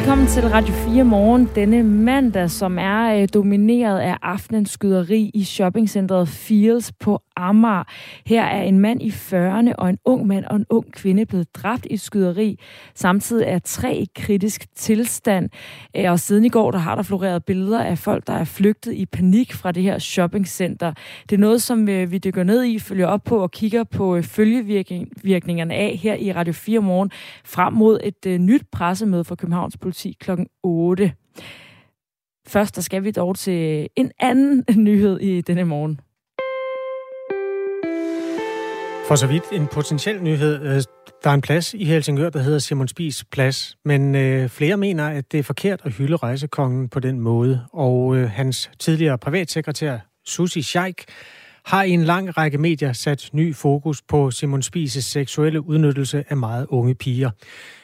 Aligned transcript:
Velkommen 0.00 0.26
til 0.26 0.48
Radio 0.48 0.74
4 0.74 1.04
Morgen 1.04 1.48
denne 1.54 1.82
mandag, 1.82 2.50
som 2.50 2.78
er 2.78 3.22
øh, 3.22 3.28
domineret 3.34 3.98
af 3.98 4.16
aftenens 4.22 4.70
skyderi 4.70 5.30
i 5.34 5.44
shoppingcentret 5.44 6.28
Fields 6.28 6.92
på 6.92 7.22
Amager. 7.40 7.84
Her 8.26 8.42
er 8.42 8.62
en 8.62 8.78
mand 8.78 9.02
i 9.02 9.08
40'erne 9.08 9.72
og 9.78 9.90
en 9.90 9.98
ung 10.04 10.26
mand 10.26 10.44
og 10.44 10.56
en 10.56 10.66
ung 10.70 10.92
kvinde 10.92 11.26
blevet 11.26 11.54
dræbt 11.54 11.86
i 11.90 11.94
et 11.94 12.00
skyderi. 12.00 12.58
Samtidig 12.94 13.46
er 13.46 13.58
tre 13.58 13.96
i 13.96 14.08
kritisk 14.16 14.66
tilstand. 14.74 15.50
Øh, 15.96 16.10
og 16.10 16.20
siden 16.20 16.44
i 16.44 16.48
går, 16.48 16.70
der 16.70 16.78
har 16.78 16.94
der 16.94 17.02
floreret 17.02 17.44
billeder 17.44 17.84
af 17.84 17.98
folk, 17.98 18.26
der 18.26 18.32
er 18.32 18.44
flygtet 18.44 18.92
i 18.92 19.06
panik 19.06 19.52
fra 19.52 19.72
det 19.72 19.82
her 19.82 19.98
shoppingcenter. 19.98 20.92
Det 21.30 21.36
er 21.36 21.40
noget, 21.40 21.62
som 21.62 21.88
øh, 21.88 22.10
vi 22.10 22.18
dykker 22.18 22.44
ned 22.44 22.64
i, 22.64 22.78
følger 22.78 23.06
op 23.06 23.24
på 23.24 23.38
og 23.38 23.50
kigger 23.50 23.84
på 23.84 24.16
øh, 24.16 24.22
følgevirkningerne 24.22 25.74
af 25.74 25.98
her 26.02 26.14
i 26.14 26.32
Radio 26.32 26.52
4 26.52 26.80
Morgen 26.80 27.10
frem 27.44 27.72
mod 27.72 28.00
et 28.02 28.40
nyt 28.40 28.62
pressemøde 28.72 29.24
for 29.24 29.34
Københavns 29.34 29.76
politi 29.76 30.16
kl. 30.20 30.30
8. 30.62 31.12
Først 32.48 32.76
der 32.76 32.82
skal 32.82 33.04
vi 33.04 33.10
dog 33.10 33.36
til 33.36 33.88
en 33.96 34.10
anden 34.18 34.64
nyhed 34.86 35.20
i 35.20 35.40
denne 35.40 35.64
morgen. 35.64 36.00
For 39.10 39.16
så 39.16 39.26
vidt 39.26 39.44
en 39.52 39.66
potentiel 39.66 40.22
nyhed. 40.22 40.62
Øh, 40.62 40.82
der 41.24 41.30
er 41.30 41.34
en 41.34 41.40
plads 41.40 41.74
i 41.74 41.84
Helsingør, 41.84 42.30
der 42.30 42.38
hedder 42.38 42.58
Simon 42.58 42.88
Spies 42.88 43.24
Plads, 43.24 43.76
men 43.84 44.14
øh, 44.14 44.48
flere 44.48 44.76
mener, 44.76 45.08
at 45.08 45.32
det 45.32 45.38
er 45.38 45.42
forkert 45.42 45.80
at 45.84 45.92
hylde 45.92 46.16
rejsekongen 46.16 46.88
på 46.88 47.00
den 47.00 47.20
måde. 47.20 47.66
Og 47.72 48.16
øh, 48.16 48.30
hans 48.30 48.70
tidligere 48.78 49.18
privatsekretær, 49.18 49.98
Susi 50.26 50.62
Scheik, 50.62 51.04
har 51.64 51.82
i 51.82 51.90
en 51.90 52.04
lang 52.04 52.36
række 52.36 52.58
medier 52.58 52.92
sat 52.92 53.30
ny 53.32 53.54
fokus 53.54 54.02
på 54.02 54.30
Simon 54.30 54.62
Spies' 54.62 55.00
seksuelle 55.00 55.60
udnyttelse 55.66 56.24
af 56.28 56.36
meget 56.36 56.66
unge 56.68 56.94
piger. 56.94 57.30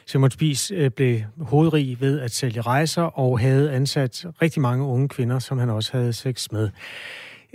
Simon 0.05 0.31
Spies 0.31 0.71
øh, 0.71 0.91
blev 0.91 1.19
hovedrig 1.41 2.01
ved 2.01 2.19
at 2.19 2.31
sælge 2.31 2.61
rejser 2.61 3.03
og 3.03 3.39
havde 3.39 3.71
ansat 3.71 4.25
rigtig 4.41 4.61
mange 4.61 4.85
unge 4.85 5.09
kvinder, 5.09 5.39
som 5.39 5.57
han 5.57 5.69
også 5.69 5.91
havde 5.97 6.13
sex 6.13 6.51
med. 6.51 6.69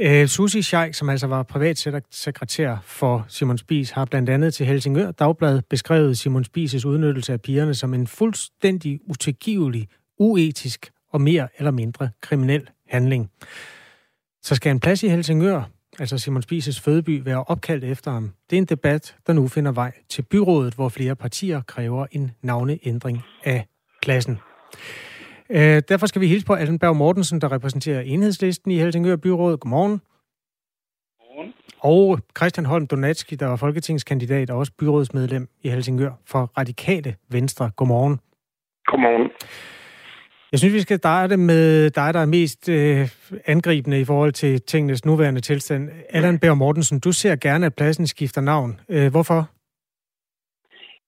Øh, 0.05 0.27
Susi 0.27 0.63
Scheik, 0.63 0.95
som 0.95 1.09
altså 1.09 1.27
var 1.27 1.43
privatsekretær 1.43 2.77
for 2.85 3.27
Simon 3.29 3.59
Spies, 3.59 3.91
har 3.91 4.05
blandt 4.05 4.29
andet 4.31 4.55
til 4.55 4.67
Helsingør 4.67 5.11
Dagblad 5.11 5.63
beskrevet 5.71 6.19
Simon 6.19 6.45
Spies' 6.45 6.87
udnyttelse 6.87 7.33
af 7.33 7.41
pigerne 7.41 7.75
som 7.75 7.95
en 7.95 8.07
fuldstændig 8.07 9.01
utilgivelig, 9.09 9.89
uetisk 10.19 10.91
og 11.13 11.21
mere 11.21 11.49
eller 11.59 11.71
mindre 11.71 12.11
kriminel 12.21 12.69
handling. 12.89 13.31
Så 14.43 14.55
skal 14.55 14.71
en 14.71 14.81
plads 14.81 15.03
i 15.03 15.09
Helsingør, 15.09 15.63
altså 15.99 16.19
Simon 16.19 16.43
Spies' 16.53 16.81
fødeby, 16.81 17.25
være 17.25 17.45
opkaldt 17.45 17.85
efter 17.85 18.11
ham. 18.11 18.33
Det 18.51 18.57
er 18.57 18.61
en 18.61 18.65
debat, 18.65 19.15
der 19.27 19.33
nu 19.33 19.49
finder 19.49 19.73
vej 19.73 19.93
til 20.09 20.23
byrådet, 20.23 20.75
hvor 20.75 20.89
flere 20.89 21.17
partier 21.17 21.61
kræver 21.61 22.07
en 22.13 22.31
navneændring 22.43 23.23
af 23.45 23.67
pladsen. 24.03 24.39
Øh, 25.53 25.83
derfor 25.89 26.07
skal 26.07 26.21
vi 26.21 26.27
hilse 26.27 26.47
på 26.47 26.55
Allen 26.55 26.79
Berg 26.79 26.97
Mortensen, 26.97 27.41
der 27.41 27.53
repræsenterer 27.53 28.01
enhedslisten 28.01 28.71
i 28.71 28.79
Helsingør 28.79 29.17
Byråd. 29.17 29.57
Godmorgen. 29.57 30.01
Godmorgen. 31.21 31.53
Og 31.81 32.19
Christian 32.37 32.67
Holm 32.67 32.87
Donatski, 32.87 33.35
der 33.35 33.49
er 33.53 33.57
folketingskandidat 33.57 34.51
og 34.51 34.59
også 34.59 34.73
byrådsmedlem 34.79 35.49
i 35.63 35.69
Helsingør 35.69 36.11
for 36.27 36.51
Radikale 36.59 37.15
Venstre. 37.29 37.71
Godmorgen. 37.77 38.21
Godmorgen. 38.87 39.31
Jeg 40.53 40.59
synes, 40.59 40.75
vi 40.75 40.81
skal 40.81 40.99
starte 40.99 41.37
med 41.37 41.91
dig, 41.91 42.15
der 42.15 42.21
er 42.21 42.27
mest 42.27 42.69
øh, 42.69 43.09
angribende 43.47 44.01
i 44.01 44.05
forhold 44.05 44.33
til 44.33 44.63
tingenes 44.63 45.05
nuværende 45.05 45.41
tilstand. 45.41 45.91
Allan 46.11 46.39
Berg 46.39 46.59
Mortensen, 46.59 47.01
du 47.01 47.13
ser 47.13 47.37
gerne, 47.37 47.67
at 47.67 47.75
pladsen 47.75 48.07
skifter 48.07 48.41
navn. 48.41 48.81
Øh, 48.89 49.11
hvorfor? 49.11 49.51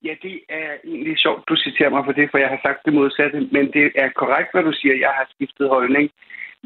Ja, 0.07 0.15
det 0.23 0.37
er 0.49 0.71
egentlig 0.85 1.19
sjovt, 1.19 1.49
du 1.49 1.57
citerer 1.57 1.91
mig 1.91 2.03
for 2.05 2.13
det, 2.19 2.27
for 2.31 2.39
jeg 2.39 2.49
har 2.55 2.61
sagt 2.67 2.81
det 2.85 2.93
modsatte. 2.93 3.39
Men 3.55 3.65
det 3.77 3.87
er 3.95 4.09
korrekt, 4.21 4.51
hvad 4.53 4.63
du 4.69 4.73
siger. 4.81 4.95
Jeg 5.07 5.13
har 5.19 5.27
skiftet 5.35 5.69
holdning. 5.69 6.11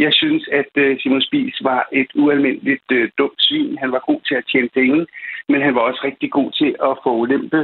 Jeg 0.04 0.12
synes, 0.20 0.42
at 0.60 0.72
øh, 0.84 1.00
Simon 1.00 1.22
Spies 1.22 1.58
var 1.70 1.88
et 1.92 2.10
ualmindeligt 2.14 2.90
øh, 2.92 3.10
dumt 3.18 3.40
svin. 3.46 3.78
Han 3.82 3.92
var 3.92 4.02
god 4.10 4.20
til 4.28 4.34
at 4.34 4.48
tjene 4.52 4.68
penge, 4.78 5.06
men 5.48 5.60
han 5.66 5.74
var 5.74 5.80
også 5.80 6.00
rigtig 6.04 6.30
god 6.30 6.50
til 6.60 6.70
at 6.88 6.92
få 7.04 7.10
ulempe 7.22 7.60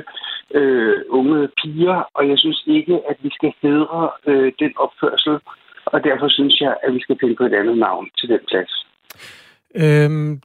øh, 0.59 0.97
unge 1.09 1.49
piger. 1.61 1.99
Og 2.15 2.29
jeg 2.31 2.39
synes 2.39 2.63
ikke, 2.67 2.97
at 3.11 3.17
vi 3.23 3.31
skal 3.33 3.53
hedre 3.63 4.11
øh, 4.27 4.53
den 4.59 4.73
opførsel. 4.77 5.35
Og 5.87 6.05
derfor 6.05 6.29
synes 6.29 6.61
jeg, 6.61 6.77
at 6.85 6.95
vi 6.95 7.01
skal 7.01 7.17
finde 7.21 7.37
på 7.37 7.45
et 7.45 7.55
andet 7.55 7.79
navn 7.79 8.09
til 8.19 8.29
den 8.29 8.41
plads. 8.51 8.73
Øhm, 9.83 10.41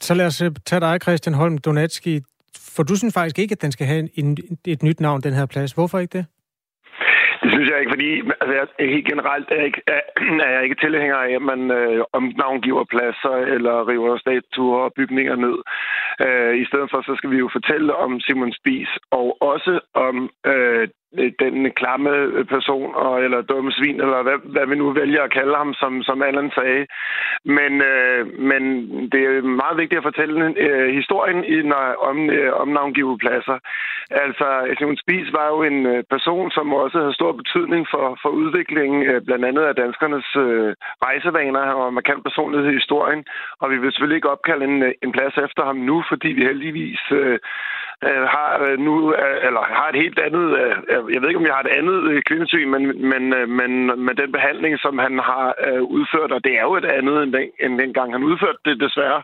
så 0.00 0.14
lad 0.14 0.26
os 0.26 0.42
øh, 0.42 0.50
tage 0.66 0.80
dig, 0.80 1.02
Christian 1.02 1.34
Holm 1.34 1.58
Donatski. 1.58 2.20
For 2.58 2.82
du 2.82 2.96
synes 2.96 3.14
faktisk 3.14 3.38
ikke, 3.38 3.52
at 3.52 3.62
den 3.62 3.72
skal 3.72 3.86
have 3.86 4.08
en, 4.14 4.36
et 4.66 4.82
nyt 4.82 5.00
navn, 5.00 5.20
den 5.20 5.34
her 5.34 5.46
plads. 5.46 5.72
Hvorfor 5.72 5.98
ikke 5.98 6.18
det? 6.18 6.26
Det 7.42 7.50
synes 7.52 7.70
jeg 7.70 7.78
ikke, 7.80 7.94
fordi 7.96 8.10
altså, 8.40 8.54
jeg, 8.58 8.88
helt 8.94 9.06
generelt 9.12 9.48
er 9.50 9.56
jeg 9.56 9.66
ikke, 9.66 9.82
er, 9.86 10.00
er 10.46 10.50
jeg 10.54 10.62
ikke 10.64 10.80
tilhænger 10.84 11.16
af, 11.16 11.30
at 11.30 11.42
man 11.42 11.70
øh, 11.70 12.04
omnavngiver 12.12 12.84
pladser 12.84 13.36
eller 13.54 13.88
river 13.88 14.18
statuer 14.18 14.80
og 14.86 14.92
bygninger 14.96 15.36
ned. 15.36 15.56
Øh, 16.26 16.54
I 16.62 16.64
stedet 16.64 16.88
for, 16.90 17.00
så 17.02 17.12
skal 17.16 17.30
vi 17.30 17.38
jo 17.38 17.48
fortælle 17.52 17.96
om 17.96 18.20
Simon 18.20 18.52
Spies 18.52 18.92
og 19.10 19.36
også 19.40 19.80
om 19.94 20.30
øh, 20.46 20.88
den 21.38 21.70
klamme 21.70 22.10
person, 22.44 22.94
og, 22.94 23.24
eller 23.24 23.42
dumme 23.42 23.72
svin, 23.72 24.00
eller 24.00 24.22
hvad, 24.22 24.38
hvad 24.44 24.66
vi 24.66 24.74
nu 24.74 24.92
vælger 24.92 25.22
at 25.22 25.32
kalde 25.32 25.56
ham, 25.56 25.74
som, 25.74 26.02
som 26.02 26.22
Allan 26.22 26.50
sagde. 26.54 26.86
Men, 27.44 27.72
øh, 27.92 28.38
men 28.50 28.62
det 29.12 29.20
er 29.24 29.42
meget 29.42 29.76
vigtigt 29.76 29.98
at 29.98 30.08
fortælle 30.10 30.54
øh, 30.56 30.94
historien 30.94 31.44
i, 31.44 31.62
når, 31.62 31.84
om, 32.10 32.30
øh, 32.30 32.52
om 32.62 32.68
navngive 32.68 33.18
pladser. 33.18 33.58
Altså, 34.10 34.74
Simon 34.78 34.96
Spies 34.96 35.32
var 35.32 35.46
jo 35.48 35.62
en 35.62 35.86
øh, 35.86 36.04
person, 36.10 36.50
som 36.50 36.72
også 36.72 36.98
havde 36.98 37.14
stor 37.14 37.29
betydning 37.32 37.86
for, 37.92 38.18
for 38.22 38.28
udviklingen, 38.28 39.02
øh, 39.02 39.22
blandt 39.26 39.44
andet 39.44 39.62
af 39.62 39.74
danskernes 39.74 40.36
øh, 40.36 40.74
rejsevaner. 41.06 41.68
Han 41.70 41.76
var 41.76 41.90
markant 41.90 42.22
personlighed 42.24 42.70
i 42.70 42.78
historien, 42.80 43.24
og 43.60 43.70
vi 43.70 43.76
vil 43.78 43.92
selvfølgelig 43.92 44.16
ikke 44.16 44.34
opkalde 44.36 44.64
en, 44.64 44.82
øh, 44.82 44.92
en 45.02 45.12
plads 45.12 45.36
efter 45.46 45.62
ham 45.64 45.76
nu, 45.76 46.04
fordi 46.10 46.28
vi 46.28 46.42
heldigvis 46.50 47.02
øh, 47.12 47.38
øh, 48.08 48.24
har 48.34 48.50
øh, 48.64 48.78
nu, 48.86 48.94
øh, 49.22 49.38
eller 49.46 49.62
har 49.78 49.88
et 49.88 50.02
helt 50.04 50.18
andet, 50.26 50.46
øh, 50.60 50.76
øh, 50.92 51.02
jeg 51.14 51.20
ved 51.20 51.28
ikke, 51.28 51.42
om 51.42 51.48
jeg 51.48 51.56
har 51.58 51.64
et 51.64 51.76
andet 51.78 51.98
øh, 52.10 52.22
kvindesyn, 52.28 52.68
men, 52.74 52.82
men, 53.12 53.22
øh, 53.38 53.48
men 53.60 53.70
med 54.06 54.14
den 54.20 54.32
behandling, 54.32 54.74
som 54.84 54.98
han 54.98 55.14
har 55.30 55.46
øh, 55.66 55.82
udført, 55.82 56.32
og 56.32 56.44
det 56.44 56.52
er 56.58 56.64
jo 56.68 56.74
et 56.76 56.88
andet 56.98 57.16
end, 57.22 57.32
den, 57.32 57.44
end 57.64 57.78
dengang 57.78 58.08
han 58.12 58.22
udførte 58.30 58.60
det, 58.64 58.80
desværre, 58.86 59.22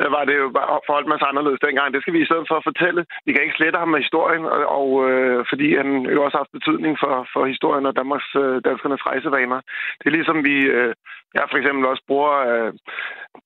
øh, 0.00 0.12
var 0.16 0.24
det 0.24 0.36
jo 0.40 0.46
forholdt 0.86 1.08
man 1.08 1.18
sig 1.18 1.28
anderledes 1.28 1.60
dengang. 1.66 1.94
Det 1.94 2.02
skal 2.02 2.14
vi 2.14 2.22
i 2.22 2.30
stedet 2.30 2.46
for 2.48 2.56
at 2.58 2.68
fortælle. 2.70 3.06
Vi 3.26 3.32
kan 3.32 3.42
ikke 3.42 3.58
slette 3.58 3.78
ham 3.78 3.88
med 3.88 4.00
historien, 4.04 4.44
og, 4.44 4.60
og 4.78 4.88
øh, 5.10 5.44
fordi 5.50 5.76
han 5.76 5.88
jo 6.14 6.22
også 6.24 6.36
har 6.36 6.44
haft 6.44 6.58
betydning 6.58 6.94
for, 7.02 7.14
for 7.32 7.42
historien 7.46 7.86
og 7.86 7.96
Danmarks, 7.96 8.30
øh, 8.42 8.56
danskernes 8.64 9.06
rejsevaner. 9.06 9.60
Det 9.98 10.06
er 10.06 10.16
ligesom 10.18 10.44
vi, 10.44 10.56
øh, 10.78 10.94
jeg 11.34 11.42
for 11.50 11.58
eksempel 11.58 11.86
også 11.86 12.04
bruger 12.08 12.34
øh, 12.52 12.72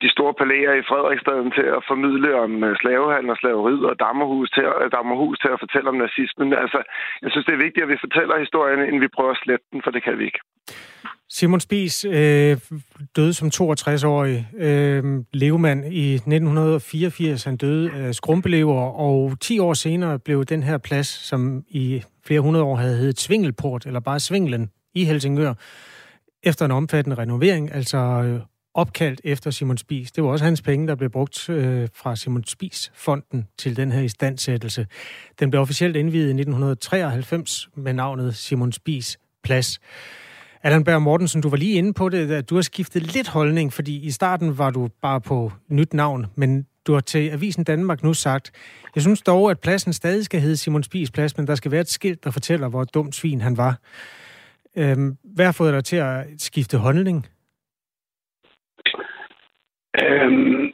de 0.03 0.09
store 0.17 0.35
palæer 0.41 0.73
i 0.81 0.87
Frederiksstaden 0.91 1.51
til 1.59 1.67
at 1.77 1.85
formidle 1.91 2.31
om 2.45 2.53
øh, 2.67 2.73
slavehandel 2.83 3.31
og 3.35 3.39
slaveriet 3.43 3.85
og 3.91 3.97
Dammerhus 4.05 4.49
til, 4.57 4.65
at, 4.71 4.77
øh, 4.85 4.91
Dammerhus 4.97 5.39
til 5.43 5.51
at 5.55 5.63
fortælle 5.65 5.89
om 5.93 5.99
nazismen. 6.05 6.49
Altså, 6.65 6.81
jeg 7.23 7.31
synes, 7.31 7.47
det 7.47 7.55
er 7.55 7.65
vigtigt, 7.67 7.85
at 7.85 7.93
vi 7.95 8.05
fortæller 8.07 8.45
historien, 8.45 8.81
inden 8.87 9.03
vi 9.05 9.15
prøver 9.17 9.33
at 9.35 9.43
slette 9.45 9.67
den, 9.73 9.81
for 9.85 9.91
det 9.95 10.03
kan 10.07 10.19
vi 10.19 10.25
ikke. 10.31 10.41
Simon 11.33 11.61
Spies 11.61 12.05
øh, 12.05 12.57
døde 13.17 13.35
som 13.35 13.49
62-årig 13.55 14.49
øh, 14.67 15.05
levemand 15.33 15.81
i 15.85 16.15
1984. 16.15 17.45
Han 17.45 17.57
døde 17.57 17.93
af 17.93 18.15
skrumpelever, 18.15 18.81
og 19.07 19.33
10 19.41 19.59
år 19.59 19.75
senere 19.75 20.19
blev 20.19 20.45
den 20.45 20.63
her 20.63 20.79
plads, 20.79 21.07
som 21.07 21.63
i 21.69 22.03
flere 22.27 22.41
hundrede 22.41 22.65
år 22.65 22.77
havde 22.77 22.97
heddet 22.97 23.21
Svingelport, 23.21 23.87
eller 23.87 24.01
bare 24.01 24.21
Svinglen 24.21 24.71
i 24.95 25.05
Helsingør, 25.05 25.55
efter 26.43 26.65
en 26.65 26.71
omfattende 26.71 27.19
renovering, 27.19 27.75
altså 27.75 27.99
øh, 27.99 28.41
opkaldt 28.75 29.21
efter 29.25 29.51
Simon 29.51 29.79
Spies. 29.79 30.13
Det 30.13 30.25
var 30.25 30.31
også 30.31 30.45
hans 30.45 30.63
penge, 30.63 30.89
der 30.89 30.95
blev 30.95 31.11
brugt 31.11 31.49
øh, 31.49 31.89
fra 31.95 32.17
Simon 32.17 32.45
Spies-fonden 32.45 33.47
til 33.59 33.77
den 33.77 33.93
her 33.93 34.01
istandsættelse. 34.01 34.87
Den 35.41 35.51
blev 35.51 35.63
officielt 35.63 35.97
indviet 35.97 36.27
i 36.27 36.31
1993 36.31 37.69
med 37.75 37.93
navnet 37.93 38.37
Simon 38.37 38.73
Spies 38.73 39.19
Plads. 39.43 39.81
Allan 40.63 40.85
Berg 40.85 41.03
Mortensen, 41.03 41.41
du 41.41 41.49
var 41.49 41.57
lige 41.57 41.73
inde 41.73 41.93
på 41.93 42.09
det, 42.09 42.31
at 42.31 42.51
du 42.51 42.55
har 42.55 42.63
skiftet 42.63 43.15
lidt 43.15 43.29
holdning, 43.29 43.73
fordi 43.73 44.01
i 44.01 44.11
starten 44.11 44.59
var 44.59 44.71
du 44.71 44.89
bare 45.03 45.21
på 45.21 45.53
nyt 45.69 45.95
navn, 45.95 46.27
men 46.35 46.67
du 46.87 46.93
har 46.93 47.01
til 47.01 47.29
Avisen 47.29 47.65
Danmark 47.65 48.03
nu 48.03 48.15
sagt, 48.15 48.51
jeg 48.95 49.03
synes 49.03 49.23
dog, 49.23 49.51
at 49.51 49.61
pladsen 49.61 49.93
stadig 49.93 50.25
skal 50.25 50.41
hedde 50.41 50.57
Simon 50.57 50.83
Spies 50.83 51.11
Plads, 51.11 51.37
men 51.37 51.47
der 51.47 51.55
skal 51.55 51.71
være 51.71 51.81
et 51.81 51.91
skilt, 51.91 52.25
der 52.25 52.31
fortæller, 52.31 52.69
hvor 52.69 52.85
dumt 52.85 53.15
svin 53.15 53.41
han 53.41 53.57
var. 53.57 53.79
Øhm, 54.77 55.17
hvad 55.25 55.45
har 55.45 55.53
fået 55.53 55.73
dig 55.73 55.85
til 55.85 55.97
at 55.97 56.27
skifte 56.39 56.79
holdning? 56.79 57.27
Øhm, 60.07 60.73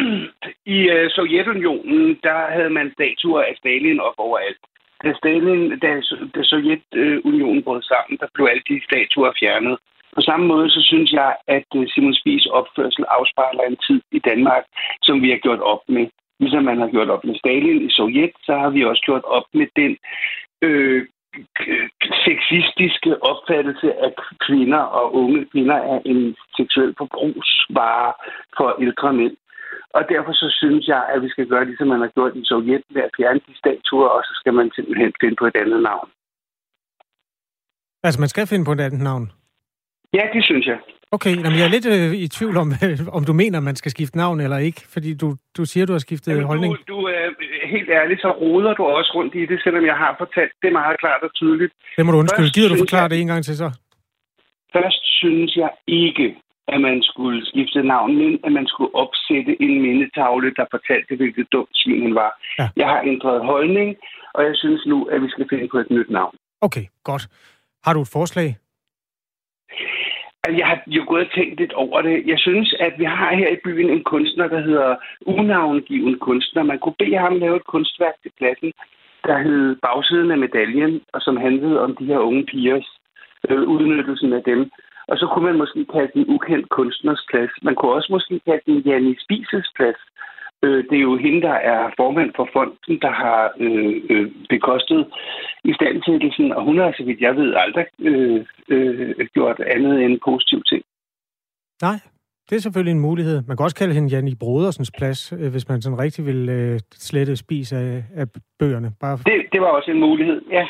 I 0.76 0.78
øh, 0.94 1.10
Sovjetunionen, 1.10 2.18
der 2.22 2.38
havde 2.56 2.70
man 2.70 2.92
statuer 2.92 3.42
af 3.42 3.54
Stalin 3.56 4.00
op 4.00 4.14
overalt. 4.18 4.62
Da, 5.02 5.12
Stalin, 5.20 5.78
da, 5.78 5.90
da 6.34 6.42
Sovjetunionen 6.42 7.62
brød 7.62 7.82
sammen, 7.82 8.18
der 8.20 8.26
blev 8.34 8.46
alle 8.50 8.62
de 8.68 8.80
statuer 8.88 9.32
fjernet. 9.40 9.78
På 10.14 10.20
samme 10.20 10.46
måde, 10.46 10.70
så 10.70 10.80
synes 10.82 11.12
jeg, 11.12 11.36
at 11.48 11.68
øh, 11.76 11.88
Simon 11.88 12.14
Spies 12.14 12.46
opførsel 12.46 13.04
afspejler 13.08 13.62
en 13.62 13.76
tid 13.86 14.00
i 14.12 14.18
Danmark, 14.18 14.64
som 15.02 15.22
vi 15.22 15.30
har 15.30 15.36
gjort 15.36 15.60
op 15.60 15.82
med. 15.88 16.06
Ligesom 16.40 16.64
man 16.64 16.78
har 16.78 16.90
gjort 16.90 17.10
op 17.10 17.24
med 17.24 17.34
Stalin 17.34 17.86
i 17.88 17.90
Sovjet, 17.90 18.34
så 18.46 18.52
har 18.52 18.70
vi 18.70 18.84
også 18.84 19.02
gjort 19.06 19.24
op 19.24 19.46
med 19.54 19.66
den 19.76 19.96
øh, 20.62 21.06
sexistiske 22.26 23.22
opfattelse 23.30 23.88
af 24.04 24.10
kvinder 24.46 24.82
og 24.98 25.14
unge 25.14 25.46
kvinder 25.52 25.78
er 25.92 25.98
en 26.04 26.36
seksuel 26.56 26.94
forbrugsvare 26.98 28.12
for 28.56 28.68
ældre 28.84 29.12
mænd. 29.12 29.36
Og 29.96 30.02
derfor 30.08 30.32
så 30.32 30.48
synes 30.60 30.86
jeg, 30.86 31.02
at 31.14 31.22
vi 31.22 31.28
skal 31.28 31.46
gøre 31.46 31.64
ligesom 31.64 31.88
man 31.88 32.00
har 32.00 32.12
gjort 32.16 32.36
i 32.36 32.44
Sovjet 32.44 32.84
med 32.94 33.02
at 33.02 33.10
fjerne 33.16 33.40
de 33.46 33.58
statuer, 33.58 34.08
og 34.08 34.22
så 34.24 34.32
skal 34.40 34.54
man 34.54 34.70
simpelthen 34.74 35.12
finde 35.20 35.36
på 35.38 35.46
et 35.46 35.56
andet 35.62 35.82
navn. 35.82 36.08
Altså, 38.02 38.20
man 38.20 38.28
skal 38.28 38.46
finde 38.46 38.64
på 38.64 38.72
et 38.72 38.80
andet 38.80 39.02
navn? 39.10 39.32
Ja, 40.12 40.24
det 40.34 40.44
synes 40.44 40.66
jeg. 40.66 40.78
Okay, 41.12 41.34
jamen 41.44 41.58
jeg 41.58 41.66
er 41.66 41.74
lidt 41.76 41.86
øh, 41.86 42.12
i 42.24 42.28
tvivl 42.28 42.56
om, 42.56 42.68
om 43.18 43.24
du 43.24 43.32
mener, 43.32 43.60
man 43.60 43.76
skal 43.76 43.90
skifte 43.90 44.16
navn 44.16 44.40
eller 44.40 44.58
ikke, 44.58 44.80
fordi 44.94 45.14
du, 45.14 45.36
du 45.56 45.64
siger, 45.64 45.86
du 45.86 45.92
har 45.92 45.98
skiftet 45.98 46.32
jamen, 46.32 46.46
holdning. 46.46 46.72
Du, 46.74 46.82
du 46.94 47.00
er 47.02 47.26
helt 47.74 47.90
ærligt, 48.00 48.20
så 48.20 48.30
roder 48.30 48.74
du 48.74 48.82
også 48.84 49.12
rundt 49.14 49.34
i 49.34 49.46
det, 49.46 49.58
selvom 49.64 49.84
jeg 49.84 49.96
har 49.96 50.14
fortalt 50.18 50.52
det 50.62 50.72
meget 50.72 50.96
klart 51.02 51.22
og 51.22 51.34
tydeligt. 51.34 51.72
Det 51.96 52.06
må 52.06 52.12
du 52.12 52.18
undskylde. 52.18 52.50
Gider 52.56 52.68
du 52.68 52.78
forklare 52.84 53.02
jeg, 53.02 53.10
det 53.10 53.20
en 53.20 53.32
gang 53.32 53.44
til 53.44 53.56
så? 53.56 53.68
Først 54.76 55.02
synes 55.20 55.56
jeg 55.56 55.70
ikke, 55.86 56.36
at 56.68 56.80
man 56.80 57.02
skulle 57.02 57.46
skifte 57.46 57.82
navn, 57.82 58.16
men 58.16 58.40
at 58.46 58.52
man 58.52 58.66
skulle 58.66 58.94
opsætte 58.94 59.52
en 59.62 59.82
mindetavle, 59.82 60.54
der 60.58 60.64
fortalte, 60.70 61.16
hvilket 61.16 61.46
dumt 61.52 61.68
svin 61.72 62.02
han 62.02 62.14
var. 62.14 62.32
Ja. 62.58 62.68
Jeg 62.76 62.88
har 62.92 63.00
ændret 63.00 63.46
holdning, 63.52 63.96
og 64.34 64.44
jeg 64.44 64.54
synes 64.54 64.86
nu, 64.86 65.04
at 65.04 65.22
vi 65.22 65.28
skal 65.30 65.46
finde 65.50 65.68
på 65.68 65.78
et 65.78 65.90
nyt 65.90 66.10
navn. 66.10 66.34
Okay, 66.60 66.84
godt. 67.04 67.28
Har 67.84 67.92
du 67.94 68.00
et 68.00 68.08
forslag? 68.12 68.56
Altså, 70.46 70.58
jeg 70.58 70.66
har 70.66 70.78
jo 70.86 71.04
gået 71.06 71.26
og 71.26 71.32
tænkt 71.32 71.60
lidt 71.60 71.72
over 71.72 72.02
det. 72.02 72.26
Jeg 72.26 72.38
synes, 72.38 72.74
at 72.80 72.94
vi 72.98 73.04
har 73.04 73.34
her 73.34 73.48
i 73.52 73.62
byen 73.64 73.90
en 73.90 74.04
kunstner, 74.04 74.48
der 74.48 74.60
hedder 74.60 74.96
unavngiven 75.26 76.18
kunstner. 76.18 76.62
Man 76.62 76.78
kunne 76.78 76.98
bede 76.98 77.18
ham 77.18 77.38
lave 77.38 77.56
et 77.56 77.66
kunstværk 77.66 78.16
til 78.22 78.32
pladsen, 78.38 78.72
der 79.26 79.38
hed 79.38 79.76
Bagsiden 79.82 80.30
af 80.30 80.38
medaljen, 80.38 81.00
og 81.12 81.20
som 81.20 81.36
handlede 81.36 81.80
om 81.80 81.96
de 81.96 82.04
her 82.04 82.18
unge 82.18 82.44
pigers 82.46 82.88
øh, 83.48 83.62
udnyttelsen 83.62 84.32
af 84.32 84.42
dem. 84.42 84.70
Og 85.08 85.18
så 85.18 85.26
kunne 85.26 85.44
man 85.44 85.58
måske 85.58 85.84
kalde 85.84 86.12
den 86.14 86.24
ukendt 86.28 86.68
kunstners 86.68 87.22
plads. 87.30 87.50
Man 87.62 87.74
kunne 87.74 87.92
også 87.92 88.08
måske 88.12 88.40
kalde 88.44 88.62
den 88.66 88.78
Janni 88.78 89.16
Spises 89.24 89.68
plads. 89.76 90.00
Øh, 90.66 90.84
det 90.88 90.96
er 90.98 91.06
jo 91.10 91.16
hende, 91.16 91.40
der 91.42 91.56
er 91.72 91.80
formand 91.96 92.30
for 92.36 92.48
fonden, 92.52 92.94
der 93.04 93.12
har 93.22 93.40
øh, 93.64 93.94
øh, 94.10 94.26
bekostet 94.48 95.00
i 95.64 95.72
standsættelsen, 95.78 96.52
og 96.52 96.64
hun 96.64 96.78
har, 96.78 96.92
så 96.96 97.04
vidt 97.06 97.20
jeg 97.20 97.36
ved, 97.36 97.54
aldrig 97.54 97.86
øh, 97.98 98.44
øh, 98.68 99.26
gjort 99.34 99.60
andet 99.60 100.04
end 100.04 100.20
positiv 100.24 100.62
ting. 100.70 100.82
Nej, 101.82 101.98
det 102.50 102.56
er 102.56 102.60
selvfølgelig 102.60 102.92
en 102.92 103.06
mulighed. 103.08 103.42
Man 103.48 103.56
kan 103.56 103.64
også 103.64 103.76
kalde 103.76 103.94
hende 103.94 104.08
Janni 104.08 104.34
Brodersens 104.34 104.92
plads, 104.98 105.32
øh, 105.32 105.50
hvis 105.52 105.68
man 105.68 105.82
sådan 105.82 105.98
rigtig 105.98 106.26
vil 106.26 106.48
øh, 106.48 106.80
slette 106.92 107.36
spis 107.36 107.72
af, 107.72 108.04
af 108.14 108.26
bøgerne. 108.58 108.90
Bare... 109.00 109.16
Det, 109.16 109.46
det 109.52 109.60
var 109.60 109.66
også 109.66 109.90
en 109.90 110.00
mulighed, 110.00 110.42
ja. 110.50 110.66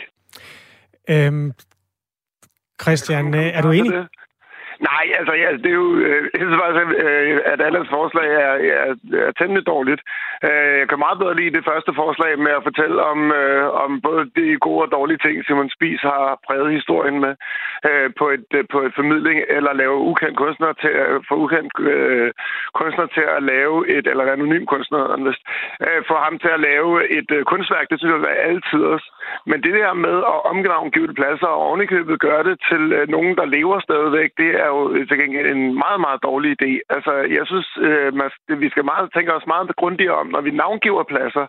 Øhm, 1.10 1.52
Christian, 2.82 3.34
øh, 3.34 3.46
er 3.56 3.62
du 3.62 3.70
enig? 3.70 3.92
Nej, 4.80 5.06
altså, 5.18 5.34
ja, 5.42 5.48
det 5.62 5.70
er 5.70 5.80
jo... 5.84 5.96
Øh, 5.96 6.22
jeg 6.32 6.40
synes 6.40 6.60
faktisk, 6.62 6.88
øh, 7.06 7.40
at 7.52 7.60
alles 7.68 7.88
forslag 7.96 8.28
er, 8.46 8.54
er, 8.80 8.94
er 9.26 9.32
temmelig 9.40 9.66
dårligt. 9.66 10.00
Øh, 10.48 10.74
jeg 10.80 10.88
kan 10.88 10.98
meget 10.98 11.18
bedre 11.18 11.38
lide 11.40 11.56
det 11.58 11.68
første 11.70 11.92
forslag 12.02 12.32
med 12.38 12.52
at 12.58 12.66
fortælle 12.68 12.98
om, 13.12 13.20
øh, 13.40 13.66
om 13.84 14.00
både 14.00 14.22
de 14.36 14.46
gode 14.66 14.82
og 14.86 14.92
dårlige 14.96 15.22
ting, 15.24 15.44
Simon 15.44 15.70
Spies 15.76 16.02
har 16.12 16.40
præget 16.46 16.72
historien 16.78 17.20
med 17.20 17.32
øh, 17.88 18.10
på, 18.18 18.24
et, 18.36 18.46
øh, 18.58 18.64
på 18.72 18.78
et 18.86 18.92
formidling, 18.94 19.38
eller 19.56 19.72
lave 19.72 19.96
ukendt 20.10 20.36
kunstner 20.36 20.72
til, 20.72 20.92
få 21.28 21.34
ukendt 21.44 21.72
øh, 21.92 22.32
kunstner 22.74 23.06
til 23.06 23.26
at 23.36 23.42
lave 23.42 23.76
et, 23.96 24.06
eller 24.06 24.32
anonym 24.32 24.66
kunstner, 24.66 25.02
øh, 25.86 26.00
for 26.08 26.18
ham 26.24 26.38
til 26.38 26.50
at 26.56 26.60
lave 26.60 27.18
et 27.18 27.30
øh, 27.36 27.44
kunstværk, 27.44 27.86
det 27.90 27.98
synes 27.98 28.12
jeg 28.14 28.36
er 28.36 28.48
altid 28.52 28.80
også. 28.94 29.08
Men 29.46 29.62
det 29.62 29.74
der 29.80 29.92
med 30.06 30.16
at 30.32 30.38
omgravne 30.52 30.90
givet 30.90 31.14
pladser 31.14 31.46
og 31.46 31.62
ovenikøbet 31.68 32.20
gøre 32.20 32.44
det 32.48 32.56
til 32.70 32.82
øh, 32.92 33.08
nogen, 33.08 33.36
der 33.36 33.46
lever 33.56 33.80
stadigvæk, 33.80 34.30
det 34.38 34.50
er 34.64 34.66
jo 34.66 34.80
til 35.08 35.18
gengæld 35.18 35.48
en 35.56 35.64
meget, 35.84 36.00
meget 36.00 36.22
dårlig 36.22 36.50
idé. 36.56 36.72
Altså, 36.96 37.12
jeg 37.38 37.44
synes, 37.46 37.68
øh, 37.88 38.14
man, 38.14 38.30
vi 38.62 38.68
skal 38.70 38.84
meget, 38.84 39.12
tænke 39.14 39.34
os 39.34 39.46
meget 39.46 39.76
grundigere 39.76 40.20
om, 40.22 40.26
når 40.26 40.40
vi 40.40 40.50
navngiver 40.50 41.02
pladser, 41.02 41.46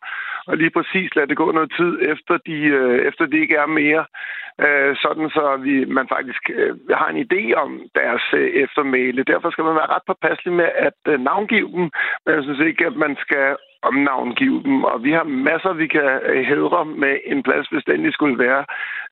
og 0.47 0.57
lige 0.57 0.75
præcis 0.77 1.15
lade 1.15 1.27
det 1.27 1.37
gå 1.37 1.51
noget 1.51 1.71
tid, 1.79 1.91
efter 2.13 2.37
de, 2.47 2.57
øh, 2.79 2.97
efter 3.09 3.25
de 3.25 3.37
ikke 3.39 3.55
er 3.55 3.65
mere, 3.81 4.05
øh, 4.65 4.95
sådan 5.03 5.29
så 5.29 5.57
vi, 5.65 5.85
man 5.85 6.07
faktisk 6.15 6.43
øh, 6.49 6.75
har 6.99 7.09
en 7.09 7.23
idé 7.25 7.53
om 7.63 7.81
deres 7.95 8.23
øh, 8.33 8.49
eftermæle. 8.63 9.23
Derfor 9.23 9.49
skal 9.49 9.63
man 9.63 9.75
være 9.75 9.93
ret 9.95 10.07
påpasselig 10.07 10.53
med 10.53 10.69
at 10.87 10.99
øh, 11.07 11.19
navngive 11.19 11.71
dem, 11.77 11.85
men 12.23 12.35
jeg 12.35 12.43
synes 12.43 12.59
ikke, 12.59 12.85
at 12.85 12.95
man 12.95 13.15
skal 13.25 13.55
omnavngive 13.81 14.63
dem, 14.63 14.83
og 14.83 15.03
vi 15.03 15.11
har 15.11 15.23
masser, 15.23 15.73
vi 15.73 15.87
kan 15.87 16.09
øh, 16.29 16.43
hædre 16.45 16.85
med 16.85 17.13
en 17.25 17.43
plads, 17.43 17.67
hvis 17.67 17.83
den 17.83 17.93
endelig 17.93 18.13
skulle 18.13 18.39
være. 18.39 18.65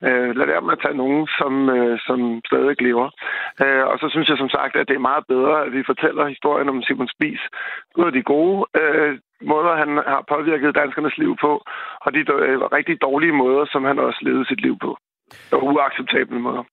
Øh, 0.06 0.36
lad 0.36 0.46
være 0.46 0.62
med 0.62 0.72
at 0.72 0.82
tage 0.82 1.00
nogen, 1.02 1.26
som, 1.38 1.52
øh, 1.76 1.98
som 2.06 2.40
stadig 2.46 2.82
lever. 2.82 3.08
Øh, 3.62 3.84
og 3.90 3.96
så 3.98 4.06
synes 4.10 4.28
jeg 4.28 4.38
som 4.38 4.48
sagt, 4.48 4.76
at 4.76 4.88
det 4.88 4.96
er 4.96 5.08
meget 5.10 5.24
bedre, 5.28 5.64
at 5.64 5.72
vi 5.72 5.82
fortæller 5.86 6.26
historien 6.26 6.68
om 6.68 6.82
Simon 6.82 7.08
Spies 7.14 7.44
ud 7.98 8.04
af 8.04 8.12
de 8.12 8.22
gode 8.22 8.66
øh, 8.80 9.18
måder, 9.40 9.76
han 9.82 9.90
har 10.12 10.24
påvirket 10.28 10.74
danskernes 10.74 11.18
liv 11.18 11.36
på, 11.40 11.52
og 12.00 12.14
de 12.14 12.18
øh, 12.18 12.60
rigtig 12.78 13.02
dårlige 13.02 13.38
måder, 13.42 13.64
som 13.72 13.84
han 13.84 13.98
også 13.98 14.18
levede 14.22 14.46
sit 14.46 14.60
liv 14.60 14.76
på. 14.78 14.98
Og 15.52 15.64
uacceptable 15.64 16.40
måder. 16.40 16.64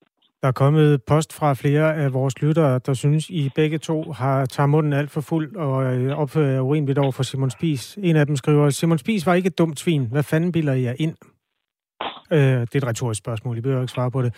Der 0.42 0.48
er 0.48 0.52
kommet 0.52 1.04
post 1.04 1.34
fra 1.34 1.54
flere 1.54 1.96
af 1.96 2.14
vores 2.14 2.42
lyttere, 2.42 2.80
der 2.80 2.94
synes, 2.94 3.30
I 3.30 3.50
begge 3.56 3.78
to 3.78 4.12
har 4.12 4.46
tager 4.46 4.68
munden 4.68 4.94
alt 4.94 5.12
for 5.12 5.22
fuld 5.22 5.56
og 5.56 5.96
øh, 5.96 6.18
opfører 6.18 6.62
urimeligt 6.62 7.00
over 7.00 7.12
for 7.12 7.24
Simon 7.24 7.50
Spis. 7.50 7.98
En 8.04 8.16
af 8.16 8.26
dem 8.26 8.36
skriver, 8.36 8.70
Simon 8.70 8.98
Spis 8.98 9.26
var 9.26 9.34
ikke 9.34 9.48
et 9.48 9.58
dumt 9.58 9.80
svin. 9.80 10.08
Hvad 10.12 10.24
fanden 10.24 10.52
bilder 10.52 10.74
I 10.74 10.84
jer 10.84 10.94
ind? 11.00 11.16
Øh, 12.32 12.40
det 12.40 12.76
er 12.76 12.78
et 12.78 12.88
retorisk 12.88 13.20
spørgsmål, 13.20 13.58
I 13.58 13.62
behøver 13.62 13.82
ikke 13.82 13.94
svare 13.94 14.12
på 14.12 14.22
det. 14.22 14.36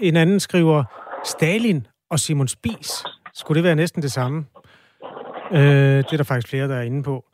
En 0.00 0.16
anden 0.16 0.40
skriver, 0.40 0.84
Stalin 1.24 1.86
og 2.10 2.18
Simon 2.20 2.48
Spis. 2.48 3.04
Skulle 3.34 3.56
det 3.56 3.64
være 3.64 3.76
næsten 3.76 4.02
det 4.02 4.12
samme? 4.12 4.44
Øh, 5.52 5.60
det 5.96 6.12
er 6.12 6.16
der 6.16 6.24
faktisk 6.24 6.48
flere, 6.48 6.68
der 6.68 6.76
er 6.76 6.82
inde 6.82 7.02
på. 7.02 7.24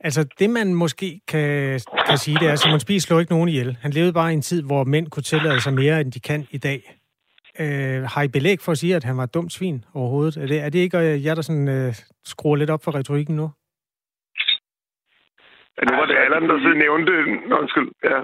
Altså, 0.00 0.28
det 0.38 0.50
man 0.50 0.74
måske 0.74 1.20
kan, 1.28 1.80
kan 2.06 2.18
sige, 2.18 2.38
det 2.40 2.48
er, 2.48 2.52
at 2.52 2.58
Simon 2.58 2.80
Spies 2.80 3.02
slog 3.02 3.20
ikke 3.20 3.32
nogen 3.32 3.48
ihjel. 3.48 3.76
Han 3.82 3.90
levede 3.90 4.12
bare 4.12 4.30
i 4.30 4.34
en 4.34 4.42
tid, 4.42 4.62
hvor 4.62 4.84
mænd 4.84 5.06
kunne 5.10 5.22
tillade 5.22 5.60
sig 5.60 5.74
mere, 5.74 6.00
end 6.00 6.12
de 6.12 6.20
kan 6.20 6.46
i 6.50 6.58
dag. 6.58 6.80
Øh, 7.60 8.02
har 8.12 8.22
I 8.22 8.28
belæg 8.28 8.58
for 8.60 8.72
at 8.72 8.78
sige, 8.78 8.96
at 8.96 9.04
han 9.04 9.16
var 9.16 9.24
et 9.24 9.34
dumt 9.34 9.52
svin 9.52 9.84
overhovedet? 9.94 10.36
Er 10.36 10.46
det, 10.46 10.60
er 10.60 10.70
det 10.70 10.78
ikke 10.78 10.98
øh, 10.98 11.24
jer, 11.24 11.34
der 11.34 11.42
sådan, 11.42 11.68
øh, 11.68 11.94
skruer 12.24 12.56
lidt 12.56 12.70
op 12.70 12.84
for 12.84 12.94
retorikken 12.94 13.36
nu? 13.36 13.50
Ja, 15.76 15.82
nu 15.90 15.96
var 15.96 16.06
det 16.06 16.16
Allan, 16.16 16.48
der 16.48 16.58
så 16.58 16.72
nævnte... 16.84 17.12
Undskyld, 17.60 17.90
ja. 18.04 18.18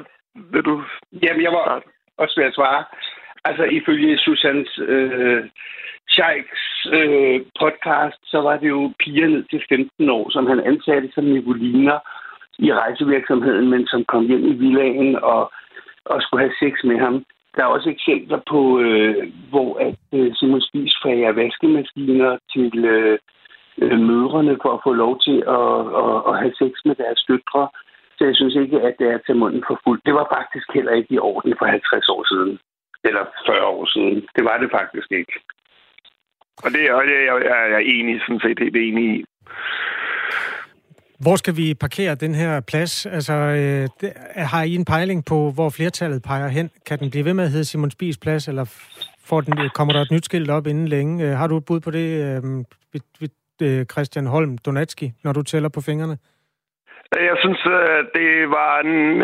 Vil 0.53 0.63
du... 0.63 0.85
Jamen, 1.23 1.43
jeg 1.43 1.53
var 1.53 1.83
også 2.19 2.35
ved 2.41 2.47
at 2.47 2.55
svare. 2.55 2.85
Altså, 3.45 3.65
ifølge 3.65 4.19
Susans 4.19 4.79
øh, 4.79 5.45
Scheiks 6.17 6.63
øh, 6.99 7.39
podcast, 7.61 8.21
så 8.33 8.39
var 8.47 8.57
det 8.57 8.69
jo 8.69 8.93
piger 9.01 9.29
ned 9.29 9.45
til 9.51 9.61
15 9.69 10.11
år, 10.11 10.31
som 10.31 10.47
han 10.47 10.61
ansatte 10.71 11.09
som 11.13 11.25
Nicoliner 11.25 11.99
i 12.59 12.73
rejsevirksomheden, 12.73 13.71
men 13.71 13.87
som 13.87 14.05
kom 14.05 14.27
hjem 14.27 14.45
i 14.53 14.55
villagen 14.63 15.17
og, 15.17 15.53
og 16.05 16.23
skulle 16.23 16.45
have 16.45 16.61
sex 16.63 16.85
med 16.85 16.99
ham. 16.99 17.25
Der 17.57 17.63
er 17.63 17.75
også 17.77 17.91
eksempler 17.91 18.41
på, 18.51 18.81
øh, 18.81 19.33
hvor 19.51 19.71
at 19.89 20.01
øh, 20.19 20.35
Simon 20.37 20.61
Spies 20.61 20.95
fager 21.03 21.33
vaskemaskiner 21.33 22.39
til 22.53 22.85
øh, 22.85 23.19
øh, 23.83 23.99
mødrene 23.99 24.59
for 24.63 24.73
at 24.75 24.81
få 24.87 24.93
lov 24.93 25.21
til 25.27 25.39
at, 25.59 25.79
at, 26.03 26.17
at 26.29 26.35
have 26.43 26.55
sex 26.61 26.73
med 26.85 26.95
deres 26.95 27.21
døtre. 27.29 27.69
Så 28.17 28.25
jeg 28.25 28.37
synes 28.37 28.55
ikke, 28.55 28.81
at 28.89 28.95
det 28.99 29.09
er 29.09 29.19
til 29.19 29.37
munden 29.37 29.65
for 29.69 29.81
fuldt. 29.85 30.07
Det 30.07 30.15
var 30.15 30.27
faktisk 30.37 30.67
heller 30.75 30.93
ikke 30.93 31.15
i 31.15 31.19
orden 31.19 31.55
for 31.59 31.67
50 31.67 32.09
år 32.09 32.23
siden. 32.33 32.59
Eller 33.05 33.25
40 33.47 33.67
år 33.67 33.87
siden. 33.95 34.29
Det 34.37 34.45
var 34.45 34.57
det 34.59 34.71
faktisk 34.79 35.13
ikke. 35.13 35.33
Og 36.65 36.71
det 36.71 36.81
er 36.81 37.01
jeg, 37.03 37.43
jeg 37.45 37.73
er 37.73 37.79
enig, 37.79 38.21
sådan 38.21 38.41
set 38.41 38.59
helt 38.59 38.77
enig 38.77 39.05
i. 39.17 39.25
Hvor 41.21 41.37
skal 41.37 41.57
vi 41.57 41.75
parkere 41.75 42.15
den 42.15 42.35
her 42.35 42.61
plads? 42.61 43.07
Altså, 43.07 43.33
øh, 43.33 43.89
det, 44.01 44.13
har 44.37 44.63
I 44.63 44.75
en 44.75 44.85
pejling 44.85 45.25
på, 45.25 45.51
hvor 45.51 45.71
flertallet 45.71 46.23
peger 46.23 46.49
hen? 46.49 46.71
Kan 46.87 46.99
den 46.99 47.11
blive 47.11 47.25
ved 47.25 47.35
med 47.35 47.45
at 47.45 47.51
hedde 47.51 47.65
Simon 47.65 47.91
Spies 47.91 48.19
plads, 48.19 48.49
eller 48.49 48.65
får 49.25 49.41
den, 49.41 49.71
kommer 49.75 49.93
der 49.93 50.01
et 50.01 50.11
nyt 50.11 50.25
skilt 50.25 50.51
op 50.51 50.67
inden 50.67 50.89
længe? 50.89 51.25
Øh, 51.25 51.37
har 51.37 51.47
du 51.47 51.57
et 51.57 51.65
bud 51.65 51.81
på 51.81 51.91
det, 51.91 52.43
øh, 53.63 53.85
Christian 53.85 54.27
Holm 54.27 54.59
Donatski, 54.59 55.13
når 55.25 55.33
du 55.33 55.43
tæller 55.43 55.69
på 55.69 55.81
fingrene? 55.81 56.19
Jeg 57.15 57.37
synes, 57.43 57.61
øh, 57.77 58.01
det 58.19 58.31
var 58.57 58.73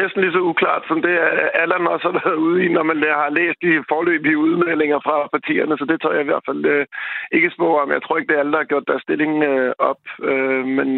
næsten 0.01 0.21
lige 0.21 0.37
så 0.37 0.43
uklart, 0.51 0.83
som 0.89 0.99
det 1.07 1.15
øh, 1.29 1.63
Allan 1.63 1.93
også 1.95 2.07
har 2.09 2.17
været 2.23 2.39
ude 2.47 2.59
i, 2.65 2.69
når 2.77 2.83
man 2.91 2.99
har 3.23 3.31
læst 3.39 3.59
de 3.63 3.73
forløbige 3.93 4.39
udmeldinger 4.39 5.01
fra 5.07 5.17
partierne, 5.35 5.75
så 5.79 5.85
det 5.91 5.97
tør 6.01 6.17
jeg 6.17 6.25
i 6.25 6.31
hvert 6.31 6.47
fald 6.49 6.63
øh, 6.75 6.87
ikke 7.37 7.55
spå 7.57 7.69
om. 7.83 7.91
Jeg 7.97 8.03
tror 8.03 8.17
ikke, 8.17 8.29
det 8.29 8.37
er 8.37 8.43
alle, 8.43 8.53
der 8.53 8.63
har 8.63 8.73
gjort 8.73 8.91
deres 8.91 9.03
stilling 9.07 9.33
op. 9.91 10.03
Men 10.79 10.89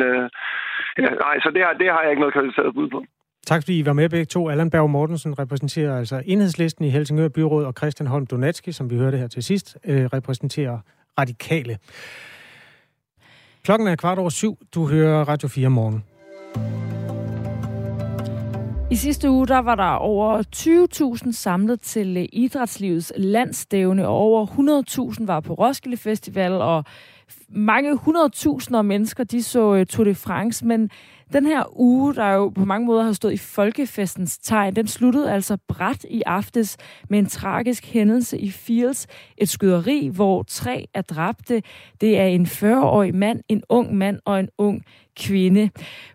ja, 1.04 1.10
nej, 1.24 1.34
så 1.44 1.48
det 1.54 1.62
har, 1.66 1.72
det 1.72 1.88
har 1.92 2.00
jeg 2.02 2.10
ikke 2.10 2.24
noget 2.24 2.36
kvalificeret 2.36 2.74
bud 2.74 2.88
på. 2.94 3.00
Tak 3.46 3.62
fordi 3.62 3.78
I 3.78 3.86
var 3.86 3.92
med 3.92 4.08
begge 4.08 4.24
to. 4.24 4.48
Allan 4.48 4.70
Berg 4.70 4.90
Mortensen 4.90 5.38
repræsenterer 5.38 5.98
altså 5.98 6.22
enhedslisten 6.26 6.84
i 6.84 6.90
Helsingør 6.90 7.28
Byråd, 7.28 7.64
og 7.64 7.74
Christian 7.78 8.06
Holm 8.06 8.26
Donatski, 8.26 8.72
som 8.72 8.90
vi 8.90 8.96
hørte 8.96 9.16
her 9.16 9.28
til 9.28 9.42
sidst, 9.42 9.76
repræsenterer 9.86 10.78
radikale. 11.18 11.78
Klokken 13.64 13.88
er 13.88 13.96
kvart 13.96 14.18
over 14.18 14.30
syv. 14.30 14.54
Du 14.74 14.86
hører 14.86 15.24
Radio 15.24 15.48
4 15.48 15.70
morgen. 15.70 16.04
I 18.90 18.96
sidste 18.96 19.30
uge 19.30 19.46
der 19.46 19.58
var 19.58 19.74
der 19.74 19.90
over 19.90 20.42
20.000 21.26 21.32
samlet 21.32 21.80
til 21.80 22.16
øh, 22.16 22.28
idrætslivets 22.32 23.12
landstævne, 23.16 24.08
og 24.08 24.14
over 24.14 24.46
100.000 25.16 25.26
var 25.26 25.40
på 25.40 25.54
Roskilde 25.54 25.96
Festival, 25.96 26.52
og 26.52 26.84
mange 27.48 27.92
100.000 27.92 28.82
mennesker 28.82 29.24
de 29.24 29.42
så 29.42 29.74
øh, 29.74 29.86
Tour 29.86 30.04
de 30.04 30.14
France, 30.14 30.66
men 30.66 30.90
den 31.32 31.46
her 31.46 31.80
uge, 31.80 32.14
der 32.14 32.32
jo 32.32 32.48
på 32.48 32.64
mange 32.64 32.86
måder 32.86 33.02
har 33.02 33.12
stået 33.12 33.32
i 33.32 33.36
folkefestens 33.36 34.38
tegn, 34.38 34.76
den 34.76 34.86
sluttede 34.86 35.32
altså 35.32 35.56
bræt 35.68 36.04
i 36.10 36.22
aftes 36.26 36.76
med 37.08 37.18
en 37.18 37.26
tragisk 37.26 37.86
hændelse 37.86 38.38
i 38.38 38.50
Fields. 38.50 39.06
Et 39.38 39.48
skyderi, 39.48 40.10
hvor 40.14 40.42
tre 40.42 40.86
er 40.94 41.02
dræbte. 41.02 41.62
Det 42.00 42.18
er 42.18 42.26
en 42.26 42.46
40-årig 42.46 43.14
mand, 43.14 43.40
en 43.48 43.62
ung 43.68 43.94
mand 43.96 44.18
og 44.24 44.40
en 44.40 44.48
ung 44.58 44.82
kvinde. 45.16 45.70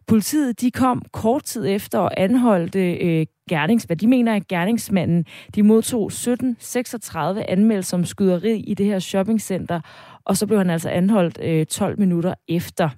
Politiet 0.07 0.61
de 0.61 0.71
kom 0.71 1.01
kort 1.11 1.43
tid 1.43 1.67
efter 1.67 1.99
og 1.99 2.11
anholdte 2.17 2.93
øh, 2.93 3.25
gernings, 3.49 3.83
hvad 3.83 3.95
de 3.95 4.07
mener 4.07 4.35
er 4.35 4.39
gerningsmanden. 4.49 5.25
De 5.55 5.63
modtog 5.63 6.07
1736 6.07 7.49
anmeldelser 7.49 7.97
om 7.97 8.05
skyderi 8.05 8.59
i 8.59 8.73
det 8.73 8.85
her 8.85 8.99
shoppingcenter, 8.99 9.81
og 10.25 10.38
så 10.38 10.47
blev 10.47 10.57
han 10.57 10.69
altså 10.69 10.89
anholdt 10.89 11.39
øh, 11.43 11.65
12 11.65 11.99
minutter 11.99 12.33
efter. 12.47 12.89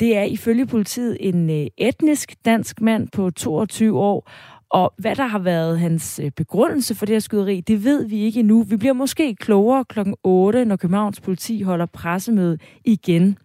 Det 0.00 0.16
er 0.16 0.22
ifølge 0.22 0.66
politiet 0.66 1.16
en 1.20 1.50
øh, 1.50 1.66
etnisk 1.76 2.34
dansk 2.44 2.80
mand 2.80 3.08
på 3.12 3.30
22 3.30 3.98
år, 3.98 4.30
og 4.70 4.94
hvad 4.98 5.16
der 5.16 5.26
har 5.26 5.38
været 5.38 5.80
hans 5.80 6.20
øh, 6.24 6.30
begrundelse 6.30 6.94
for 6.94 7.06
det 7.06 7.14
her 7.14 7.20
skyderi, 7.20 7.60
det 7.60 7.84
ved 7.84 8.04
vi 8.04 8.18
ikke 8.18 8.40
endnu. 8.40 8.62
Vi 8.62 8.76
bliver 8.76 8.92
måske 8.92 9.34
klogere 9.34 9.84
klokken 9.84 10.14
8, 10.24 10.64
når 10.64 10.76
Københavns 10.76 11.20
politi 11.20 11.62
holder 11.62 11.86
pressemøde 11.86 12.58
igen. 12.84 13.38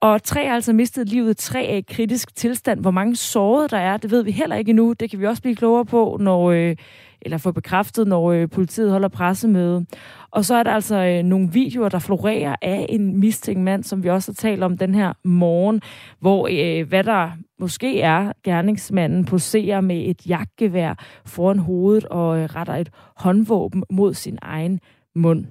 Og 0.00 0.22
tre 0.22 0.46
har 0.46 0.54
altså 0.54 0.72
mistet 0.72 1.08
livet, 1.08 1.36
tre 1.36 1.66
er 1.66 1.76
i 1.76 1.80
kritisk 1.80 2.36
tilstand. 2.36 2.80
Hvor 2.80 2.90
mange 2.90 3.16
sårede 3.16 3.68
der 3.68 3.78
er, 3.78 3.96
det 3.96 4.10
ved 4.10 4.22
vi 4.22 4.30
heller 4.30 4.56
ikke 4.56 4.70
endnu. 4.70 4.92
Det 4.92 5.10
kan 5.10 5.20
vi 5.20 5.26
også 5.26 5.42
blive 5.42 5.56
klogere 5.56 5.84
på, 5.84 6.16
når, 6.20 6.50
øh, 6.50 6.76
eller 7.24 7.38
få 7.38 7.52
bekræftet, 7.52 8.06
når 8.06 8.32
øh, 8.32 8.50
politiet 8.50 8.90
holder 8.90 9.08
pressemøde. 9.08 9.86
Og 10.30 10.44
så 10.44 10.54
er 10.54 10.62
der 10.62 10.70
altså 10.70 10.96
øh, 10.96 11.22
nogle 11.22 11.52
videoer, 11.52 11.88
der 11.88 11.98
florerer 11.98 12.56
af 12.62 12.86
en 12.88 13.20
mistænkt 13.20 13.62
mand, 13.62 13.84
som 13.84 14.02
vi 14.02 14.08
også 14.10 14.32
har 14.32 14.34
talt 14.34 14.62
om 14.62 14.78
den 14.78 14.94
her 14.94 15.12
morgen, 15.24 15.80
hvor 16.20 16.48
øh, 16.50 16.88
hvad 16.88 17.04
der 17.04 17.30
måske 17.60 18.00
er 18.00 18.32
gerningsmanden 18.44 19.24
poserer 19.24 19.80
med 19.80 20.08
et 20.08 20.26
jagtgevær 20.26 20.94
foran 21.26 21.58
hovedet 21.58 22.04
og 22.04 22.38
øh, 22.38 22.44
retter 22.44 22.74
et 22.74 22.90
håndvåben 23.16 23.84
mod 23.90 24.14
sin 24.14 24.38
egen 24.42 24.80
mund. 25.14 25.46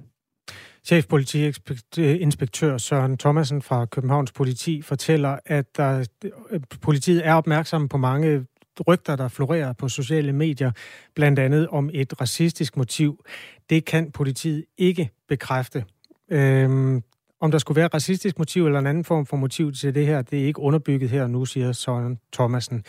Chefpolitiinspektør 0.84 2.78
Søren 2.78 3.18
Thomasen 3.18 3.62
fra 3.62 3.84
Københavns 3.84 4.32
Politi 4.32 4.82
fortæller, 4.82 5.38
at 5.46 5.76
der, 5.76 6.08
øh, 6.50 6.60
politiet 6.80 7.26
er 7.26 7.34
opmærksom 7.34 7.88
på 7.88 7.96
mange 7.96 8.46
rygter, 8.86 9.16
der 9.16 9.28
florerer 9.28 9.72
på 9.72 9.88
sociale 9.88 10.32
medier, 10.32 10.72
blandt 11.14 11.38
andet 11.38 11.68
om 11.68 11.90
et 11.92 12.20
racistisk 12.20 12.76
motiv. 12.76 13.24
Det 13.70 13.84
kan 13.84 14.10
politiet 14.10 14.64
ikke 14.78 15.10
bekræfte. 15.28 15.84
Øhm, 16.30 17.02
om 17.40 17.50
der 17.50 17.58
skulle 17.58 17.76
være 17.76 17.86
et 17.86 17.94
racistisk 17.94 18.38
motiv 18.38 18.66
eller 18.66 18.78
en 18.78 18.86
anden 18.86 19.04
form 19.04 19.26
for 19.26 19.36
motiv 19.36 19.72
til 19.72 19.94
det 19.94 20.06
her, 20.06 20.22
det 20.22 20.42
er 20.42 20.44
ikke 20.44 20.60
underbygget 20.60 21.10
her 21.10 21.26
nu, 21.26 21.44
siger 21.44 21.72
Søren 21.72 22.18
Thomasen. 22.32 22.84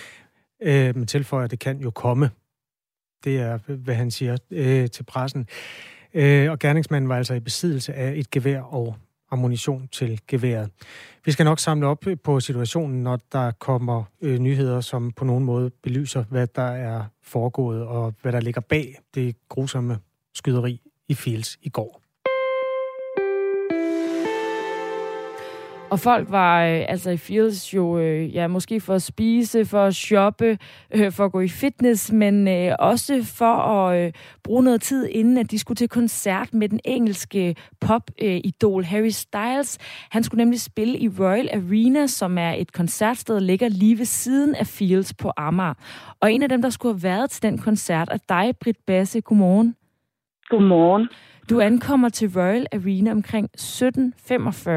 Øh, 0.62 0.96
men 0.96 1.08
tilføjer, 1.08 1.44
at 1.46 1.52
det 1.52 1.60
kan 1.60 1.78
jo 1.78 1.92
komme. 1.92 2.30
Det 3.24 3.40
er, 3.40 3.58
hvad 3.68 3.96
han 3.96 4.12
siger 4.12 4.38
øh, 4.52 4.90
til 4.90 5.04
pressen. 5.04 5.48
Øh, 6.14 6.52
og 6.52 6.60
gerningsmanden 6.60 7.10
var 7.10 7.18
altså 7.18 7.34
i 7.34 7.40
besiddelse 7.40 7.94
af 7.94 8.14
et 8.16 8.32
gevær 8.32 8.62
og 8.62 8.96
ammunition 9.34 9.88
til 9.88 10.22
geværet. 10.28 10.70
Vi 11.26 11.32
skal 11.32 11.44
nok 11.44 11.60
samle 11.60 11.88
op 11.88 12.08
øh, 12.08 12.18
på 12.24 12.40
situationen, 12.40 13.04
når 13.04 13.20
der 13.32 13.52
kommer 13.52 14.04
øh, 14.22 14.40
nyheder, 14.40 14.82
som 14.82 15.12
på 15.12 15.26
nogen 15.26 15.44
måde 15.44 15.70
belyser, 15.70 16.24
hvad 16.30 16.48
der 16.48 16.62
er 16.62 17.04
foregået 17.24 17.84
og 17.84 18.14
hvad 18.22 18.32
der 18.32 18.40
ligger 18.40 18.62
bag 18.62 18.96
det 19.16 19.36
grusomme 19.50 20.00
skyderi 20.34 20.82
i 21.08 21.14
Fields 21.14 21.58
i 21.62 21.70
går. 21.70 22.03
Og 25.92 26.00
folk 26.00 26.32
var 26.32 26.66
øh, 26.66 26.86
altså 26.88 27.10
i 27.10 27.18
Fields 27.18 27.74
jo, 27.74 27.98
øh, 28.00 28.36
ja, 28.36 28.48
måske 28.48 28.80
for 28.82 28.94
at 28.94 29.02
spise, 29.02 29.66
for 29.66 29.84
at 29.84 29.96
shoppe, 29.96 30.58
øh, 30.96 31.12
for 31.12 31.26
at 31.26 31.32
gå 31.32 31.40
i 31.40 31.48
fitness, 31.48 32.12
men 32.12 32.48
øh, 32.48 32.76
også 32.80 33.24
for 33.38 33.56
at 33.56 34.06
øh, 34.06 34.12
bruge 34.44 34.64
noget 34.64 34.82
tid, 34.82 35.08
inden 35.12 35.38
at 35.38 35.52
de 35.52 35.60
skulle 35.60 35.76
til 35.76 35.90
koncert 35.90 36.54
med 36.54 36.70
den 36.70 36.80
engelske 36.86 37.56
pop-idol 37.80 38.82
øh, 38.82 38.88
Harry 38.88 39.10
Styles. 39.10 39.78
Han 40.10 40.24
skulle 40.24 40.44
nemlig 40.44 40.62
spille 40.62 40.98
i 40.98 41.10
Royal 41.10 41.50
Arena, 41.54 42.08
som 42.08 42.38
er 42.38 42.52
et 42.52 42.74
koncertsted, 42.74 43.36
der 43.36 43.42
ligger 43.42 43.70
lige 43.70 43.98
ved 43.98 44.06
siden 44.06 44.56
af 44.56 44.68
Fields 44.68 45.14
på 45.14 45.32
Amager. 45.38 45.74
Og 46.20 46.34
en 46.34 46.44
af 46.44 46.50
dem, 46.50 46.62
der 46.62 46.70
skulle 46.70 46.96
have 46.96 47.04
været 47.04 47.30
til 47.30 47.44
den 47.44 47.58
koncert, 47.58 48.10
er 48.12 48.18
dig, 48.30 48.54
Britt 48.62 48.78
Basse. 48.88 49.22
Godmorgen. 49.22 49.76
Godmorgen. 50.50 51.08
Du 51.50 51.60
ankommer 51.60 52.10
til 52.10 52.30
Royal 52.36 52.68
Arena 52.74 53.12
omkring 53.12 53.50
17.45. 53.60 54.70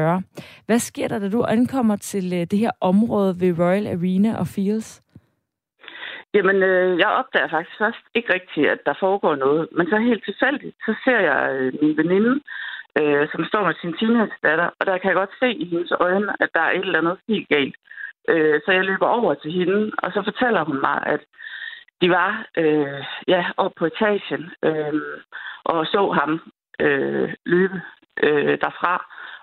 Hvad 0.65 0.79
sker 0.79 1.07
der, 1.07 1.19
da 1.19 1.29
du 1.29 1.43
ankommer 1.43 1.95
til 1.95 2.25
øh, 2.33 2.41
det 2.51 2.59
her 2.59 2.71
område 2.81 3.35
ved 3.41 3.59
Royal 3.59 3.87
Arena 3.87 4.39
og 4.39 4.47
Fields? 4.47 5.03
Jamen, 6.33 6.55
øh, 6.63 6.99
jeg 6.99 7.07
opdager 7.07 7.49
faktisk 7.49 7.77
først 7.77 8.03
ikke 8.15 8.33
rigtigt, 8.33 8.67
at 8.67 8.79
der 8.85 8.93
foregår 8.99 9.35
noget. 9.35 9.67
Men 9.71 9.87
så 9.87 9.97
helt 9.97 10.23
tilfældigt, 10.25 10.75
så 10.85 10.95
ser 11.03 11.19
jeg 11.29 11.41
øh, 11.55 11.73
min 11.81 11.97
veninde, 11.97 12.33
øh, 12.99 13.27
som 13.31 13.45
står 13.49 13.63
med 13.65 13.75
sin 13.81 13.93
teenage-datter, 13.99 14.69
og 14.79 14.85
der 14.85 14.97
kan 14.97 15.09
jeg 15.09 15.19
godt 15.21 15.39
se 15.39 15.49
i 15.63 15.65
hendes 15.71 15.91
øjne, 15.99 16.27
at 16.43 16.49
der 16.55 16.61
er 16.61 16.71
et 16.71 16.85
eller 16.85 16.99
andet 17.01 17.17
helt 17.27 17.49
galt. 17.49 17.75
Øh, 18.29 18.59
så 18.65 18.71
jeg 18.71 18.83
løber 18.83 19.07
over 19.07 19.33
til 19.33 19.51
hende, 19.51 19.91
og 20.03 20.11
så 20.11 20.19
fortæller 20.23 20.63
hun 20.65 20.79
mig, 20.87 20.99
at 21.05 21.21
de 22.01 22.09
var 22.09 22.31
øh, 22.57 23.03
ja, 23.27 23.45
oppe 23.57 23.75
på 23.79 23.85
etagen 23.85 24.43
øh, 24.63 24.93
og 25.73 25.85
så 25.93 26.01
ham 26.19 26.31
øh, 26.81 27.33
løbe 27.45 27.81
øh, 28.23 28.57
derfra, 28.63 28.93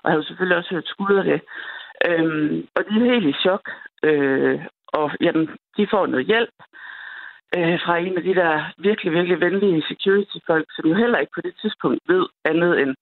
og 0.02 0.10
havde 0.10 0.24
selvfølgelig 0.26 0.56
også 0.56 0.74
hørt 0.74 0.88
skud 0.88 1.14
af 1.14 1.24
det. 1.24 1.40
Øhm, 2.08 2.66
og 2.76 2.80
de 2.88 2.94
er 2.96 3.12
helt 3.12 3.28
i 3.36 3.40
chok, 3.44 3.70
øh, 4.04 4.60
og 4.88 5.10
jamen, 5.20 5.48
de 5.76 5.86
får 5.90 6.06
noget 6.06 6.26
hjælp 6.26 6.56
øh, 7.56 7.78
fra 7.84 7.98
en 7.98 8.16
af 8.16 8.22
de 8.22 8.34
der 8.34 8.72
virkelig, 8.78 9.12
virkelig 9.12 9.40
venlige 9.40 9.84
security-folk, 9.88 10.66
som 10.76 10.84
jo 10.90 10.94
heller 10.94 11.18
ikke 11.18 11.34
på 11.34 11.40
det 11.40 11.54
tidspunkt 11.60 12.00
ved 12.08 12.26
andet 12.44 12.80
end, 12.82 12.94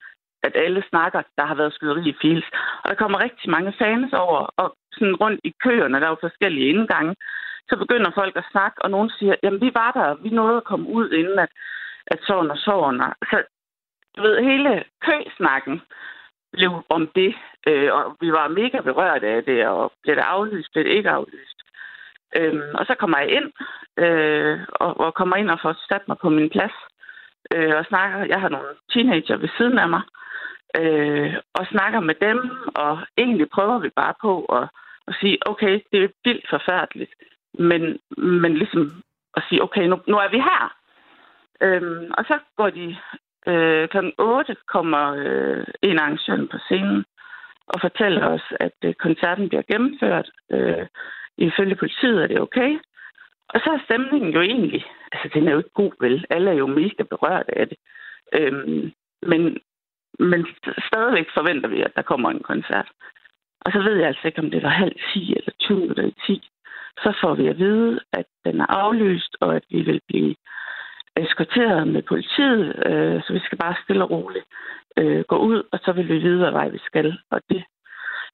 at 0.46 0.52
alle 0.54 0.82
snakker, 0.90 1.22
der 1.38 1.44
har 1.46 1.54
været 1.54 1.74
skyderi 1.74 2.08
i 2.08 2.16
Fields. 2.20 2.48
Og 2.82 2.90
der 2.90 2.94
kommer 2.94 3.24
rigtig 3.24 3.50
mange 3.50 3.72
fans 3.78 4.12
over, 4.12 4.40
og 4.56 4.76
sådan 4.92 5.16
rundt 5.16 5.40
i 5.44 5.52
køerne, 5.64 6.00
der 6.00 6.06
er 6.06 6.14
jo 6.14 6.26
forskellige 6.26 6.68
indgange, 6.68 7.14
så 7.68 7.76
begynder 7.76 8.10
folk 8.14 8.36
at 8.36 8.48
snakke, 8.52 8.82
og 8.84 8.90
nogen 8.90 9.10
siger, 9.10 9.34
jamen 9.42 9.60
vi 9.60 9.70
var 9.74 9.90
der, 9.98 10.22
vi 10.22 10.30
nåede 10.30 10.56
at 10.56 10.68
komme 10.70 10.88
ud, 10.88 11.10
inden 11.10 11.38
at, 11.38 11.52
at 12.06 12.18
sådan 12.26 12.50
og 12.50 12.58
sådan. 12.58 13.00
Så 13.30 13.36
du 14.16 14.22
ved, 14.22 14.42
hele 14.42 14.84
køsnakken 15.00 15.80
blev 16.52 16.84
om 16.88 17.06
det, 17.14 17.34
øh, 17.66 17.92
og 17.92 18.16
vi 18.20 18.32
var 18.32 18.48
mega 18.48 18.80
berørt 18.80 19.22
af 19.24 19.44
det, 19.44 19.66
og 19.66 19.92
blev 20.02 20.16
det 20.16 20.22
aflyst, 20.22 20.72
blev 20.72 20.84
det 20.84 20.90
ikke 20.90 21.10
aflyst. 21.10 21.58
Øhm, 22.36 22.74
og 22.74 22.86
så 22.86 22.94
kommer 22.94 23.18
jeg 23.18 23.30
ind, 23.30 23.52
øh, 24.04 24.60
og, 24.74 25.00
og 25.00 25.14
kommer 25.14 25.36
ind 25.36 25.50
og 25.50 25.58
får 25.62 25.76
sat 25.88 26.08
mig 26.08 26.16
på 26.22 26.28
min 26.28 26.50
plads, 26.50 26.76
øh, 27.54 27.76
og 27.76 27.84
snakker, 27.84 28.24
jeg 28.24 28.40
har 28.40 28.48
nogle 28.48 28.68
teenager 28.92 29.36
ved 29.36 29.48
siden 29.56 29.78
af 29.78 29.88
mig, 29.88 30.02
øh, 30.80 31.34
og 31.54 31.66
snakker 31.66 32.00
med 32.00 32.14
dem, 32.14 32.38
og 32.74 32.98
egentlig 33.18 33.48
prøver 33.50 33.78
vi 33.78 33.88
bare 33.88 34.14
på 34.20 34.44
at, 34.44 34.68
at 35.08 35.14
sige, 35.20 35.38
okay, 35.46 35.80
det 35.92 36.04
er 36.04 36.08
vildt 36.24 36.46
forfærdeligt, 36.50 37.14
men, 37.58 37.98
men 38.16 38.54
ligesom 38.54 39.02
at 39.36 39.42
sige, 39.48 39.62
okay, 39.62 39.84
nu, 39.86 40.00
nu 40.06 40.16
er 40.16 40.28
vi 40.28 40.38
her. 40.38 40.74
Øhm, 41.60 42.12
og 42.18 42.24
så 42.24 42.38
går 42.56 42.70
de 42.70 42.96
Øh, 43.46 43.88
kl. 43.88 43.96
8 44.18 44.56
kommer 44.68 45.04
øh, 45.24 45.64
en 45.82 45.98
arrangør 45.98 46.46
på 46.50 46.58
scenen 46.58 47.04
og 47.66 47.80
fortæller 47.80 48.26
os, 48.26 48.46
at 48.60 48.76
øh, 48.84 48.94
koncerten 48.94 49.48
bliver 49.48 49.62
gennemført. 49.72 50.30
Øh, 50.50 50.86
ifølge 51.38 51.76
politiet 51.76 52.22
er 52.22 52.26
det 52.26 52.40
okay. 52.40 52.78
Og 53.48 53.60
så 53.64 53.70
er 53.70 53.84
stemningen 53.84 54.32
jo 54.32 54.40
egentlig, 54.40 54.84
altså 55.12 55.28
den 55.34 55.48
er 55.48 55.52
jo 55.52 55.58
ikke 55.58 55.80
god 55.82 55.92
vel. 56.00 56.24
Alle 56.30 56.50
er 56.50 56.54
jo 56.54 56.66
mega 56.66 57.02
berørt 57.02 57.48
af 57.48 57.68
det. 57.68 57.78
Øhm, 58.34 58.92
men, 59.22 59.58
men 60.18 60.46
stadigvæk 60.88 61.26
forventer 61.34 61.68
vi, 61.68 61.82
at 61.82 61.96
der 61.96 62.02
kommer 62.02 62.30
en 62.30 62.42
koncert. 62.42 62.88
Og 63.60 63.72
så 63.72 63.78
ved 63.78 63.96
jeg 63.96 64.06
altså 64.06 64.26
ikke, 64.26 64.38
om 64.38 64.50
det 64.50 64.62
var 64.62 64.68
halv 64.68 64.96
10 65.12 65.34
eller 65.36 65.52
20 65.60 65.90
eller 65.90 66.10
10. 66.26 66.50
Så 67.02 67.12
får 67.20 67.34
vi 67.34 67.46
at 67.46 67.58
vide, 67.58 68.00
at 68.12 68.26
den 68.44 68.60
er 68.60 68.66
aflyst, 68.66 69.36
og 69.40 69.56
at 69.56 69.64
vi 69.70 69.80
vil 69.82 70.00
blive 70.08 70.34
eskorteret 71.16 71.88
med 71.88 72.02
politiet, 72.02 72.60
øh, 72.86 73.22
så 73.22 73.32
vi 73.32 73.40
skal 73.44 73.58
bare 73.58 73.82
stille 73.84 74.04
og 74.04 74.10
roligt 74.10 74.46
øh, 74.96 75.24
gå 75.24 75.36
ud, 75.36 75.62
og 75.72 75.78
så 75.84 75.92
vil 75.92 76.08
vi 76.08 76.18
vide, 76.18 76.38
hvad 76.38 76.50
vej 76.50 76.68
vi 76.68 76.78
skal. 76.78 77.18
Og 77.30 77.40
det 77.50 77.64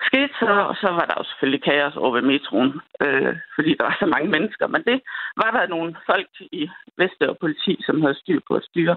skete 0.09 0.35
så, 0.41 0.53
og 0.71 0.77
så 0.83 0.89
var 0.99 1.05
der 1.07 1.15
jo 1.19 1.25
selvfølgelig 1.25 1.63
kaos 1.63 1.97
over 1.97 2.13
ved 2.13 2.23
metroen, 2.23 2.73
øh, 3.05 3.37
fordi 3.55 3.71
der 3.79 3.85
var 3.85 3.97
så 4.01 4.07
mange 4.07 4.29
mennesker. 4.31 4.67
Men 4.67 4.83
det 4.83 5.01
var 5.37 5.51
der 5.51 5.67
nogle 5.67 5.97
folk 6.07 6.31
i 6.41 6.71
Vester 6.99 7.33
politi, 7.41 7.75
som 7.87 8.01
havde 8.03 8.21
styr 8.23 8.41
på 8.49 8.55
at 8.55 8.65
styre. 8.71 8.97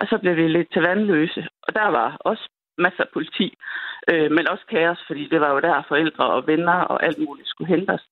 Og 0.00 0.06
så 0.10 0.18
blev 0.18 0.36
vi 0.36 0.48
lidt 0.48 0.72
til 0.72 0.82
vandløse, 0.82 1.48
og 1.62 1.74
der 1.74 1.88
var 1.98 2.16
også 2.20 2.48
masser 2.78 3.02
af 3.02 3.10
politi, 3.12 3.58
øh, 4.10 4.30
men 4.30 4.48
også 4.48 4.64
kaos, 4.70 5.00
fordi 5.06 5.28
det 5.28 5.40
var 5.40 5.50
jo 5.52 5.60
der 5.60 5.82
forældre 5.88 6.24
og 6.24 6.46
venner 6.46 6.80
og 6.92 7.04
alt 7.06 7.18
muligt 7.18 7.48
skulle 7.48 7.76
hente 7.76 7.90
os 7.90 8.06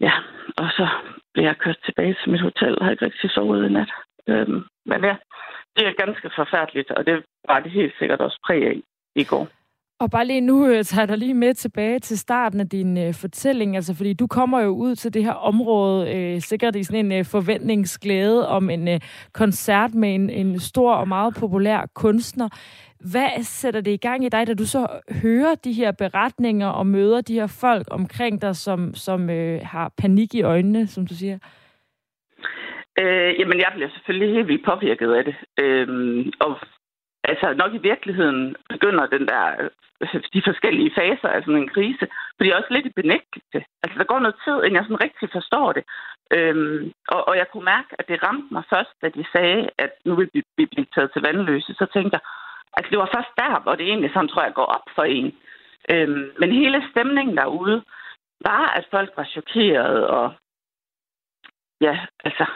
ja, 0.00 0.12
og 0.56 0.68
så 0.78 0.88
blev 1.34 1.44
jeg 1.44 1.56
kørt 1.58 1.78
tilbage 1.84 2.16
til 2.22 2.30
mit 2.32 2.40
hotel 2.40 2.78
og 2.78 2.84
har 2.84 2.92
ikke 2.92 3.04
rigtig 3.04 3.30
sovet 3.30 3.70
i 3.70 3.72
nat. 3.72 3.90
Øhm, 4.28 4.64
men 4.86 5.04
ja, 5.04 5.16
det 5.76 5.86
er 5.86 6.04
ganske 6.04 6.30
forfærdeligt, 6.36 6.90
og 6.90 7.06
det 7.06 7.24
var 7.48 7.60
det 7.60 7.70
helt 7.70 7.94
sikkert 7.98 8.20
også 8.20 8.38
præg 8.46 8.66
af 8.66 8.80
i 9.14 9.24
går. 9.24 9.48
Og 10.00 10.10
bare 10.10 10.26
lige 10.26 10.40
nu 10.40 10.66
øh, 10.66 10.84
tager 10.84 11.02
jeg 11.02 11.08
dig 11.08 11.18
lige 11.18 11.34
med 11.34 11.54
tilbage 11.54 11.98
til 11.98 12.18
starten 12.18 12.60
af 12.60 12.68
din 12.68 12.98
øh, 12.98 13.14
fortælling, 13.14 13.76
altså 13.76 13.94
fordi 13.96 14.12
du 14.12 14.26
kommer 14.26 14.60
jo 14.60 14.68
ud 14.68 14.94
til 14.94 15.14
det 15.14 15.24
her 15.24 15.32
område, 15.32 16.14
øh, 16.16 16.40
sikkert 16.40 16.76
i 16.76 16.84
sådan 16.84 17.06
en 17.06 17.18
øh, 17.18 17.24
forventningsglæde 17.24 18.48
om 18.48 18.70
en 18.70 18.88
øh, 18.88 19.00
koncert 19.32 19.94
med 19.94 20.14
en, 20.14 20.30
en 20.30 20.58
stor 20.58 20.94
og 20.94 21.08
meget 21.08 21.34
populær 21.40 21.90
kunstner. 21.94 22.48
Hvad 23.12 23.42
sætter 23.42 23.80
det 23.80 23.90
i 23.90 23.96
gang 23.96 24.24
i 24.24 24.28
dig, 24.28 24.46
da 24.46 24.54
du 24.54 24.66
så 24.66 24.86
hører 25.22 25.54
de 25.54 25.72
her 25.72 25.92
beretninger 25.92 26.68
og 26.68 26.86
møder 26.86 27.20
de 27.20 27.34
her 27.34 27.58
folk 27.60 27.86
omkring 27.90 28.42
dig, 28.42 28.56
som, 28.56 28.94
som 28.94 29.30
øh, 29.30 29.60
har 29.62 29.92
panik 29.98 30.34
i 30.34 30.42
øjnene, 30.42 30.86
som 30.86 31.06
du 31.06 31.14
siger? 31.14 31.38
Øh, 33.00 33.40
jamen, 33.40 33.58
jeg 33.58 33.70
bliver 33.74 33.88
selvfølgelig 33.88 34.34
helt 34.34 34.48
vildt 34.48 34.64
påvirket 34.64 35.12
af 35.12 35.24
det. 35.24 35.36
Øh, 35.58 36.26
og 36.40 36.56
altså 37.24 37.54
nok 37.54 37.74
i 37.74 37.86
virkeligheden 37.90 38.56
begynder 38.68 39.06
den 39.06 39.28
der, 39.28 39.44
øh, 40.00 40.22
de 40.34 40.42
forskellige 40.48 40.94
faser 40.94 41.28
af 41.28 41.42
sådan 41.42 41.62
en 41.62 41.68
krise, 41.68 42.06
fordi 42.36 42.48
jeg 42.48 42.54
er 42.54 42.60
også 42.62 42.74
lidt 42.74 42.86
i 42.86 42.98
benægtelse. 43.00 43.58
Altså 43.82 43.98
der 43.98 44.04
går 44.04 44.18
noget 44.18 44.36
tid, 44.44 44.56
inden 44.56 44.76
jeg 44.78 44.84
sådan 44.84 45.04
rigtig 45.06 45.28
forstår 45.32 45.72
det. 45.72 45.84
Øhm, 46.36 46.92
og, 47.08 47.28
og 47.28 47.36
jeg 47.36 47.46
kunne 47.48 47.64
mærke, 47.74 47.90
at 47.98 48.08
det 48.08 48.22
ramte 48.22 48.54
mig 48.54 48.62
først, 48.72 48.92
da 49.02 49.08
de 49.08 49.24
sagde, 49.32 49.70
at 49.78 49.92
nu 50.04 50.14
vil 50.14 50.30
vi, 50.34 50.42
vi 50.56 50.66
blive 50.66 50.86
taget 50.94 51.10
til 51.12 51.22
vandløse. 51.22 51.74
Så 51.74 51.86
tænkte 51.94 52.14
jeg, 52.16 52.24
altså 52.76 52.90
det 52.90 52.98
var 52.98 53.10
først 53.16 53.32
der, 53.36 53.60
hvor 53.62 53.74
det 53.74 53.86
egentlig 53.86 54.10
sådan, 54.12 54.28
tror 54.28 54.42
jeg, 54.42 54.54
går 54.54 54.68
op 54.76 54.86
for 54.94 55.02
en. 55.02 55.34
Øhm, 55.90 56.30
men 56.40 56.52
hele 56.52 56.78
stemningen 56.90 57.36
derude 57.36 57.84
var, 58.40 58.64
at 58.78 58.84
folk 58.90 59.10
var 59.16 59.24
chokeret, 59.24 60.06
og 60.06 60.34
ja, 61.80 62.06
altså, 62.24 62.46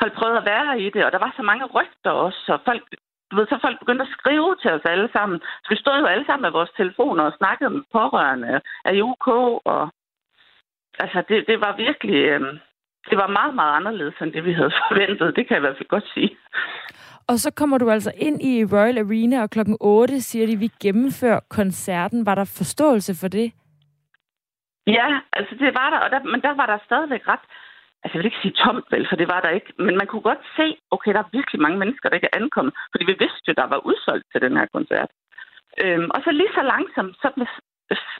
folk 0.00 0.12
prøvede 0.14 0.38
at 0.38 0.48
være 0.54 0.80
i 0.80 0.90
det, 0.90 1.04
og 1.04 1.12
der 1.12 1.18
var 1.18 1.32
så 1.36 1.42
mange 1.42 1.64
rygter 1.64 2.10
også, 2.10 2.52
og 2.52 2.60
folk 2.64 2.84
du 3.30 3.36
ved, 3.36 3.46
så 3.46 3.58
folk 3.60 3.78
begyndte 3.78 4.04
at 4.06 4.14
skrive 4.18 4.56
til 4.62 4.70
os 4.76 4.84
alle 4.84 5.08
sammen. 5.12 5.38
Så 5.62 5.68
vi 5.70 5.76
stod 5.76 5.98
jo 6.00 6.06
alle 6.06 6.26
sammen 6.26 6.42
med 6.46 6.56
vores 6.58 6.70
telefoner 6.76 7.24
og 7.24 7.36
snakkede 7.38 7.70
med 7.70 7.82
pårørende 7.92 8.60
af 8.84 9.00
UK, 9.10 9.28
og 9.72 9.82
altså, 10.98 11.22
det, 11.28 11.44
det 11.46 11.60
var 11.60 11.76
virkelig... 11.76 12.16
Øh, 12.16 12.40
det 13.10 13.18
var 13.18 13.26
meget, 13.26 13.54
meget 13.54 13.76
anderledes 13.76 14.14
end 14.20 14.32
det, 14.32 14.44
vi 14.44 14.52
havde 14.52 14.72
forventet. 14.88 15.36
Det 15.36 15.46
kan 15.46 15.54
jeg 15.54 15.60
i 15.60 15.66
hvert 15.66 15.76
fald 15.76 15.88
godt 15.88 16.08
sige. 16.14 16.30
Og 17.28 17.38
så 17.38 17.50
kommer 17.50 17.78
du 17.78 17.90
altså 17.90 18.12
ind 18.16 18.42
i 18.42 18.64
Royal 18.64 18.98
Arena, 18.98 19.42
og 19.42 19.50
klokken 19.50 19.76
8 19.80 20.20
siger 20.20 20.46
de, 20.46 20.52
at 20.52 20.60
vi 20.60 20.70
gennemfører 20.82 21.40
koncerten. 21.50 22.26
Var 22.26 22.34
der 22.34 22.54
forståelse 22.58 23.14
for 23.20 23.28
det? 23.28 23.52
Ja, 24.86 25.20
altså 25.32 25.54
det 25.54 25.74
var 25.74 25.90
der, 25.90 25.98
og 25.98 26.10
der, 26.10 26.20
men 26.32 26.40
der 26.42 26.54
var 26.54 26.66
der 26.66 26.78
stadigvæk 26.84 27.28
ret 27.28 27.46
altså 28.02 28.12
jeg 28.14 28.20
vil 28.20 28.30
ikke 28.30 28.42
sige 28.42 28.60
tomt 28.64 28.86
vel, 28.94 29.06
for 29.08 29.16
det 29.16 29.28
var 29.34 29.40
der 29.40 29.50
ikke, 29.58 29.72
men 29.86 29.94
man 30.00 30.06
kunne 30.06 30.26
godt 30.30 30.44
se, 30.56 30.66
okay, 30.90 31.12
der 31.12 31.22
er 31.22 31.36
virkelig 31.38 31.60
mange 31.60 31.78
mennesker, 31.78 32.08
der 32.08 32.16
ikke 32.16 32.30
er 32.32 32.40
ankommet, 32.42 32.74
fordi 32.92 33.04
vi 33.10 33.16
vidste 33.22 33.48
jo, 33.48 33.52
der 33.60 33.66
var 33.74 33.86
udsolgt 33.88 34.26
til 34.32 34.40
den 34.40 34.56
her 34.56 34.66
koncert. 34.76 35.10
Øhm, 35.82 36.08
og 36.14 36.20
så 36.24 36.30
lige 36.30 36.54
så 36.54 36.62
langsomt, 36.62 37.14
så 37.22 37.28
blev 37.34 37.46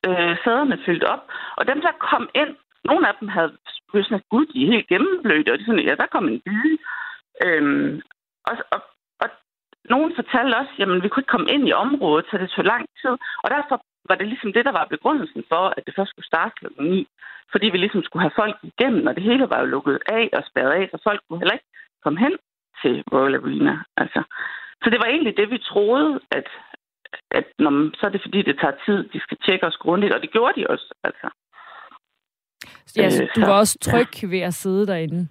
øh, 0.09 0.35
sæderne 0.45 0.79
fyldt 0.87 1.05
op, 1.05 1.23
og 1.59 1.63
dem, 1.71 1.81
der 1.81 2.03
kom 2.11 2.25
ind, 2.35 2.53
nogle 2.85 3.09
af 3.09 3.15
dem 3.21 3.29
havde 3.29 3.53
jo 3.95 4.03
sådan, 4.03 4.29
gud, 4.31 4.47
de 4.47 4.63
er 4.63 4.73
helt 4.75 4.89
gennemblødte, 4.89 5.53
og 5.53 5.59
de 5.59 5.65
sådan, 5.65 5.89
ja, 5.89 5.95
der 5.95 6.07
kom 6.15 6.29
en 6.29 6.41
by. 6.41 6.81
Øhm, 7.45 8.03
og, 8.49 8.57
og, 8.75 8.81
og 9.23 9.29
nogen 9.85 10.13
fortalte 10.15 10.57
også, 10.61 10.73
jamen, 10.79 11.03
vi 11.03 11.09
kunne 11.09 11.23
ikke 11.23 11.35
komme 11.35 11.53
ind 11.55 11.69
i 11.69 11.79
området, 11.85 12.27
så 12.31 12.39
det 12.39 12.51
tog 12.51 12.65
lang 12.65 12.85
tid, 13.01 13.15
og 13.43 13.49
derfor 13.51 13.77
var 14.09 14.15
det 14.15 14.27
ligesom 14.29 14.53
det, 14.53 14.65
der 14.65 14.73
var 14.73 14.93
begrundelsen 14.95 15.45
for, 15.49 15.75
at 15.77 15.83
det 15.87 15.95
først 15.97 16.11
skulle 16.11 16.27
starte 16.33 16.55
kl. 16.59 16.67
9. 16.79 17.09
Fordi 17.53 17.67
vi 17.67 17.79
ligesom 17.79 18.03
skulle 18.03 18.23
have 18.23 18.39
folk 18.43 18.57
igennem, 18.63 19.07
og 19.07 19.15
det 19.15 19.23
hele 19.23 19.51
var 19.51 19.61
jo 19.61 19.67
lukket 19.67 19.99
af 20.07 20.29
og 20.33 20.43
spærret 20.51 20.73
af, 20.81 20.89
så 20.91 20.99
folk 21.09 21.21
kunne 21.23 21.39
heller 21.39 21.59
ikke 21.59 21.71
komme 22.05 22.19
hen 22.19 22.35
til 22.83 23.05
Royal 23.13 23.35
Arena. 23.35 23.75
Altså. 23.97 24.21
Så 24.83 24.91
det 24.91 24.99
var 25.03 25.09
egentlig 25.09 25.37
det, 25.37 25.51
vi 25.51 25.59
troede, 25.59 26.21
at, 26.31 26.49
at 27.31 27.47
når, 27.59 27.73
så 27.99 28.07
er 28.07 28.11
det 28.11 28.23
fordi, 28.23 28.43
det 28.43 28.59
tager 28.61 28.77
tid, 28.87 29.09
de 29.13 29.21
skal 29.21 29.39
tjekke 29.45 29.67
os 29.67 29.77
grundigt, 29.77 30.15
og 30.15 30.21
det 30.21 30.31
gjorde 30.31 30.61
de 30.61 30.67
også. 30.67 30.95
Altså. 31.05 31.29
Ja, 32.97 33.11
så 33.11 33.29
du 33.37 33.41
var 33.41 33.59
også 33.59 33.79
tryg 33.81 34.23
ja. 34.23 34.29
ved 34.29 34.41
at 34.41 34.55
sidde 34.55 34.87
derinde? 34.87 35.29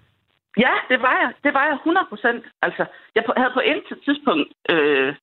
Ja, 0.57 0.73
det 0.89 1.01
var 1.01 1.15
jeg. 1.21 1.33
Det 1.43 1.53
var 1.53 1.63
jeg 1.65 1.73
100 1.73 2.05
procent. 2.09 2.45
Altså, 2.61 2.85
jeg 3.15 3.23
havde 3.37 3.53
på 3.53 3.59
intet 3.59 3.97
tidspunkt 4.05 4.49
øh, 4.69 5.15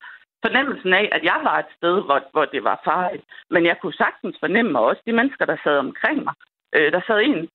fornemmelsen 0.46 0.92
af, 1.00 1.06
at 1.16 1.22
jeg 1.30 1.38
var 1.48 1.56
et 1.59 1.70
sted, 1.78 1.94
hvor, 2.06 2.20
hvor 2.32 2.44
det 2.54 2.64
var 2.64 2.80
farligt. 2.85 3.24
Men 3.50 3.62
jeg 3.66 3.76
kunne 3.78 4.00
sagtens 4.04 4.37
fornemme 4.40 4.78
også 4.78 5.02
de 5.06 5.12
mennesker, 5.18 5.44
der 5.44 5.56
sad 5.64 5.76
omkring 5.87 6.18
mig. 6.24 6.35
Øh, 6.74 6.92
der 6.92 7.00
sad 7.06 7.18
en 7.20 7.48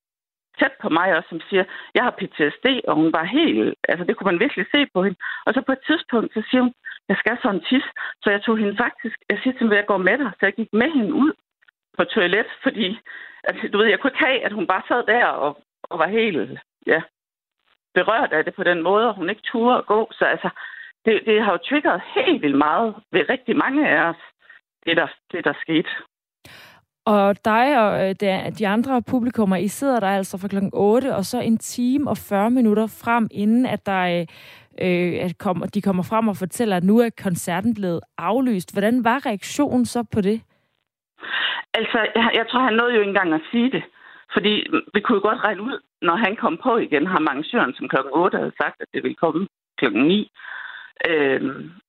tæt 0.59 0.75
på 0.81 0.89
mig 0.89 1.07
også, 1.17 1.29
som 1.29 1.41
siger, 1.49 1.63
jeg 1.95 2.03
har 2.03 2.17
PTSD, 2.19 2.67
og 2.89 2.95
hun 2.95 3.13
var 3.17 3.23
helt... 3.23 3.75
Altså, 3.89 4.03
det 4.05 4.13
kunne 4.15 4.31
man 4.31 4.39
virkelig 4.39 4.65
se 4.75 4.79
på 4.93 5.03
hende. 5.03 5.17
Og 5.45 5.53
så 5.53 5.61
på 5.61 5.71
et 5.71 5.83
tidspunkt, 5.87 6.33
så 6.33 6.41
siger 6.49 6.61
hun, 6.61 6.73
jeg 7.09 7.17
skal 7.17 7.37
sådan 7.41 7.63
tis. 7.69 7.87
Så 8.23 8.27
jeg 8.31 8.41
tog 8.41 8.57
hende 8.57 8.77
faktisk... 8.83 9.17
Jeg 9.29 9.37
siger 9.39 9.53
til 9.53 9.63
hende, 9.63 9.75
jeg 9.75 9.91
går 9.91 9.97
med 10.07 10.17
dig. 10.17 10.31
Så 10.37 10.43
jeg 10.45 10.53
gik 10.53 10.73
med 10.73 10.89
hende 10.97 11.13
ud 11.13 11.31
på 11.97 12.03
toilet, 12.03 12.49
fordi... 12.63 12.99
Altså, 13.43 13.67
du 13.67 13.77
ved, 13.77 13.87
jeg 13.87 13.99
kunne 13.99 14.11
ikke 14.11 14.25
have, 14.25 14.39
at 14.45 14.51
hun 14.51 14.67
bare 14.67 14.83
sad 14.87 15.05
der 15.13 15.25
og, 15.25 15.51
og 15.83 15.99
var 15.99 16.07
helt... 16.07 16.59
Ja, 16.87 17.01
berørt 17.93 18.33
af 18.33 18.45
det 18.45 18.53
på 18.55 18.63
den 18.63 18.81
måde, 18.81 19.07
og 19.09 19.15
hun 19.15 19.29
ikke 19.29 19.41
turde 19.41 19.77
at 19.77 19.85
gå. 19.85 20.09
Så 20.11 20.25
altså, 20.25 20.49
det, 21.05 21.21
det 21.25 21.43
har 21.43 21.51
jo 21.51 21.59
triggeret 21.69 22.01
helt 22.15 22.41
vildt 22.41 22.57
meget 22.57 22.95
ved 23.11 23.29
rigtig 23.29 23.57
mange 23.57 23.87
af 23.87 24.09
os, 24.09 24.21
det 24.85 24.97
der, 24.97 25.07
det 25.31 25.45
der 25.45 25.53
skete. 25.61 25.89
Og 27.05 27.45
dig 27.45 27.67
og 27.83 28.09
øh, 28.09 28.15
de 28.59 28.67
andre 28.67 29.01
publikummer, 29.01 29.55
I 29.55 29.67
sidder 29.67 29.99
der 29.99 30.07
altså 30.07 30.37
fra 30.37 30.47
klokken 30.47 30.71
8, 30.73 31.15
og 31.15 31.25
så 31.25 31.39
en 31.39 31.57
time 31.57 32.09
og 32.09 32.17
40 32.17 32.51
minutter 32.51 32.87
frem, 33.03 33.27
inden 33.31 33.65
at 33.65 33.85
der 33.85 34.01
øh, 34.19 34.25
øh, 34.85 35.25
at 35.25 35.37
kom, 35.37 35.63
de 35.73 35.81
kommer 35.81 36.03
frem 36.03 36.27
og 36.27 36.37
fortæller, 36.37 36.77
at 36.77 36.83
nu 36.83 36.99
er 36.99 37.09
koncerten 37.23 37.73
blevet 37.73 38.01
aflyst. 38.17 38.73
Hvordan 38.73 39.03
var 39.03 39.25
reaktionen 39.25 39.85
så 39.85 40.03
på 40.13 40.21
det? 40.21 40.41
Altså, 41.73 41.97
jeg, 42.15 42.31
jeg 42.33 42.45
tror, 42.49 42.59
han 42.59 42.73
nåede 42.73 42.93
jo 42.93 42.99
ikke 42.99 43.09
engang 43.09 43.33
at 43.33 43.41
sige 43.51 43.71
det. 43.71 43.83
Fordi 44.33 44.53
vi 44.93 44.99
kunne 45.01 45.15
jo 45.15 45.27
godt 45.29 45.43
regne 45.43 45.61
ud, 45.61 45.79
når 46.01 46.15
han 46.15 46.35
kom 46.35 46.57
på 46.63 46.77
igen, 46.77 47.07
har 47.07 47.19
arrangøren 47.19 47.73
som 47.73 47.89
klokken 47.89 48.13
8 48.13 48.37
havde 48.37 48.53
sagt, 48.61 48.77
at 48.81 48.87
det 48.93 49.03
ville 49.03 49.15
komme 49.15 49.47
klokken 49.77 50.03
9 50.07 50.31
øh, 51.09 51.41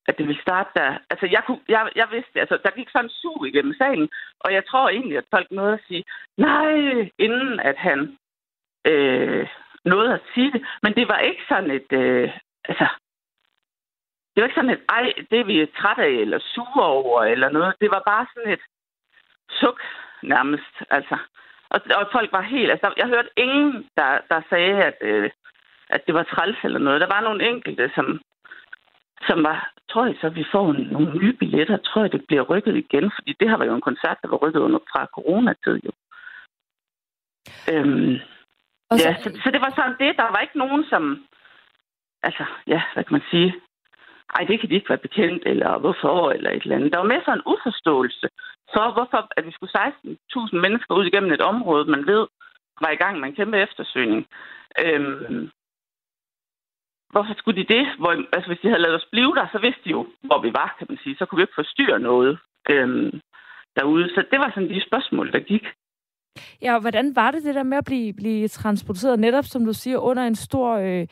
at 0.09 0.19
det 0.19 0.27
ville 0.27 0.43
starte 0.43 0.71
der. 0.75 0.99
Altså, 1.11 1.27
jeg, 1.27 1.43
kunne, 1.47 1.61
jeg, 1.69 1.91
jeg 1.97 2.09
vidste, 2.11 2.41
altså, 2.41 2.59
der 2.65 2.71
gik 2.71 2.89
sådan 2.91 3.07
en 3.07 3.11
sug 3.11 3.47
igennem 3.47 3.75
salen, 3.75 4.09
og 4.41 4.53
jeg 4.53 4.67
tror 4.67 4.89
egentlig, 4.89 5.19
at 5.19 5.31
folk 5.31 5.51
nåede 5.51 5.73
at 5.73 5.85
sige, 5.89 6.05
nej, 6.37 6.75
inden 7.19 7.61
at 7.61 7.77
han 7.77 8.19
øh, 8.87 9.49
nåede 9.85 10.15
at 10.15 10.21
sige 10.35 10.53
det. 10.53 10.63
Men 10.83 10.95
det 10.95 11.09
var 11.09 11.19
ikke 11.19 11.43
sådan 11.49 11.71
et, 11.71 11.93
øh, 11.93 12.31
altså, 12.65 12.87
det 14.33 14.41
var 14.41 14.47
ikke 14.47 14.61
sådan 14.61 14.71
et, 14.71 14.83
ej, 14.89 15.13
det 15.31 15.41
er 15.41 15.45
vi 15.45 15.67
træt 15.67 15.99
af, 15.99 16.15
eller 16.25 16.39
sure 16.39 16.87
over, 16.87 17.23
eller 17.23 17.49
noget. 17.49 17.75
Det 17.81 17.91
var 17.91 18.03
bare 18.07 18.27
sådan 18.35 18.53
et 18.53 18.65
suk, 19.51 19.81
nærmest, 20.23 20.75
altså. 20.91 21.17
Og, 21.71 21.81
og 21.95 22.09
folk 22.13 22.33
var 22.33 22.43
helt, 22.43 22.71
altså, 22.71 22.95
jeg 22.97 23.07
hørte 23.07 23.29
ingen, 23.37 23.89
der, 23.97 24.19
der 24.31 24.41
sagde, 24.51 24.85
at, 24.85 24.97
øh, 25.01 25.31
at 25.91 26.07
det 26.07 26.15
var 26.15 26.23
træls 26.23 26.57
eller 26.65 26.79
noget. 26.79 27.01
Der 27.01 27.15
var 27.15 27.21
nogle 27.21 27.49
enkelte, 27.49 27.91
som, 27.95 28.21
som 29.29 29.43
var, 29.43 29.73
tror 29.91 30.07
jeg 30.07 30.17
så, 30.21 30.29
vi 30.29 30.45
får 30.53 30.73
nogle 30.73 31.19
nye 31.19 31.33
billetter, 31.33 31.77
tror 31.77 32.03
jeg, 32.03 32.13
det 32.13 32.25
bliver 32.27 32.43
rykket 32.43 32.77
igen, 32.77 33.13
fordi 33.17 33.33
det 33.41 33.49
har 33.49 33.59
været 33.59 33.71
jo 33.71 33.75
en 33.75 33.89
koncert, 33.91 34.19
der 34.23 34.29
var 34.29 34.37
rykket 34.37 34.61
under 34.61 34.79
fra 34.79 35.07
coronatid 35.15 35.81
jo. 35.87 35.93
Øhm, 37.73 38.15
så... 38.91 39.03
Ja, 39.05 39.15
så, 39.23 39.29
så 39.45 39.51
det 39.51 39.61
var 39.61 39.73
sådan 39.77 39.97
det. 40.03 40.17
Der 40.17 40.29
var 40.35 40.41
ikke 40.41 40.59
nogen, 40.59 40.85
som... 40.91 41.27
Altså, 42.23 42.45
ja, 42.67 42.83
hvad 42.95 43.05
kan 43.05 43.13
man 43.13 43.29
sige? 43.31 43.55
Ej, 44.35 44.45
det 44.45 44.61
kan 44.61 44.69
de 44.69 44.75
ikke 44.75 44.89
være 44.89 45.07
bekendt, 45.09 45.43
eller 45.47 45.79
hvorfor, 45.79 46.31
eller 46.31 46.51
et 46.51 46.63
eller 46.63 46.77
andet. 46.77 46.93
Der 46.93 46.99
var 46.99 47.13
med 47.13 47.21
sådan 47.25 47.39
en 47.39 47.49
uforståelse 47.53 48.29
for, 48.75 48.93
hvorfor 48.93 49.29
at 49.37 49.47
vi 49.47 49.53
skulle 49.53 49.79
16.000 49.79 50.57
mennesker 50.65 50.95
ud 50.95 51.05
igennem 51.07 51.33
et 51.33 51.41
område, 51.53 51.91
man 51.91 52.07
ved, 52.07 52.27
var 52.81 52.91
i 52.91 53.01
gang 53.03 53.21
med 53.21 53.29
en 53.29 53.35
kæmpe 53.35 53.57
eftersøgning. 53.59 54.27
Øhm, 54.85 55.51
hvorfor 57.13 57.35
skulle 57.37 57.59
de 57.63 57.73
det? 57.75 57.85
Hvor, 58.01 58.13
altså, 58.33 58.49
hvis 58.49 58.61
de 58.63 58.69
havde 58.69 58.83
lavet 58.83 59.01
os 59.01 59.09
blive 59.13 59.35
der, 59.39 59.47
så 59.53 59.59
vidste 59.59 59.85
de 59.85 59.91
jo, 59.91 60.07
hvor 60.29 60.41
vi 60.43 60.51
var, 60.61 60.75
kan 60.79 60.87
man 60.91 60.99
sige. 61.03 61.17
Så 61.17 61.25
kunne 61.27 61.39
vi 61.39 61.43
ikke 61.43 61.61
forstyrre 61.63 61.99
noget 62.01 62.39
øhm, 62.71 63.21
derude. 63.77 64.09
Så 64.15 64.21
det 64.31 64.39
var 64.39 64.51
sådan 64.55 64.69
de 64.69 64.87
spørgsmål, 64.89 65.33
der 65.33 65.41
gik. 65.41 65.65
Ja, 66.63 66.75
og 66.75 66.81
hvordan 66.81 67.17
var 67.17 67.31
det 67.31 67.45
det 67.45 67.55
der 67.55 67.63
med 67.63 67.79
at 67.79 67.85
blive, 67.85 68.13
blive 68.13 68.49
transporteret 68.49 69.19
netop, 69.19 69.45
som 69.45 69.65
du 69.65 69.73
siger, 69.73 69.99
under 69.99 70.23
en 70.23 70.35
stor 70.35 70.77
øh, 70.77 71.07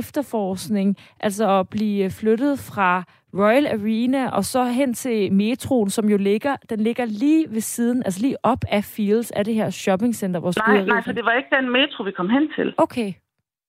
efterforskning? 0.00 0.96
Altså 1.20 1.58
at 1.58 1.68
blive 1.68 2.10
flyttet 2.10 2.58
fra 2.58 3.04
Royal 3.34 3.66
Arena 3.66 4.30
og 4.30 4.44
så 4.44 4.64
hen 4.64 4.94
til 4.94 5.32
metroen, 5.32 5.90
som 5.90 6.08
jo 6.08 6.16
ligger, 6.16 6.56
den 6.70 6.80
ligger 6.80 7.04
lige 7.04 7.46
ved 7.50 7.60
siden, 7.60 8.02
altså 8.02 8.20
lige 8.22 8.36
op 8.42 8.64
af 8.68 8.84
Fields, 8.84 9.30
af 9.30 9.44
det 9.44 9.54
her 9.54 9.70
shoppingcenter, 9.70 10.40
hvor 10.40 10.52
Nej, 10.66 10.84
nej, 10.84 11.02
for 11.04 11.12
det 11.12 11.24
var 11.24 11.32
ikke 11.32 11.56
den 11.56 11.70
metro, 11.72 12.02
vi 12.04 12.10
kom 12.10 12.28
hen 12.28 12.48
til. 12.56 12.74
Okay. 12.76 13.12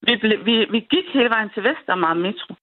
Vi, 0.01 0.13
ble, 0.21 0.35
vi, 0.47 0.55
vi 0.75 0.79
gik 0.79 1.07
hele 1.13 1.29
vejen 1.29 1.49
til 1.53 1.63
Vestermar 1.63 2.13
Metro. 2.13 2.53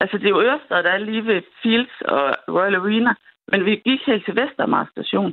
Altså, 0.00 0.18
det 0.18 0.26
er 0.26 0.34
jo 0.36 0.40
Ørestad, 0.40 0.82
der 0.82 0.90
er 0.90 0.98
lige 0.98 1.26
ved 1.26 1.42
Fields 1.62 2.00
og 2.00 2.24
Royal 2.56 2.74
Arena. 2.74 3.14
Men 3.52 3.64
vi 3.64 3.70
gik 3.70 4.00
helt 4.06 4.24
til 4.24 4.36
Vestermar 4.36 4.88
station. 4.92 5.32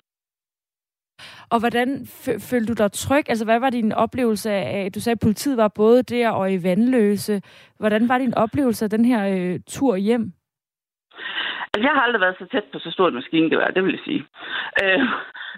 Og 1.49 1.60
hvordan 1.60 2.08
følte 2.49 2.73
du 2.73 2.84
dig 2.84 2.91
tryg? 2.91 3.29
Altså, 3.29 3.45
hvad 3.45 3.60
var 3.60 3.69
din 3.69 3.91
oplevelse 3.91 4.51
af, 4.51 4.91
du 4.91 4.99
sagde, 4.99 5.15
at 5.15 5.19
politiet 5.19 5.58
var 5.58 5.67
både 5.67 6.03
der 6.03 6.29
og 6.29 6.53
i 6.53 6.63
Vandløse. 6.63 7.41
Hvordan 7.79 8.10
var 8.10 8.17
din 8.17 8.34
oplevelse 8.34 8.86
af 8.86 8.89
den 8.89 9.06
her 9.06 9.21
øh, 9.27 9.60
tur 9.67 9.95
hjem? 9.95 10.34
Altså, 11.73 11.86
jeg 11.88 11.95
har 11.95 12.02
aldrig 12.02 12.21
været 12.21 12.39
så 12.39 12.45
tæt 12.52 12.67
på 12.71 12.80
så 12.80 12.91
stort 12.91 13.13
maskingevær, 13.13 13.67
det 13.76 13.84
vil 13.84 13.95
jeg 13.97 14.06
sige. 14.10 14.23
Øh, 14.82 15.02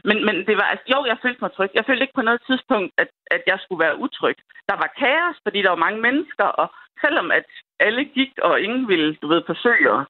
men, 0.08 0.18
men 0.28 0.36
det 0.48 0.56
var, 0.60 0.68
altså, 0.74 0.86
jo, 0.94 1.00
jeg 1.12 1.18
følte 1.22 1.42
mig 1.42 1.52
tryg. 1.54 1.72
Jeg 1.74 1.86
følte 1.86 2.04
ikke 2.04 2.20
på 2.20 2.28
noget 2.30 2.42
tidspunkt, 2.50 2.92
at, 2.98 3.10
at 3.36 3.44
jeg 3.48 3.58
skulle 3.60 3.84
være 3.86 4.00
utryg. 4.06 4.38
Der 4.70 4.76
var 4.84 4.96
kaos, 5.02 5.38
fordi 5.44 5.60
der 5.62 5.70
var 5.70 5.86
mange 5.86 6.02
mennesker, 6.08 6.48
og 6.62 6.68
selvom 7.04 7.32
at 7.32 7.46
alle 7.80 8.04
gik, 8.06 8.32
og 8.48 8.62
ingen 8.62 8.88
ville, 8.88 9.16
du 9.22 9.28
ved, 9.28 9.42
forsøge 9.46 9.90
at, 9.98 10.04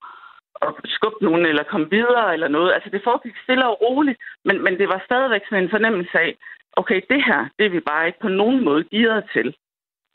at 0.62 0.70
skubbe 0.96 1.24
nogen 1.24 1.46
eller 1.46 1.62
komme 1.72 1.90
videre 1.90 2.32
eller 2.34 2.48
noget. 2.48 2.72
Altså, 2.72 2.90
det 2.90 3.00
foregik 3.04 3.36
stille 3.44 3.66
og 3.66 3.80
roligt, 3.82 4.18
men, 4.44 4.64
men 4.64 4.78
det 4.78 4.88
var 4.88 5.02
stadigvæk 5.04 5.42
sådan 5.44 5.64
en 5.64 5.74
fornemmelse 5.76 6.18
af, 6.18 6.36
okay, 6.76 7.00
det 7.10 7.24
her, 7.24 7.48
det 7.58 7.66
er 7.66 7.70
vi 7.70 7.80
bare 7.80 8.06
ikke 8.06 8.20
på 8.20 8.28
nogen 8.28 8.64
måde 8.64 8.84
givet 8.84 9.24
til. 9.32 9.56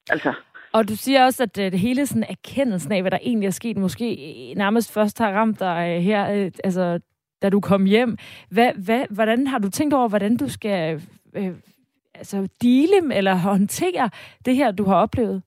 Altså, 0.10 0.34
og 0.74 0.90
du 0.90 0.96
siger 0.96 1.26
også, 1.26 1.44
at 1.44 1.60
øh, 1.60 1.72
det 1.72 1.80
hele 1.80 2.06
sådan 2.06 2.30
erkendelsen 2.30 2.92
af, 2.92 3.02
hvad 3.02 3.12
der 3.12 3.18
egentlig 3.22 3.48
er 3.48 3.52
sket, 3.52 3.78
måske 3.78 4.08
øh, 4.14 4.58
nærmest 4.58 4.94
først 4.94 5.20
har 5.20 5.32
ramt 5.32 5.60
dig 5.60 5.96
øh, 5.96 6.04
her, 6.04 6.50
altså 6.64 7.00
da 7.42 7.50
du 7.50 7.60
kom 7.60 7.86
hjem. 7.86 8.18
Hvad, 8.52 8.72
hvad, 8.86 9.06
hvordan 9.10 9.48
har 9.48 9.60
du 9.60 9.70
tænkt 9.70 9.94
over, 9.94 10.08
hvordan 10.10 10.38
du 10.38 10.50
skal 10.50 11.02
øh, 11.36 11.54
altså, 12.16 12.48
dele 12.62 13.16
eller 13.18 13.36
håndtere 13.36 14.10
det 14.46 14.56
her, 14.56 14.72
du 14.72 14.84
har 14.86 14.96
oplevet? 14.96 15.44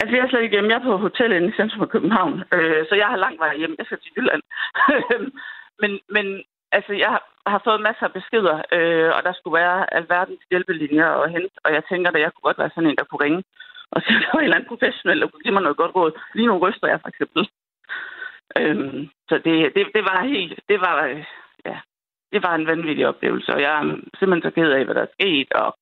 Altså, 0.00 0.16
jeg 0.16 0.24
er 0.24 0.28
slet 0.28 0.42
ikke 0.42 0.56
hjemme. 0.56 0.70
Jeg 0.70 0.78
er 0.78 0.88
på 0.90 0.96
hotellet 0.96 1.36
inde 1.36 1.48
i 1.48 1.58
centrum 1.60 1.82
af 1.82 1.88
København, 1.88 2.34
øh, 2.52 2.82
så 2.88 2.94
jeg 2.94 3.06
har 3.06 3.16
lang 3.16 3.38
vej 3.38 3.56
hjem. 3.56 3.74
Jeg 3.78 3.86
skal 3.86 3.98
til 3.98 4.12
Jylland. 4.16 4.42
men, 5.82 5.90
men 6.14 6.26
altså, 6.72 6.92
jeg 6.92 7.18
har 7.46 7.60
fået 7.64 7.86
masser 7.88 8.04
af 8.06 8.12
beskeder, 8.12 8.56
øh, 8.76 9.10
og 9.16 9.20
der 9.26 9.32
skulle 9.32 9.58
være 9.62 9.94
alverdens 9.94 10.42
hjælpelinjer 10.50 11.10
og 11.20 11.28
hente, 11.28 11.56
og 11.64 11.70
jeg 11.76 11.82
tænker, 11.90 12.10
at 12.10 12.20
jeg 12.20 12.32
kunne 12.32 12.48
godt 12.48 12.62
være 12.62 12.74
sådan 12.74 12.90
en, 12.90 12.96
der 12.96 13.04
kunne 13.08 13.24
ringe 13.26 13.42
og 13.92 14.02
så 14.02 14.10
var 14.32 14.38
en 14.38 14.44
eller 14.44 14.56
anden 14.56 14.72
professionel, 14.72 15.20
der 15.20 15.26
kunne 15.26 15.44
give 15.44 15.54
mig 15.54 15.62
noget 15.62 15.76
godt 15.76 15.94
råd. 15.94 16.12
Lige 16.34 16.46
nu 16.46 16.58
ryster 16.58 16.88
jeg 16.88 17.00
for 17.00 17.08
eksempel. 17.08 17.48
Øhm, 18.58 19.08
så 19.28 19.34
det, 19.44 19.74
det, 19.74 19.82
det 19.94 20.04
var 20.10 20.26
helt, 20.34 20.60
det 20.68 20.80
var, 20.80 20.96
ja, 21.64 21.78
det 22.32 22.42
var 22.42 22.54
en 22.54 22.66
vanvittig 22.66 23.06
oplevelse, 23.08 23.54
og 23.54 23.60
jeg 23.60 23.72
er 23.78 23.82
simpelthen 24.18 24.42
så 24.42 24.50
ked 24.50 24.70
af, 24.70 24.84
hvad 24.84 24.94
der 24.94 25.02
er 25.02 25.16
sket, 25.18 25.52
og 25.52 25.78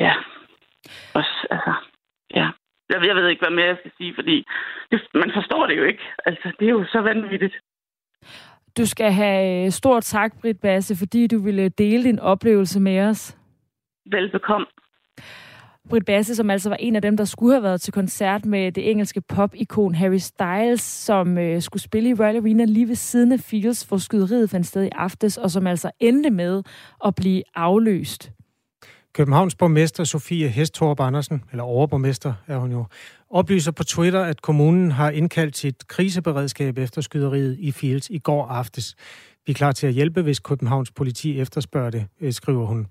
ja, 0.00 0.14
også, 1.14 1.46
altså, 1.50 1.74
ja. 2.34 2.48
Jeg, 2.88 3.06
jeg 3.06 3.16
ved 3.16 3.28
ikke, 3.28 3.42
hvad 3.44 3.56
mere 3.56 3.66
jeg 3.66 3.76
skal 3.80 3.92
sige, 3.96 4.14
fordi 4.14 4.46
det, 4.90 5.00
man 5.14 5.30
forstår 5.34 5.66
det 5.66 5.76
jo 5.76 5.84
ikke. 5.84 6.02
Altså, 6.26 6.52
det 6.58 6.66
er 6.66 6.70
jo 6.70 6.84
så 6.84 7.00
vanvittigt. 7.00 7.54
Du 8.78 8.86
skal 8.86 9.12
have 9.12 9.70
stort 9.70 10.02
tak, 10.02 10.32
Britt 10.40 10.60
Basse, 10.60 10.96
fordi 10.96 11.26
du 11.26 11.44
ville 11.44 11.68
dele 11.68 12.04
din 12.04 12.18
oplevelse 12.18 12.80
med 12.80 13.00
os. 13.08 13.38
Velbekomme. 14.06 14.66
Britt 15.88 16.06
Basse, 16.06 16.34
som 16.34 16.50
altså 16.50 16.68
var 16.68 16.76
en 16.76 16.96
af 16.96 17.02
dem, 17.02 17.16
der 17.16 17.24
skulle 17.24 17.52
have 17.52 17.62
været 17.62 17.80
til 17.80 17.92
koncert 17.92 18.44
med 18.44 18.72
det 18.72 18.90
engelske 18.90 19.20
pop-ikon 19.20 19.94
Harry 19.94 20.18
Styles, 20.18 20.80
som 20.80 21.38
øh, 21.38 21.62
skulle 21.62 21.82
spille 21.82 22.08
i 22.08 22.14
Royal 22.14 22.36
Arena 22.36 22.64
lige 22.64 22.88
ved 22.88 22.94
siden 22.94 23.32
af 23.32 23.40
Fields, 23.40 23.82
hvor 23.82 23.98
skyderiet 23.98 24.50
fandt 24.50 24.66
sted 24.66 24.84
i 24.84 24.88
aftes, 24.92 25.36
og 25.36 25.50
som 25.50 25.66
altså 25.66 25.90
endte 26.00 26.30
med 26.30 26.62
at 27.04 27.14
blive 27.14 27.42
afløst. 27.54 28.32
Københavns 29.12 29.54
borgmester 29.54 30.04
Sofie 30.04 30.48
Hestorp 30.48 31.00
Andersen, 31.00 31.44
eller 31.50 31.64
overborgmester 31.64 32.34
er 32.46 32.56
hun 32.56 32.72
jo, 32.72 32.84
oplyser 33.30 33.72
på 33.72 33.84
Twitter, 33.84 34.22
at 34.22 34.42
kommunen 34.42 34.90
har 34.90 35.10
indkaldt 35.10 35.56
sit 35.56 35.88
kriseberedskab 35.88 36.78
efter 36.78 37.00
skyderiet 37.00 37.56
i 37.58 37.72
Fields 37.72 38.10
i 38.10 38.18
går 38.18 38.46
aftes. 38.46 38.94
Vi 39.46 39.50
er 39.50 39.54
klar 39.54 39.72
til 39.72 39.86
at 39.86 39.92
hjælpe, 39.92 40.22
hvis 40.22 40.40
Københavns 40.40 40.90
politi 40.90 41.40
efterspørger 41.40 41.90
det, 41.90 42.06
øh, 42.20 42.32
skriver 42.32 42.66
hun. 42.66 42.86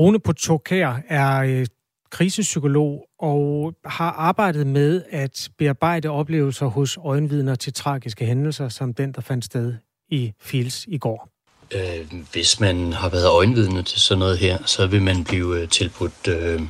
Rune 0.00 0.18
Potokær 0.18 1.00
er 1.08 1.38
øh, 1.38 1.66
krisepsykolog 2.14 3.06
og 3.18 3.74
har 3.84 4.10
arbejdet 4.10 4.66
med 4.66 5.02
at 5.10 5.48
bearbejde 5.58 6.08
oplevelser 6.08 6.66
hos 6.66 6.98
øjenvidner 7.04 7.54
til 7.54 7.72
tragiske 7.72 8.24
hændelser, 8.26 8.68
som 8.68 8.94
den, 8.94 9.12
der 9.12 9.20
fandt 9.20 9.44
sted 9.44 9.74
i 10.08 10.32
Fils 10.40 10.84
i 10.88 10.98
går. 10.98 11.28
Øh, 11.74 12.12
hvis 12.32 12.60
man 12.60 12.92
har 12.92 13.08
været 13.08 13.28
øjenvidne 13.28 13.82
til 13.82 14.00
sådan 14.00 14.18
noget 14.18 14.38
her, 14.38 14.58
så 14.66 14.86
vil 14.86 15.02
man 15.02 15.24
blive 15.24 15.60
øh, 15.60 15.68
tilbudt 15.68 16.28
øh, 16.28 16.60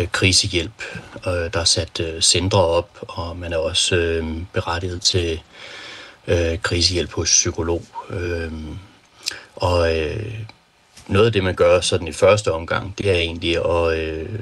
øh, 0.00 0.08
krisehjælp. 0.12 0.82
Øh, 1.26 1.32
der 1.32 1.60
er 1.60 1.64
sat 1.64 2.00
øh, 2.00 2.20
centre 2.20 2.64
op, 2.64 2.98
og 3.08 3.36
man 3.36 3.52
er 3.52 3.58
også 3.58 3.96
øh, 3.96 4.26
berettiget 4.52 5.02
til 5.02 5.40
øh, 6.26 6.58
krisehjælp 6.62 7.12
hos 7.12 7.28
psykolog. 7.28 7.82
Øh, 8.10 8.52
og 9.56 9.98
øh, 9.98 10.34
noget 11.08 11.26
af 11.26 11.32
det, 11.32 11.44
man 11.44 11.54
gør 11.54 11.80
sådan 11.80 12.08
i 12.08 12.12
første 12.12 12.52
omgang, 12.52 12.98
det 12.98 13.10
er 13.10 13.18
egentlig 13.18 13.56
at 13.56 13.98
øh, 13.98 14.40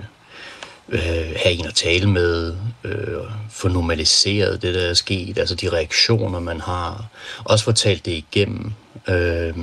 øh, 0.88 1.35
have 1.37 1.53
en 1.53 1.66
at 1.66 1.74
tale 1.74 2.11
med, 2.11 2.57
øh, 2.85 3.16
få 3.51 3.68
normaliseret 3.68 4.62
det, 4.62 4.74
der 4.74 4.81
er 4.81 4.94
sket, 4.94 5.38
altså 5.38 5.55
de 5.55 5.68
reaktioner, 5.68 6.40
man 6.40 6.61
har, 6.61 7.07
også 7.44 7.64
få 7.64 7.72
talt 7.72 8.07
det 8.07 8.12
igennem. 8.12 8.72
Øh, 9.09 9.55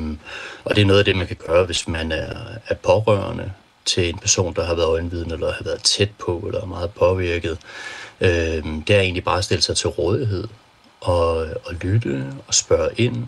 og 0.64 0.76
det 0.76 0.82
er 0.82 0.86
noget 0.86 1.00
af 1.00 1.06
det, 1.06 1.16
man 1.16 1.28
kan 1.28 1.38
gøre, 1.48 1.66
hvis 1.66 1.88
man 1.88 2.12
er, 2.12 2.34
er 2.68 2.76
pårørende 2.76 3.52
til 3.86 4.10
en 4.10 4.18
person, 4.18 4.54
der 4.54 4.66
har 4.66 4.76
været 4.76 4.88
øjenvidende, 4.88 5.34
eller 5.34 5.54
har 5.54 5.64
været 5.64 5.84
tæt 5.84 6.10
på, 6.20 6.44
eller 6.48 6.62
er 6.62 6.66
meget 6.66 6.92
påvirket. 6.92 7.58
Øh, 8.22 8.64
det 8.88 8.90
er 8.90 9.02
egentlig 9.02 9.24
bare 9.24 9.38
at 9.38 9.44
stille 9.44 9.62
sig 9.62 9.78
til 9.78 9.90
rådighed, 9.90 10.48
og, 11.02 11.36
og 11.38 11.74
lytte, 11.82 12.26
og 12.48 12.54
spørge 12.54 12.90
ind, 12.98 13.26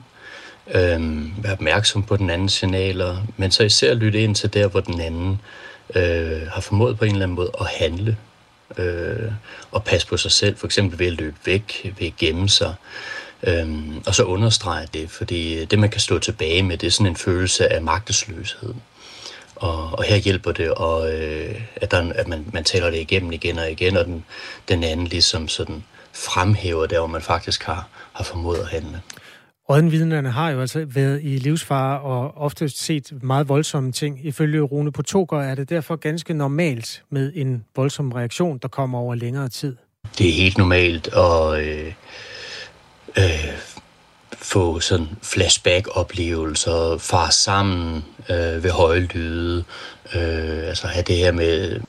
øh, 0.67 1.43
være 1.43 1.53
opmærksom 1.53 2.03
på 2.03 2.17
den 2.17 2.29
anden 2.29 2.49
signaler, 2.49 3.17
men 3.37 3.51
så 3.51 3.63
især 3.63 3.93
lytte 3.93 4.23
ind 4.23 4.35
til 4.35 4.53
der, 4.53 4.67
hvor 4.67 4.79
den 4.79 5.01
anden 5.01 5.31
øh, 5.31 5.66
øh, 5.95 6.47
har 6.47 6.61
formået 6.61 6.97
på 6.97 7.05
en 7.05 7.11
eller 7.11 7.23
anden 7.23 7.35
måde 7.35 7.51
at 7.59 7.67
handle 7.67 8.17
øh, 8.77 9.31
og 9.71 9.83
passe 9.83 10.07
på 10.07 10.17
sig 10.17 10.31
selv, 10.31 10.57
for 10.57 10.67
eksempel 10.67 10.99
ved 10.99 11.07
at 11.07 11.13
løbe 11.13 11.37
væk, 11.45 11.93
ved 11.99 12.07
at 12.07 12.17
gemme 12.17 12.49
sig, 12.49 12.73
øh, 13.43 13.67
og 14.07 14.15
så 14.15 14.23
understrege 14.23 14.87
det, 14.93 15.09
fordi 15.09 15.65
det, 15.65 15.79
man 15.79 15.89
kan 15.89 16.01
stå 16.01 16.19
tilbage 16.19 16.63
med, 16.63 16.77
det 16.77 16.87
er 16.87 16.91
sådan 16.91 17.07
en 17.07 17.15
følelse 17.15 17.73
af 17.73 17.81
magtesløshed. 17.81 18.73
Og, 19.55 19.99
og 19.99 20.03
her 20.03 20.15
hjælper 20.15 20.51
det, 20.51 20.71
og, 20.71 21.13
øh, 21.13 21.61
at, 21.75 21.91
der, 21.91 22.13
at 22.15 22.27
man, 22.27 22.45
man 22.53 22.63
taler 22.63 22.89
det 22.89 22.99
igennem 22.99 23.31
igen 23.31 23.59
og 23.59 23.71
igen, 23.71 23.97
og 23.97 24.05
den, 24.05 24.25
den 24.67 24.83
anden 24.83 25.07
ligesom 25.07 25.47
sådan 25.47 25.83
fremhæver 26.13 26.85
der, 26.85 26.97
hvor 26.97 27.07
man 27.07 27.21
faktisk 27.21 27.63
har, 27.63 27.87
har 28.13 28.23
formået 28.23 28.59
at 28.59 28.67
handle. 28.67 29.01
Rådenvidnerne 29.69 30.31
har 30.31 30.49
jo 30.49 30.61
altså 30.61 30.85
været 30.85 31.19
i 31.23 31.37
livsfare 31.37 31.99
og 31.99 32.37
ofte 32.37 32.69
set 32.69 33.11
meget 33.23 33.49
voldsomme 33.49 33.91
ting. 33.91 34.25
Ifølge 34.25 34.61
Rune 34.61 34.91
Potoker 34.91 35.39
er 35.39 35.55
det 35.55 35.69
derfor 35.69 35.95
ganske 35.95 36.33
normalt 36.33 37.03
med 37.09 37.31
en 37.35 37.65
voldsom 37.75 38.11
reaktion, 38.11 38.57
der 38.57 38.67
kommer 38.67 38.99
over 38.99 39.15
længere 39.15 39.49
tid. 39.49 39.75
Det 40.17 40.29
er 40.29 40.33
helt 40.33 40.57
normalt 40.57 41.07
at 41.07 41.59
øh, 41.59 41.93
øh, 43.17 43.23
få 44.33 44.79
sådan 44.79 45.07
flashback-oplevelser, 45.21 46.97
far 46.97 47.29
sammen 47.29 48.05
øh, 48.29 48.63
ved 48.63 48.71
høje 48.71 48.99
lyde, 48.99 49.63
øh, 50.15 50.67
altså 50.67 50.87
have 50.87 51.03
det 51.03 51.15
her 51.15 51.31
med 51.31 51.79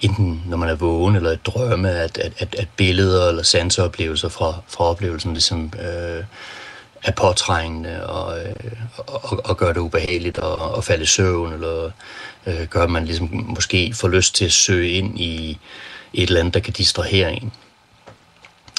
enten 0.00 0.42
når 0.46 0.56
man 0.56 0.68
er 0.68 0.74
vågen 0.74 1.16
eller 1.16 1.36
drømme, 1.36 1.90
at, 1.90 2.18
at, 2.18 2.32
at, 2.38 2.54
at 2.54 2.68
billeder 2.76 3.28
eller 3.28 3.42
sanseoplevelser 3.42 4.28
fra, 4.28 4.54
fra 4.68 4.84
oplevelsen 4.84 5.32
ligesom 5.32 5.72
øh, 5.80 6.24
er 7.06 7.12
påtrængende 7.12 8.06
og, 8.06 8.38
øh, 8.38 8.54
og, 8.96 9.40
og 9.44 9.56
gør 9.56 9.72
det 9.72 9.80
ubehageligt 9.80 10.38
og, 10.38 10.74
og 10.74 10.84
falde 10.84 11.02
i 11.02 11.06
søvn, 11.06 11.52
eller 11.52 11.90
øh, 12.46 12.66
gør, 12.70 12.82
at 12.82 12.90
man 12.90 13.04
ligesom 13.04 13.28
måske 13.32 13.94
får 13.94 14.08
lyst 14.08 14.34
til 14.34 14.44
at 14.44 14.52
søge 14.52 14.90
ind 14.90 15.20
i 15.20 15.58
et 16.14 16.28
eller 16.28 16.40
andet, 16.40 16.54
der 16.54 16.60
kan 16.60 16.72
distrahere 16.72 17.32
en. 17.32 17.52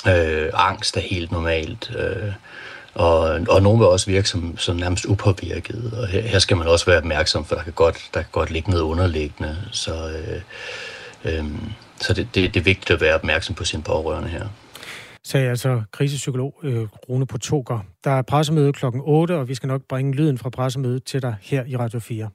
Øh, 0.07 0.49
angst 0.53 0.97
er 0.97 1.01
helt 1.01 1.31
normalt. 1.31 1.91
Øh, 1.97 2.31
og, 2.93 3.19
og 3.49 3.61
nogen 3.61 3.79
vil 3.79 3.87
også 3.87 4.05
virke 4.05 4.29
som, 4.29 4.57
som 4.57 4.75
nærmest 4.75 5.05
upåvirket. 5.05 5.93
Og 5.97 6.07
her, 6.07 6.21
her 6.21 6.39
skal 6.39 6.57
man 6.57 6.67
også 6.67 6.85
være 6.85 6.97
opmærksom, 6.97 7.45
for 7.45 7.55
der 7.55 7.63
kan 7.63 7.73
godt, 7.73 7.97
der 8.13 8.21
kan 8.21 8.29
godt 8.31 8.51
ligge 8.51 8.69
noget 8.69 8.83
underliggende. 8.83 9.57
Så, 9.71 10.09
øh, 10.09 10.41
øh, 11.23 11.45
så 12.01 12.13
det, 12.13 12.27
det, 12.35 12.53
det 12.53 12.59
er 12.59 12.63
vigtigt 12.63 12.91
at 12.91 13.01
være 13.01 13.15
opmærksom 13.15 13.55
på 13.55 13.65
sine 13.65 13.83
pårørende 13.83 14.29
her 14.29 14.47
sagde 15.27 15.49
altså 15.49 15.81
krisepsykolog 15.91 16.59
øh, 16.63 16.87
Rune 17.09 17.25
Potoker. 17.25 17.79
Der 18.03 18.11
er 18.11 18.21
pressemøde 18.21 18.73
klokken 18.73 19.01
8, 19.05 19.37
og 19.37 19.49
vi 19.49 19.55
skal 19.55 19.67
nok 19.67 19.81
bringe 19.89 20.13
lyden 20.13 20.37
fra 20.37 20.49
pressemødet 20.49 21.03
til 21.03 21.21
dig 21.21 21.35
her 21.41 21.65
i 21.65 21.77
Radio 21.77 21.99
4. 21.99 22.29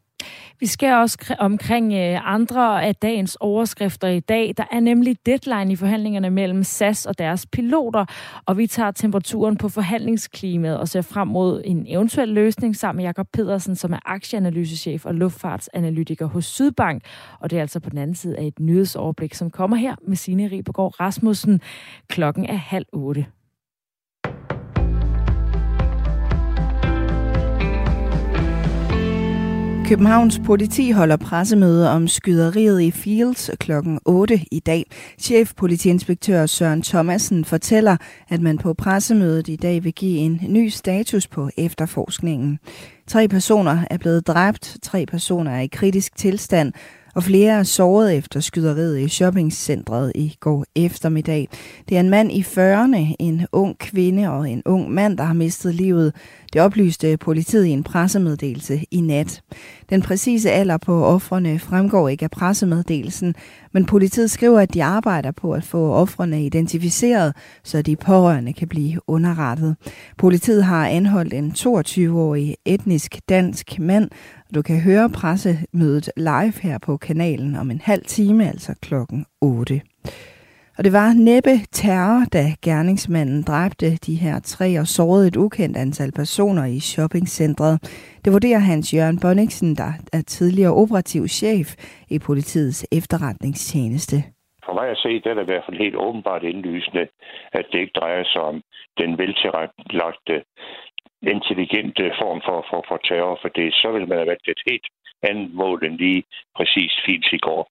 Vi 0.61 0.67
skal 0.67 0.95
også 0.95 1.35
omkring 1.39 1.93
øh, 1.95 2.35
andre 2.35 2.85
af 2.85 2.95
dagens 2.95 3.37
overskrifter 3.41 4.09
i 4.09 4.21
dag. 4.21 4.55
Der 4.57 4.65
er 4.73 4.81
nemlig 4.81 5.17
deadline 5.27 5.73
i 5.73 5.77
forhandlingerne 5.77 6.31
mellem 6.31 6.63
SAS 6.65 7.07
og 7.07 7.19
deres 7.19 7.47
piloter, 7.47 8.05
og 8.47 8.59
vi 8.59 8.67
tager 8.67 8.91
temperaturen 8.91 9.57
på 9.57 9.69
forhandlingsklimaet 9.69 10.79
og 10.79 10.89
ser 10.89 11.03
frem 11.03 11.29
mod 11.29 11.63
en 11.65 11.87
eventuel 11.89 12.29
løsning 12.29 12.77
sammen 12.77 12.97
med 12.97 13.05
Jakob 13.05 13.27
Pedersen, 13.33 13.77
som 13.77 13.93
er 13.93 13.99
aktieanalysechef 14.05 15.07
og 15.07 15.15
luftfartsanalytiker 15.15 16.27
hos 16.27 16.45
Sydbank. 16.45 17.03
Og 17.41 17.51
det 17.51 17.57
er 17.57 17.61
altså 17.61 17.81
på 17.81 17.91
den 17.91 17.99
anden 17.99 18.17
side 18.17 18.39
af 18.39 18.45
et 18.45 18.61
nyhedsoverblik, 18.61 19.35
som 19.35 19.51
kommer 19.51 19.77
her 19.77 19.95
med 20.09 20.17
Signe 20.17 20.47
Ribergaard 20.47 21.01
Rasmussen. 21.01 21.61
Klokken 22.09 22.47
er 22.47 22.57
halv 22.57 22.87
otte. 22.93 23.27
Københavns 29.93 30.41
politi 30.45 30.91
holder 30.91 31.17
pressemøde 31.17 31.91
om 31.91 32.09
skyderiet 32.09 32.83
i 32.83 32.91
Fields 32.91 33.51
kl. 33.61 33.73
8 34.05 34.41
i 34.51 34.59
dag. 34.59 34.85
Chefpolitiinspektør 35.19 36.47
Søren 36.47 36.83
Thomasen 36.83 37.45
fortæller, 37.45 37.97
at 38.29 38.41
man 38.41 38.59
på 38.59 38.75
pressemødet 38.75 39.49
i 39.49 39.57
dag 39.57 39.85
vil 39.85 39.93
give 39.93 40.19
en 40.19 40.41
ny 40.49 40.69
status 40.69 41.27
på 41.27 41.51
efterforskningen. 41.57 42.59
Tre 43.07 43.29
personer 43.29 43.79
er 43.91 43.99
blevet 43.99 44.27
dræbt, 44.27 44.77
tre 44.83 45.07
personer 45.07 45.51
er 45.51 45.61
i 45.61 45.67
kritisk 45.67 46.17
tilstand, 46.17 46.73
og 47.15 47.23
flere 47.23 47.59
er 47.59 47.63
såret 47.63 48.17
efter 48.17 48.41
skyderiet 48.41 49.01
i 49.01 49.09
shoppingcentret 49.09 50.13
i 50.15 50.37
går 50.41 50.65
eftermiddag. 50.77 51.49
Det 51.89 51.97
er 51.97 52.01
en 52.01 52.11
mand 52.11 52.33
i 52.33 52.41
40'erne, 52.41 53.15
en 53.19 53.47
ung 53.53 53.79
kvinde 53.79 54.31
og 54.31 54.51
en 54.51 54.63
ung 54.67 54.91
mand, 54.91 55.19
der 55.19 55.25
har 55.25 55.35
mistet 55.35 55.75
livet. 55.75 56.15
Det 56.53 56.61
oplyste 56.61 57.17
politiet 57.17 57.67
i 57.67 57.71
en 57.71 57.83
pressemeddelelse 57.83 58.85
i 58.91 59.01
nat. 59.01 59.43
Den 59.91 60.03
præcise 60.03 60.51
alder 60.51 60.77
på 60.77 61.05
offrene 61.05 61.59
fremgår 61.59 62.09
ikke 62.09 62.25
af 62.25 62.31
pressemeddelelsen, 62.31 63.35
men 63.73 63.87
politiet 63.87 64.31
skriver, 64.31 64.61
at 64.61 64.75
de 64.75 64.85
arbejder 64.85 65.31
på 65.31 65.53
at 65.53 65.65
få 65.65 65.93
offrene 65.93 66.47
identificeret, 66.47 67.37
så 67.65 67.83
de 67.83 67.97
pårørende 67.97 68.53
kan 68.53 68.69
blive 68.69 69.01
underrettet. 69.07 69.77
Politiet 70.19 70.65
har 70.65 70.89
anholdt 70.89 71.35
en 71.35 71.53
22-årig 71.59 72.57
etnisk 72.65 73.21
dansk 73.29 73.79
mand, 73.79 74.11
du 74.55 74.63
kan 74.63 74.81
høre 74.81 75.11
pressemødet 75.11 76.11
live 76.17 76.53
her 76.63 76.79
på 76.79 76.97
kanalen 76.97 77.57
om 77.57 77.71
en 77.71 77.81
halv 77.85 78.05
time, 78.05 78.49
altså 78.49 78.75
klokken 78.83 79.27
8. 79.41 79.81
Og 80.79 80.85
det 80.85 80.93
var 80.93 81.09
næppe 81.29 81.55
terror, 81.81 82.21
da 82.37 82.45
gerningsmanden 82.69 83.43
dræbte 83.51 83.89
de 84.07 84.15
her 84.25 84.37
tre 84.53 84.69
og 84.83 84.87
sårede 84.87 85.29
et 85.29 85.37
ukendt 85.37 85.77
antal 85.77 86.13
personer 86.21 86.65
i 86.77 86.79
shoppingcentret. 86.81 87.75
Det 88.25 88.33
vurderer 88.33 88.63
Hans 88.71 88.95
Jørgen 88.95 89.19
Bonniksen, 89.23 89.71
der 89.83 89.93
er 90.13 90.23
tidligere 90.37 90.75
operativ 90.83 91.23
chef 91.29 91.69
i 92.15 92.19
politiets 92.29 92.87
efterretningstjeneste. 92.99 94.17
For 94.67 94.73
mig 94.79 94.89
at 94.91 94.99
se, 95.05 95.11
det 95.23 95.27
er 95.31 95.35
det 95.35 95.47
i 95.47 95.51
hvert 95.53 95.67
fald 95.67 95.85
helt 95.85 95.97
åbenbart 96.07 96.43
indlysende, 96.43 97.05
at 97.59 97.65
det 97.73 97.79
ikke 97.81 97.99
drejer 98.01 98.25
sig 98.33 98.43
om 98.51 98.57
den 99.01 99.11
veltilrettelagte 99.19 100.37
intelligente 101.37 102.05
form 102.21 102.41
for, 102.47 102.59
for, 102.71 102.81
for 102.89 102.99
terror, 103.09 103.39
for 103.43 103.49
det 103.59 103.75
så 103.81 103.89
vil 103.95 104.09
man 104.09 104.19
have 104.19 104.31
været 104.33 104.49
et 104.55 104.63
helt 104.71 104.87
andet 105.23 105.55
mål 105.55 105.85
end 105.85 105.99
lige 105.99 106.23
præcis 106.57 106.93
fint 107.07 107.27
i 107.33 107.39
går. 107.39 107.71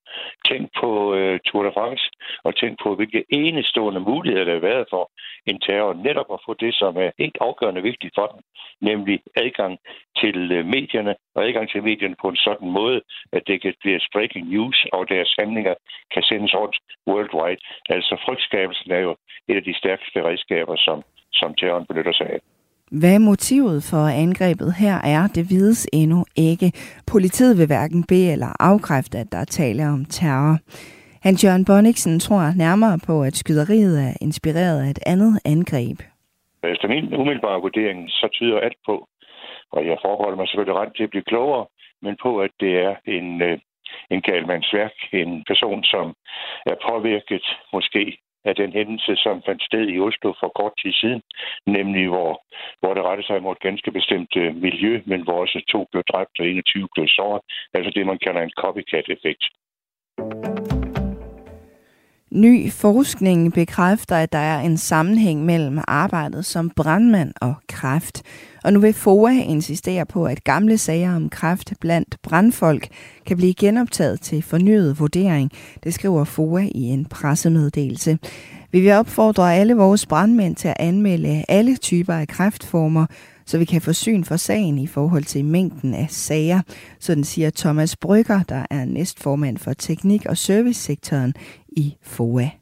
Tænk 0.50 0.70
på 0.82 1.16
øh, 1.16 1.40
Tour 1.46 1.64
de 1.64 1.72
France, 1.74 2.04
og 2.44 2.56
tænk 2.56 2.74
på, 2.84 2.96
hvilke 2.96 3.24
enestående 3.30 4.00
muligheder 4.00 4.46
der 4.46 4.54
har 4.54 4.68
været 4.72 4.86
for 4.90 5.12
en 5.46 5.60
terror 5.60 5.94
netop 5.94 6.30
at 6.34 6.44
få 6.46 6.54
det, 6.54 6.74
som 6.76 6.98
er 6.98 7.12
helt 7.20 7.38
afgørende 7.42 7.82
vigtigt 7.82 8.14
for 8.16 8.28
den, 8.28 8.42
nemlig 8.90 9.20
adgang 9.36 9.80
til 10.22 10.52
øh, 10.52 10.66
medierne, 10.66 11.16
og 11.36 11.46
adgang 11.48 11.70
til 11.70 11.84
medierne 11.84 12.16
på 12.22 12.28
en 12.30 12.36
sådan 12.36 12.70
måde, 12.70 13.02
at 13.32 13.44
det 13.48 13.62
kan 13.62 13.74
blive 13.82 14.00
breaking 14.14 14.50
news, 14.50 14.86
og 14.94 15.10
deres 15.10 15.36
handlinger 15.40 15.76
kan 16.14 16.24
sendes 16.24 16.54
rundt 16.56 16.78
worldwide. 17.08 17.62
Altså 17.90 18.14
frygtskabelsen 18.26 18.92
er 18.92 19.00
jo 19.00 19.16
et 19.48 19.56
af 19.56 19.64
de 19.64 19.78
stærkeste 19.78 20.24
redskaber, 20.24 20.76
som, 20.76 21.04
som 21.34 21.56
terroren 21.56 21.86
benytter 21.86 22.14
sig 22.14 22.28
af. 22.30 22.40
Hvad 23.00 23.20
motivet 23.20 23.84
for 23.92 24.04
angrebet 24.24 24.74
her 24.74 24.96
er, 25.16 25.24
det 25.36 25.44
vides 25.50 25.88
endnu 25.94 26.26
ikke. 26.50 26.72
Politiet 27.12 27.58
vil 27.58 27.68
hverken 27.68 28.04
bede 28.12 28.32
eller 28.32 28.52
afkræfte, 28.60 29.18
at 29.18 29.32
der 29.32 29.38
er 29.38 29.54
tale 29.60 29.84
om 29.96 30.06
terror. 30.06 30.56
Hans 31.26 31.44
Jørgen 31.44 31.66
Bonniksen 31.66 32.20
tror 32.20 32.58
nærmere 32.66 32.98
på, 33.08 33.16
at 33.24 33.36
skyderiet 33.36 33.98
er 34.08 34.14
inspireret 34.22 34.80
af 34.86 34.90
et 34.90 35.00
andet 35.14 35.34
angreb. 35.46 35.98
Efter 36.74 36.88
min 36.88 37.06
umiddelbare 37.20 37.62
vurdering, 37.62 38.10
så 38.10 38.28
tyder 38.34 38.60
alt 38.60 38.80
på, 38.86 38.96
og 39.76 39.82
jeg 39.90 39.98
forholder 40.06 40.38
mig 40.38 40.48
selvfølgelig 40.48 40.80
ret 40.82 40.96
til 40.96 41.04
at 41.04 41.14
blive 41.14 41.30
klogere, 41.32 41.66
men 42.02 42.14
på, 42.24 42.32
at 42.46 42.52
det 42.60 42.74
er 42.88 42.94
en, 43.18 43.42
øh, 43.42 43.58
en 44.14 44.22
galmandsværk, 44.22 44.96
en 45.14 45.44
person, 45.48 45.84
som 45.84 46.06
er 46.72 46.76
påvirket 46.90 47.46
måske 47.74 48.18
af 48.46 48.56
den 48.56 48.72
hændelse, 48.78 49.16
som 49.16 49.44
fandt 49.48 49.64
sted 49.70 49.84
i 49.90 50.00
Oslo 50.00 50.30
for 50.40 50.50
kort 50.60 50.74
tid 50.82 50.94
siden, 51.02 51.22
nemlig 51.78 52.08
hvor, 52.08 52.32
hvor 52.80 52.94
det 52.94 53.04
rettede 53.04 53.28
sig 53.28 53.44
mod 53.44 53.52
et 53.56 53.66
ganske 53.68 53.92
bestemt 53.92 54.34
øh, 54.42 54.56
miljø, 54.56 55.02
men 55.06 55.22
hvor 55.24 55.38
også 55.44 55.60
to 55.74 55.80
blev 55.92 56.04
dræbt 56.12 56.40
og 56.40 56.46
21 56.48 56.88
blev 56.96 57.08
såret. 57.08 57.42
Altså 57.74 57.92
det, 57.96 58.06
man 58.06 58.20
kalder 58.26 58.42
en 58.42 58.58
copycat-effekt. 58.62 59.44
Ny 62.32 62.72
forskning 62.82 63.54
bekræfter, 63.54 64.16
at 64.16 64.32
der 64.32 64.44
er 64.54 64.60
en 64.60 64.78
sammenhæng 64.78 65.46
mellem 65.46 65.78
arbejdet 65.88 66.46
som 66.46 66.72
brandmand 66.78 67.34
og 67.42 67.56
kræft. 67.68 68.18
Og 68.64 68.74
nu 68.74 68.80
vil 68.80 68.94
FOA 68.94 69.32
insistere 69.32 70.06
på, 70.06 70.26
at 70.26 70.44
gamle 70.44 70.78
sager 70.78 71.16
om 71.16 71.30
kræft 71.30 71.74
blandt 71.80 72.16
brandfolk 72.24 72.88
kan 73.26 73.38
blive 73.38 73.54
genoptaget 73.54 74.22
til 74.22 74.42
fornyet 74.42 75.00
vurdering. 75.00 75.52
Det 75.84 75.94
skriver 75.94 76.24
FOA 76.24 76.62
i 76.76 76.82
en 76.82 77.06
pressemeddelelse. 77.06 78.18
Vi 78.72 78.80
vil 78.80 78.92
opfordre 78.92 79.56
alle 79.56 79.74
vores 79.74 80.06
brandmænd 80.06 80.56
til 80.56 80.68
at 80.68 80.78
anmelde 80.80 81.46
alle 81.48 81.76
typer 81.76 82.14
af 82.14 82.28
kræftformer, 82.28 83.06
så 83.46 83.58
vi 83.58 83.66
kan 83.66 83.82
få 83.82 83.94
syn 83.94 84.24
for 84.24 84.36
sagen 84.36 84.80
i 84.80 84.88
forhold 84.88 85.24
til 85.24 85.46
mængden 85.46 85.94
af 85.94 86.08
sager. 86.10 86.62
Sådan 87.00 87.24
siger 87.24 87.50
Thomas 87.50 87.96
Brygger, 87.96 88.44
der 88.44 88.66
er 88.70 88.86
næstformand 88.86 89.58
for 89.58 89.74
teknik- 89.74 90.26
og 90.26 90.38
servicesektoren 90.38 91.34
i 91.68 91.96
FOA. 92.04 92.61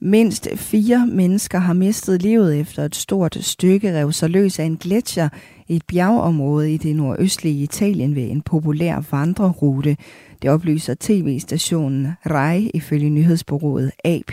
Mindst 0.00 0.48
fire 0.56 1.06
mennesker 1.06 1.58
har 1.58 1.72
mistet 1.72 2.22
livet 2.22 2.60
efter 2.60 2.84
et 2.84 2.96
stort 2.96 3.36
stykke 3.40 3.98
rev 3.98 4.12
sig 4.12 4.30
løs 4.30 4.58
af 4.58 4.64
en 4.64 4.76
gletsjer 4.76 5.28
i 5.68 5.76
et 5.76 5.82
bjergområde 5.86 6.74
i 6.74 6.76
det 6.76 6.96
nordøstlige 6.96 7.62
Italien 7.62 8.14
ved 8.14 8.30
en 8.30 8.42
populær 8.42 9.04
vandrerute. 9.10 9.96
Det 10.42 10.50
oplyser 10.50 10.94
tv-stationen 11.00 12.08
RAI 12.26 12.70
ifølge 12.74 13.10
nyhedsbureauet 13.10 13.90
AP. 14.04 14.32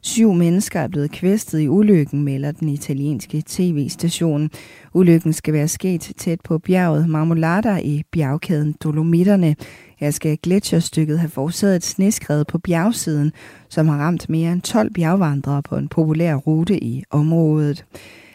Syv 0.00 0.32
mennesker 0.32 0.80
er 0.80 0.88
blevet 0.88 1.10
kvæstet 1.10 1.60
i 1.60 1.68
ulykken, 1.68 2.22
melder 2.22 2.52
den 2.52 2.68
italienske 2.68 3.42
tv-station. 3.46 4.50
Ulykken 4.94 5.32
skal 5.32 5.54
være 5.54 5.68
sket 5.68 6.12
tæt 6.16 6.40
på 6.40 6.58
bjerget 6.58 7.08
Marmolada 7.08 7.76
i 7.76 8.02
bjergkæden 8.12 8.74
Dolomitterne. 8.82 9.56
Her 9.98 10.10
skal 10.10 10.38
gletsjerstykket 10.42 11.18
have 11.18 11.30
forårsaget 11.30 11.76
et 11.76 11.84
sneskred 11.84 12.44
på 12.44 12.58
bjergsiden, 12.58 13.32
som 13.68 13.88
har 13.88 13.98
ramt 13.98 14.28
mere 14.28 14.52
end 14.52 14.62
12 14.62 14.92
bjergvandrere 14.92 15.62
på 15.62 15.76
en 15.76 15.88
populær 15.88 16.34
rute 16.34 16.84
i 16.84 17.04
området. 17.10 17.84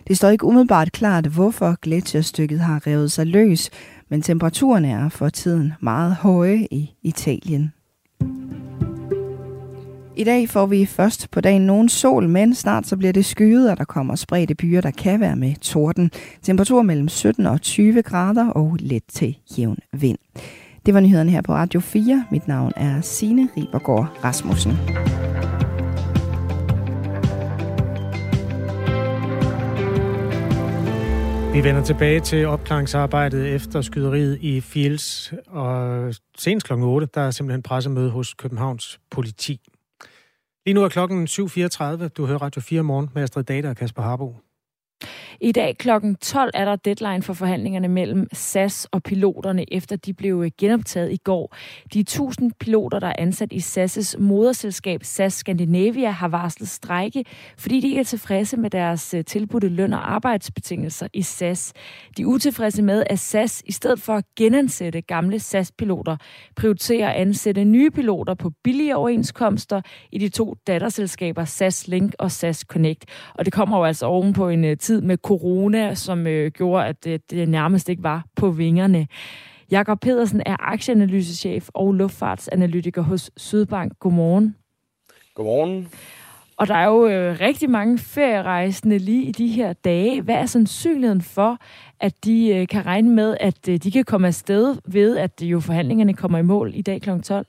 Det 0.08 0.18
står 0.18 0.30
ikke 0.30 0.46
umiddelbart 0.46 0.92
klart, 0.92 1.26
hvorfor 1.26 1.78
gletsjerstykket 1.82 2.60
har 2.60 2.88
revet 2.88 3.12
sig 3.12 3.28
løs, 3.28 3.70
men 4.10 4.22
temperaturen 4.22 4.86
er 4.86 5.10
for 5.10 5.30
tiden 5.30 5.74
meget 5.82 6.16
høje 6.16 6.68
i 6.72 6.92
Italien. 7.02 7.74
I 10.16 10.24
dag 10.24 10.50
får 10.50 10.66
vi 10.66 10.86
først 10.86 11.32
på 11.32 11.42
dagen 11.42 11.62
nogen 11.62 11.90
sol, 11.90 12.30
men 12.30 12.56
snart 12.56 12.88
så 12.88 12.98
bliver 12.98 13.14
det 13.14 13.26
skyet, 13.26 13.72
og 13.72 13.78
der 13.78 13.84
kommer 13.84 14.16
spredte 14.16 14.56
byer, 14.56 14.82
der 14.82 14.92
kan 14.92 15.20
være 15.20 15.36
med 15.36 15.56
torden. 15.56 16.12
Temperatur 16.42 16.82
mellem 16.82 17.08
17 17.08 17.46
og 17.46 17.62
20 17.62 18.02
grader 18.02 18.50
og 18.50 18.78
let 18.80 19.04
til 19.10 19.38
jævn 19.58 19.78
vind. 19.94 20.18
Det 20.86 20.94
var 20.94 21.00
nyhederne 21.00 21.32
her 21.32 21.42
på 21.42 21.54
Radio 21.54 21.80
4. 21.80 22.26
Mit 22.32 22.48
navn 22.48 22.72
er 22.76 23.02
Signe 23.02 23.50
Ribergaard 23.58 24.24
Rasmussen. 24.24 24.72
Vi 31.54 31.64
vender 31.64 31.84
tilbage 31.84 32.20
til 32.20 32.46
opklaringsarbejdet 32.46 33.56
efter 33.56 33.82
skyderiet 33.82 34.38
i 34.42 34.62
Fields, 34.62 35.34
og 35.48 36.14
senest 36.38 36.68
kl. 36.68 36.74
8, 36.74 37.08
der 37.14 37.22
er 37.22 37.32
simpelthen 37.32 37.64
pressemøde 37.64 38.10
hos 38.10 38.34
Københavns 38.34 39.00
politi. 39.12 39.62
Lige 40.66 40.74
nu 40.74 40.84
er 40.84 40.90
klokken 40.90 41.28
7.34. 41.28 42.08
Du 42.08 42.26
hører 42.26 42.42
Radio 42.42 42.62
4 42.62 42.84
morgen 42.84 43.10
med 43.14 43.24
Astrid 43.24 43.44
Data 43.44 43.70
og 43.70 43.76
Kasper 43.76 44.02
Harbo. 44.02 44.36
I 45.42 45.52
dag 45.52 45.78
kl. 45.78 45.90
12 46.22 46.52
er 46.54 46.66
der 46.66 46.76
deadline 46.76 47.24
for 47.24 47.34
forhandlingerne 47.34 47.88
mellem 47.88 48.28
SAS 48.34 48.88
og 48.92 49.04
piloterne, 49.04 49.74
efter 49.74 49.96
de 49.96 50.14
blev 50.14 50.42
øh, 50.46 50.52
genoptaget 50.58 51.12
i 51.12 51.18
går. 51.18 51.56
De 51.94 52.00
1000 52.00 52.52
piloter, 52.60 53.00
der 53.00 53.08
er 53.08 53.16
ansat 53.18 53.54
i 53.54 53.58
SAS' 53.58 54.20
moderselskab 54.20 55.04
SAS 55.04 55.34
Scandinavia, 55.34 56.10
har 56.10 56.28
varslet 56.28 56.70
strejke, 56.70 57.26
fordi 57.58 57.80
de 57.80 57.88
ikke 57.88 58.00
er 58.00 58.04
tilfredse 58.04 58.58
med 58.58 58.70
deres 58.70 59.14
øh, 59.14 59.26
tilbudte 59.26 59.70
løn 59.70 59.94
og 59.94 60.14
arbejdsbetingelser 60.14 61.08
i 61.14 61.22
SAS. 61.22 61.74
De 62.18 62.22
er 62.22 62.26
utilfredse 62.26 62.82
med, 62.82 63.04
at 63.10 63.20
SAS 63.20 63.64
i 63.66 63.72
stedet 63.72 64.02
for 64.02 64.14
at 64.14 64.26
genansætte 64.36 65.02
gamle 65.02 65.40
SAS-piloter, 65.40 66.18
prioriterer 66.56 67.10
at 67.10 67.16
ansætte 67.16 67.64
nye 67.64 67.92
piloter 67.92 68.34
på 68.34 68.52
billige 68.64 68.96
overenskomster 68.96 69.82
i 70.12 70.18
de 70.18 70.30
to 70.30 70.56
datterselskaber 70.68 71.46
SAS 71.46 71.88
Link 71.88 72.16
og 72.20 72.32
SAS 72.32 72.60
Connect. 72.60 73.06
Og 73.34 73.46
det 73.46 73.54
kommer 73.54 73.78
jo 73.78 73.84
altså 73.84 74.06
oven 74.06 74.34
på 74.34 74.50
en 74.50 74.66
øh, 74.66 74.78
tid 74.78 74.93
tid 74.94 75.02
med 75.02 75.18
corona, 75.18 75.96
som 75.96 76.28
øh, 76.28 76.52
gjorde, 76.52 76.86
at 76.86 77.04
det, 77.04 77.32
det 77.32 77.50
nærmest 77.50 77.90
ikke 77.90 78.04
var 78.04 78.26
på 78.36 78.50
vingerne. 78.50 79.08
Jakob 79.72 80.00
Pedersen 80.00 80.42
er 80.46 80.56
aktieanalysechef 80.60 81.70
og 81.74 81.94
luftfartsanalytiker 81.94 83.02
hos 83.02 83.32
Sydbank. 83.38 84.00
Godmorgen. 84.00 84.56
Godmorgen. 85.36 85.88
Og 86.58 86.68
der 86.68 86.76
er 86.76 86.86
jo 86.86 87.08
øh, 87.08 87.40
rigtig 87.40 87.70
mange 87.70 87.98
ferierejsende 87.98 88.98
lige 88.98 89.24
i 89.24 89.32
de 89.32 89.48
her 89.48 89.74
dage. 89.74 90.22
Hvad 90.22 90.36
er 90.36 90.46
sandsynligheden 90.46 91.22
for, 91.22 91.58
at 92.00 92.14
de 92.26 92.56
øh, 92.56 92.68
kan 92.68 92.86
regne 92.86 93.10
med, 93.10 93.38
at 93.40 93.70
øh, 93.70 93.78
de 93.78 93.92
kan 93.92 94.04
komme 94.04 94.28
afsted 94.28 94.76
ved, 94.86 95.18
at 95.18 95.42
jo 95.42 95.60
forhandlingerne 95.60 96.14
kommer 96.14 96.38
i 96.38 96.42
mål 96.42 96.72
i 96.76 96.82
dag 96.82 97.02
kl. 97.02 97.10
12? 97.24 97.46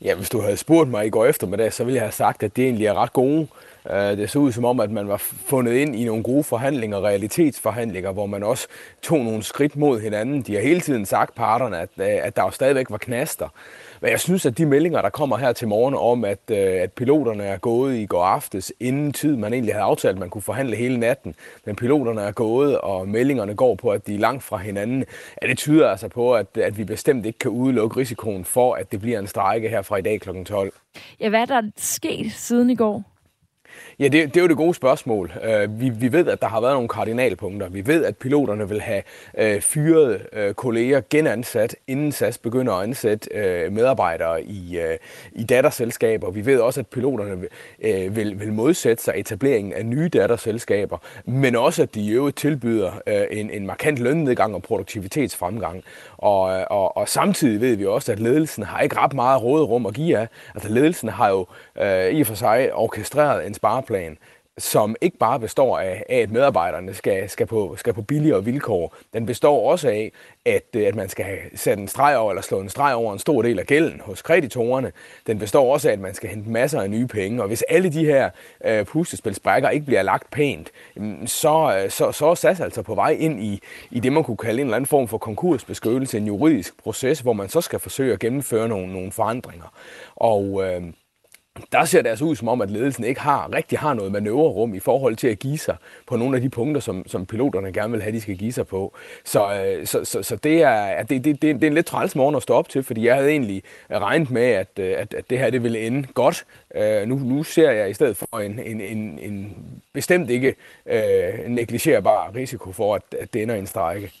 Ja, 0.00 0.14
hvis 0.14 0.30
du 0.30 0.40
havde 0.40 0.56
spurgt 0.56 0.90
mig 0.90 1.06
i 1.06 1.10
går 1.10 1.26
eftermiddag, 1.26 1.72
så 1.72 1.84
ville 1.84 1.96
jeg 1.96 2.04
have 2.04 2.12
sagt, 2.12 2.42
at 2.42 2.56
det 2.56 2.64
egentlig 2.64 2.86
er 2.86 2.94
ret 2.94 3.12
gode. 3.12 3.46
Øh, 3.90 4.16
det 4.16 4.30
så 4.30 4.38
ud 4.38 4.52
som 4.52 4.64
om, 4.64 4.80
at 4.80 4.90
man 4.90 5.08
var 5.08 5.16
fundet 5.16 5.72
ind 5.72 5.96
i 5.96 6.04
nogle 6.04 6.22
gode 6.22 6.44
forhandlinger, 6.44 7.04
realitetsforhandlinger, 7.04 8.12
hvor 8.12 8.26
man 8.26 8.42
også 8.42 8.68
tog 9.02 9.18
nogle 9.18 9.42
skridt 9.42 9.76
mod 9.76 10.00
hinanden. 10.00 10.42
De 10.42 10.54
har 10.54 10.62
hele 10.62 10.80
tiden 10.80 11.06
sagt 11.06 11.34
parterne, 11.34 11.78
at, 11.78 11.88
øh, 11.98 12.06
at 12.06 12.36
der 12.36 12.42
jo 12.42 12.50
stadigvæk 12.50 12.90
var 12.90 12.98
knaster. 12.98 13.48
Men 14.00 14.10
jeg 14.10 14.20
synes, 14.20 14.46
at 14.46 14.58
de 14.58 14.66
meldinger, 14.66 15.02
der 15.02 15.10
kommer 15.10 15.36
her 15.36 15.52
til 15.52 15.68
morgen 15.68 15.94
om, 15.94 16.24
at, 16.24 16.38
øh, 16.50 16.82
at 16.82 16.92
piloterne 16.92 17.44
er 17.44 17.56
gået 17.56 17.96
i 17.96 18.06
går 18.06 18.24
aftes, 18.24 18.72
inden 18.80 19.12
tid 19.12 19.36
man 19.36 19.52
egentlig 19.52 19.74
havde 19.74 19.84
aftalt, 19.84 20.12
at 20.12 20.18
man 20.18 20.30
kunne 20.30 20.42
forhandle 20.42 20.76
hele 20.76 20.98
natten, 20.98 21.34
men 21.64 21.76
piloterne 21.76 22.20
er 22.20 22.32
gået, 22.32 22.78
og 22.78 23.08
meldingerne 23.08 23.54
går 23.54 23.74
på, 23.74 23.90
at 23.90 24.06
de 24.06 24.14
er 24.14 24.18
langt 24.18 24.42
fra 24.42 24.56
hinanden, 24.56 25.04
ja, 25.42 25.46
det 25.46 25.58
tyder 25.58 25.88
altså 25.88 26.08
på, 26.08 26.34
at, 26.34 26.46
at 26.56 26.78
vi 26.78 26.84
bestemt 26.84 27.26
ikke 27.26 27.38
kan 27.38 27.50
udelukke 27.50 28.00
risikoen 28.00 28.44
for, 28.44 28.74
at 28.74 28.92
det 28.92 29.00
bliver 29.00 29.18
en 29.18 29.26
strejke 29.26 29.68
her 29.68 29.82
fra 29.82 29.96
i 29.96 30.02
dag 30.02 30.20
kl. 30.20 30.44
12. 30.44 30.72
Ja, 31.20 31.28
hvad 31.28 31.40
er 31.40 31.46
der 31.46 31.62
sket 31.76 32.32
siden 32.32 32.70
i 32.70 32.74
går? 32.74 33.13
Ja, 33.98 34.04
det, 34.04 34.34
det 34.34 34.36
er 34.36 34.40
jo 34.40 34.48
det 34.48 34.56
gode 34.56 34.74
spørgsmål. 34.74 35.32
Øh, 35.44 35.80
vi, 35.80 35.88
vi 35.88 36.12
ved, 36.12 36.28
at 36.28 36.40
der 36.40 36.48
har 36.48 36.60
været 36.60 36.74
nogle 36.74 36.88
kardinalpunkter. 36.88 37.68
Vi 37.68 37.86
ved, 37.86 38.04
at 38.04 38.16
piloterne 38.16 38.68
vil 38.68 38.80
have 38.80 39.02
øh, 39.38 39.60
fyret 39.60 40.26
øh, 40.32 40.54
kolleger 40.54 41.00
genansat, 41.10 41.76
inden 41.86 42.12
SAS 42.12 42.38
begynder 42.38 42.72
at 42.72 42.82
ansætte 42.82 43.28
øh, 43.34 43.72
medarbejdere 43.72 44.42
i, 44.42 44.78
øh, 44.78 44.96
i 45.32 45.44
datterselskaber. 45.44 46.30
Vi 46.30 46.46
ved 46.46 46.60
også, 46.60 46.80
at 46.80 46.86
piloterne 46.86 47.46
øh, 47.82 48.16
vil, 48.16 48.40
vil 48.40 48.52
modsætte 48.52 49.02
sig 49.02 49.14
etableringen 49.16 49.72
af 49.72 49.86
nye 49.86 50.08
datterselskaber, 50.08 50.98
men 51.24 51.56
også, 51.56 51.82
at 51.82 51.94
de 51.94 52.00
i 52.00 52.10
øvrigt 52.10 52.36
tilbyder 52.36 52.92
øh, 53.06 53.22
en, 53.30 53.50
en 53.50 53.66
markant 53.66 53.98
lønnedgang 53.98 54.54
og 54.54 54.62
produktivitetsfremgang. 54.62 55.84
Og, 56.18 56.60
øh, 56.60 56.66
og, 56.70 56.96
og 56.96 57.08
samtidig 57.08 57.60
ved 57.60 57.76
vi 57.76 57.86
også, 57.86 58.12
at 58.12 58.20
ledelsen 58.20 58.64
har 58.64 58.80
ikke 58.80 58.98
ret 58.98 59.14
meget 59.14 59.42
råderum 59.42 59.86
at 59.86 59.94
give 59.94 60.18
af. 60.18 60.28
Altså 60.54 60.68
ledelsen 60.68 61.08
har 61.08 61.28
jo 61.28 61.46
øh, 61.80 62.10
i 62.10 62.20
og 62.20 62.26
for 62.26 62.34
sig 62.34 62.74
orkestreret 62.74 63.46
en 63.46 63.54
spareplan, 63.54 64.18
som 64.58 64.96
ikke 65.00 65.18
bare 65.18 65.40
består 65.40 65.78
af, 65.78 66.04
af 66.08 66.18
at 66.18 66.30
medarbejderne 66.30 66.94
skal, 66.94 67.30
skal, 67.30 67.46
på, 67.46 67.76
skal 67.78 67.92
på 67.92 68.02
billigere 68.02 68.44
vilkår. 68.44 68.94
Den 69.12 69.26
består 69.26 69.70
også 69.70 69.88
af, 69.88 70.12
at, 70.44 70.62
øh, 70.76 70.86
at 70.86 70.94
man 70.94 71.08
skal 71.08 71.24
have 71.24 71.38
sat 71.54 71.78
en 71.78 71.88
streg 71.88 72.16
over, 72.16 72.30
eller 72.30 72.42
slå 72.42 72.60
en 72.60 72.68
streg 72.68 72.94
over 72.94 73.12
en 73.12 73.18
stor 73.18 73.42
del 73.42 73.58
af 73.58 73.66
gælden 73.66 74.00
hos 74.00 74.22
kreditorerne. 74.22 74.92
Den 75.26 75.38
består 75.38 75.72
også 75.72 75.88
af, 75.88 75.92
at 75.92 76.00
man 76.00 76.14
skal 76.14 76.30
hente 76.30 76.50
masser 76.50 76.80
af 76.80 76.90
nye 76.90 77.06
penge. 77.06 77.42
Og 77.42 77.48
hvis 77.48 77.62
alle 77.62 77.92
de 77.92 78.04
her 78.04 78.30
øh, 78.64 78.84
pustespilsbrækker 78.84 79.68
ikke 79.68 79.86
bliver 79.86 80.02
lagt 80.02 80.30
pænt, 80.30 80.70
mm, 80.96 81.26
så, 81.26 81.80
øh, 81.84 81.90
så, 81.90 82.12
så 82.12 82.26
er 82.26 82.34
SAS 82.34 82.60
altså 82.60 82.82
på 82.82 82.94
vej 82.94 83.10
ind 83.10 83.40
i, 83.40 83.60
i 83.90 84.00
det, 84.00 84.12
man 84.12 84.24
kunne 84.24 84.36
kalde 84.36 84.60
en 84.60 84.66
eller 84.66 84.76
anden 84.76 84.88
form 84.88 85.08
for 85.08 85.18
konkursbeskyttelse, 85.18 86.18
en 86.18 86.26
juridisk 86.26 86.82
proces, 86.82 87.20
hvor 87.20 87.32
man 87.32 87.48
så 87.48 87.60
skal 87.60 87.78
forsøge 87.78 88.12
at 88.12 88.20
gennemføre 88.20 88.68
nogle, 88.68 88.92
nogle 88.92 89.12
forandringer. 89.12 89.72
Og... 90.16 90.62
Øh, 90.64 90.82
der 91.72 91.84
ser 91.84 92.02
det 92.02 92.10
altså 92.10 92.24
ud 92.24 92.36
som 92.36 92.48
om, 92.48 92.60
at 92.60 92.70
ledelsen 92.70 93.04
ikke 93.04 93.20
har, 93.20 93.52
rigtig 93.52 93.78
har 93.78 93.94
noget 93.94 94.12
manøvrerum 94.12 94.74
i 94.74 94.80
forhold 94.80 95.16
til 95.16 95.28
at 95.28 95.38
give 95.38 95.58
sig 95.58 95.76
på 96.06 96.16
nogle 96.16 96.36
af 96.36 96.42
de 96.42 96.48
punkter, 96.48 96.80
som, 96.80 97.08
som 97.08 97.26
piloterne 97.26 97.72
gerne 97.72 97.92
vil 97.92 98.02
have, 98.02 98.12
de 98.12 98.20
skal 98.20 98.36
give 98.36 98.52
sig 98.52 98.66
på. 98.66 98.94
Så, 99.24 99.64
øh, 99.64 99.86
så, 99.86 100.04
så, 100.04 100.22
så 100.22 100.36
det, 100.36 100.62
er, 100.62 101.02
det, 101.02 101.24
det, 101.24 101.42
det, 101.42 101.54
det 101.54 101.62
er 101.64 101.66
en 101.66 101.74
lidt 101.74 101.86
træls 101.86 102.16
morgen 102.16 102.34
at 102.34 102.42
stå 102.42 102.54
op 102.54 102.68
til, 102.68 102.82
fordi 102.82 103.06
jeg 103.06 103.14
havde 103.14 103.30
egentlig 103.30 103.62
regnet 103.90 104.30
med, 104.30 104.42
at, 104.42 104.68
øh, 104.78 104.94
at, 104.98 105.14
at 105.14 105.30
det 105.30 105.38
her 105.38 105.50
det 105.50 105.62
ville 105.62 105.80
ende 105.86 106.08
godt. 106.14 106.44
Uh, 106.78 107.08
nu, 107.08 107.16
nu 107.16 107.42
ser 107.42 107.70
jeg 107.70 107.90
i 107.90 107.94
stedet 107.94 108.16
for 108.16 108.38
en, 108.38 108.58
en, 108.58 108.80
en, 108.80 109.18
en 109.18 109.56
bestemt 109.92 110.30
ikke 110.30 110.54
uh, 110.86 111.50
negligerbar 111.50 112.34
risiko 112.34 112.72
for, 112.72 112.94
at, 112.94 113.02
at 113.20 113.34
det 113.34 113.42
ender 113.42 113.54
i 113.54 113.58
en 113.58 113.66
strække. 113.66 114.12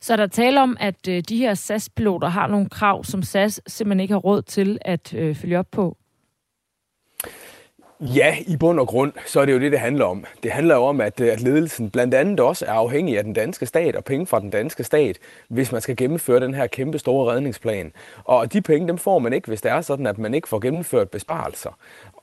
Så 0.00 0.16
der 0.16 0.26
taler 0.26 0.60
om, 0.60 0.76
at 0.80 1.06
de 1.06 1.36
her 1.36 1.54
SAS-piloter 1.54 2.28
har 2.28 2.46
nogle 2.46 2.68
krav, 2.68 3.04
som 3.04 3.22
SAS 3.22 3.60
simpelthen 3.66 4.00
ikke 4.00 4.14
har 4.14 4.18
råd 4.18 4.42
til 4.42 4.78
at 4.80 5.14
øh, 5.14 5.36
følge 5.36 5.58
op 5.58 5.66
på? 5.72 5.96
Ja, 8.00 8.36
i 8.46 8.56
bund 8.56 8.80
og 8.80 8.86
grund, 8.86 9.12
så 9.26 9.40
er 9.40 9.44
det 9.44 9.52
jo 9.52 9.58
det, 9.58 9.72
det 9.72 9.80
handler 9.80 10.04
om. 10.04 10.24
Det 10.42 10.50
handler 10.50 10.74
jo 10.74 10.84
om, 10.84 11.00
at, 11.00 11.20
øh, 11.20 11.32
at 11.32 11.40
ledelsen 11.40 11.90
blandt 11.90 12.14
andet 12.14 12.40
også 12.40 12.66
er 12.66 12.72
afhængig 12.72 13.18
af 13.18 13.24
den 13.24 13.32
danske 13.32 13.66
stat 13.66 13.96
og 13.96 14.04
penge 14.04 14.26
fra 14.26 14.40
den 14.40 14.50
danske 14.50 14.84
stat, 14.84 15.18
hvis 15.48 15.72
man 15.72 15.80
skal 15.80 15.96
gennemføre 15.96 16.40
den 16.40 16.54
her 16.54 16.66
kæmpe 16.66 16.98
store 16.98 17.32
redningsplan. 17.32 17.92
Og 18.24 18.52
de 18.52 18.60
penge, 18.60 18.88
dem 18.88 18.98
får 18.98 19.18
man 19.18 19.32
ikke, 19.32 19.48
hvis 19.48 19.60
det 19.60 19.70
er 19.70 19.80
sådan, 19.80 20.06
at 20.06 20.18
man 20.18 20.34
ikke 20.34 20.48
får 20.48 20.58
gennemført 20.58 21.10
besparelser. 21.10 21.70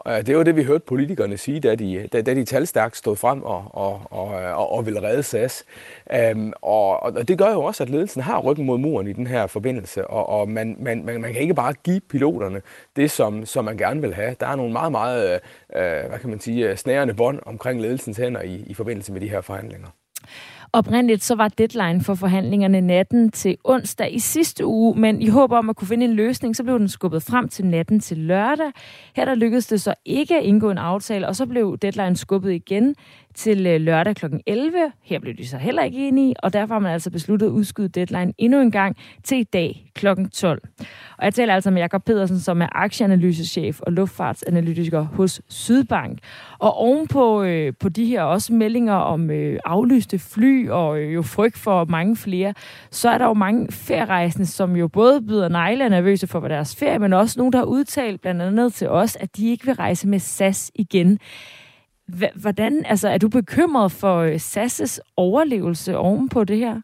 Øh, 0.07 0.25
det 0.25 0.37
var 0.37 0.43
det, 0.43 0.55
vi 0.55 0.63
hørte 0.63 0.85
politikerne 0.87 1.37
sige, 1.37 1.59
da 1.59 1.75
de, 1.75 2.07
da, 2.13 2.21
da 2.21 2.33
de 2.33 2.45
talstærkt 2.45 2.97
stod 2.97 3.15
frem 3.15 3.43
og, 3.43 3.65
og, 3.71 4.01
og, 4.09 4.27
og, 4.27 4.71
og 4.71 4.85
ville 4.85 5.01
redde 5.01 5.23
SAS. 5.23 5.65
Øhm, 6.13 6.53
og, 6.61 7.03
og 7.03 7.27
det 7.27 7.37
gør 7.37 7.51
jo 7.51 7.63
også, 7.63 7.83
at 7.83 7.89
ledelsen 7.89 8.21
har 8.21 8.39
ryggen 8.39 8.65
mod 8.65 8.77
muren 8.77 9.07
i 9.07 9.13
den 9.13 9.27
her 9.27 9.47
forbindelse, 9.47 10.07
og, 10.07 10.29
og 10.29 10.49
man, 10.49 10.75
man, 10.79 11.05
man, 11.05 11.21
man 11.21 11.33
kan 11.33 11.41
ikke 11.41 11.53
bare 11.53 11.73
give 11.73 12.01
piloterne 12.09 12.61
det, 12.95 13.11
som, 13.11 13.45
som 13.45 13.65
man 13.65 13.77
gerne 13.77 14.01
vil 14.01 14.13
have. 14.13 14.35
Der 14.39 14.47
er 14.47 14.55
nogle 14.55 14.71
meget, 14.71 14.91
meget 14.91 15.39
øh, 15.75 16.09
hvad 16.09 16.19
kan 16.19 16.29
man 16.29 16.39
sige, 16.39 16.69
øh, 16.69 16.77
snærende 16.77 17.13
bånd 17.13 17.39
omkring 17.45 17.81
ledelsens 17.81 18.17
hænder 18.17 18.41
i, 18.41 18.63
i 18.67 18.73
forbindelse 18.73 19.13
med 19.13 19.21
de 19.21 19.29
her 19.29 19.41
forhandlinger. 19.41 19.87
Oprindeligt 20.75 21.23
så 21.23 21.35
var 21.35 21.47
deadline 21.47 22.01
for 22.01 22.15
forhandlingerne 22.15 22.81
natten 22.81 23.31
til 23.31 23.57
onsdag 23.63 24.15
i 24.15 24.19
sidste 24.19 24.65
uge, 24.65 24.99
men 24.99 25.21
i 25.21 25.27
håb 25.27 25.51
om 25.51 25.69
at 25.69 25.75
kunne 25.75 25.87
finde 25.87 26.05
en 26.05 26.13
løsning, 26.13 26.55
så 26.55 26.63
blev 26.63 26.79
den 26.79 26.87
skubbet 26.89 27.23
frem 27.23 27.47
til 27.49 27.65
natten 27.65 27.99
til 27.99 28.17
lørdag. 28.17 28.71
Her 29.15 29.25
der 29.25 29.35
lykkedes 29.35 29.67
det 29.67 29.81
så 29.81 29.93
ikke 30.05 30.37
at 30.37 30.43
indgå 30.43 30.71
en 30.71 30.77
aftale, 30.77 31.27
og 31.27 31.35
så 31.35 31.45
blev 31.45 31.77
deadline 31.77 32.17
skubbet 32.17 32.53
igen 32.53 32.95
til 33.35 33.67
øh, 33.67 33.81
lørdag 33.81 34.15
kl. 34.15 34.25
11. 34.45 34.91
Her 35.03 35.19
blev 35.19 35.33
de 35.33 35.47
så 35.47 35.57
heller 35.57 35.83
ikke 35.83 36.07
enige, 36.07 36.35
og 36.43 36.53
derfor 36.53 36.73
har 36.73 36.79
man 36.79 36.91
altså 36.91 37.11
besluttet 37.11 37.47
at 37.47 37.51
udskyde 37.51 37.87
deadline 37.87 38.33
endnu 38.37 38.61
en 38.61 38.71
gang 38.71 38.97
til 39.23 39.37
i 39.37 39.43
dag 39.43 39.91
kl. 39.95 40.07
12. 40.33 40.61
Og 41.17 41.25
jeg 41.25 41.33
taler 41.33 41.53
altså 41.53 41.71
med 41.71 41.81
Jakob 41.81 42.05
Pedersen, 42.05 42.39
som 42.39 42.61
er 42.61 42.67
aktieanalysechef 42.71 43.81
og 43.81 43.91
luftfartsanalytiker 43.91 45.01
hos 45.01 45.41
Sydbank. 45.49 46.19
Og 46.59 46.73
ovenpå 46.73 47.43
øh, 47.43 47.73
på 47.79 47.89
de 47.89 48.05
her 48.05 48.21
også 48.21 48.53
meldinger 48.53 48.93
om 48.93 49.31
øh, 49.31 49.59
aflyste 49.65 50.19
fly 50.19 50.69
og 50.69 50.99
øh, 50.99 51.13
jo 51.13 51.21
frygt 51.21 51.57
for 51.57 51.85
mange 51.85 52.15
flere, 52.15 52.53
så 52.91 53.09
er 53.09 53.17
der 53.17 53.25
jo 53.25 53.33
mange 53.33 53.71
ferierejsende, 53.71 54.45
som 54.45 54.75
jo 54.75 54.87
både 54.87 55.21
byder 55.21 55.47
negle 55.49 55.83
og 55.83 55.89
nervøse 55.89 56.27
for 56.27 56.39
deres 56.39 56.75
ferie, 56.75 56.99
men 56.99 57.13
også 57.13 57.39
nogen, 57.39 57.53
der 57.53 57.59
har 57.59 57.65
udtalt 57.65 58.21
blandt 58.21 58.41
andet 58.41 58.73
til 58.73 58.89
os, 58.89 59.15
at 59.15 59.37
de 59.37 59.49
ikke 59.49 59.65
vil 59.65 59.75
rejse 59.75 60.07
med 60.07 60.19
SAS 60.19 60.71
igen. 60.75 61.19
Hvordan, 62.35 62.85
altså, 62.85 63.09
er 63.09 63.17
du 63.17 63.29
bekymret 63.29 63.91
for 63.91 64.17
øh, 64.17 64.39
Sasses 64.39 64.99
SAS' 64.99 65.13
overlevelse 65.17 65.97
oven 65.97 66.29
på 66.29 66.43
det 66.43 66.57
her? 66.57 66.81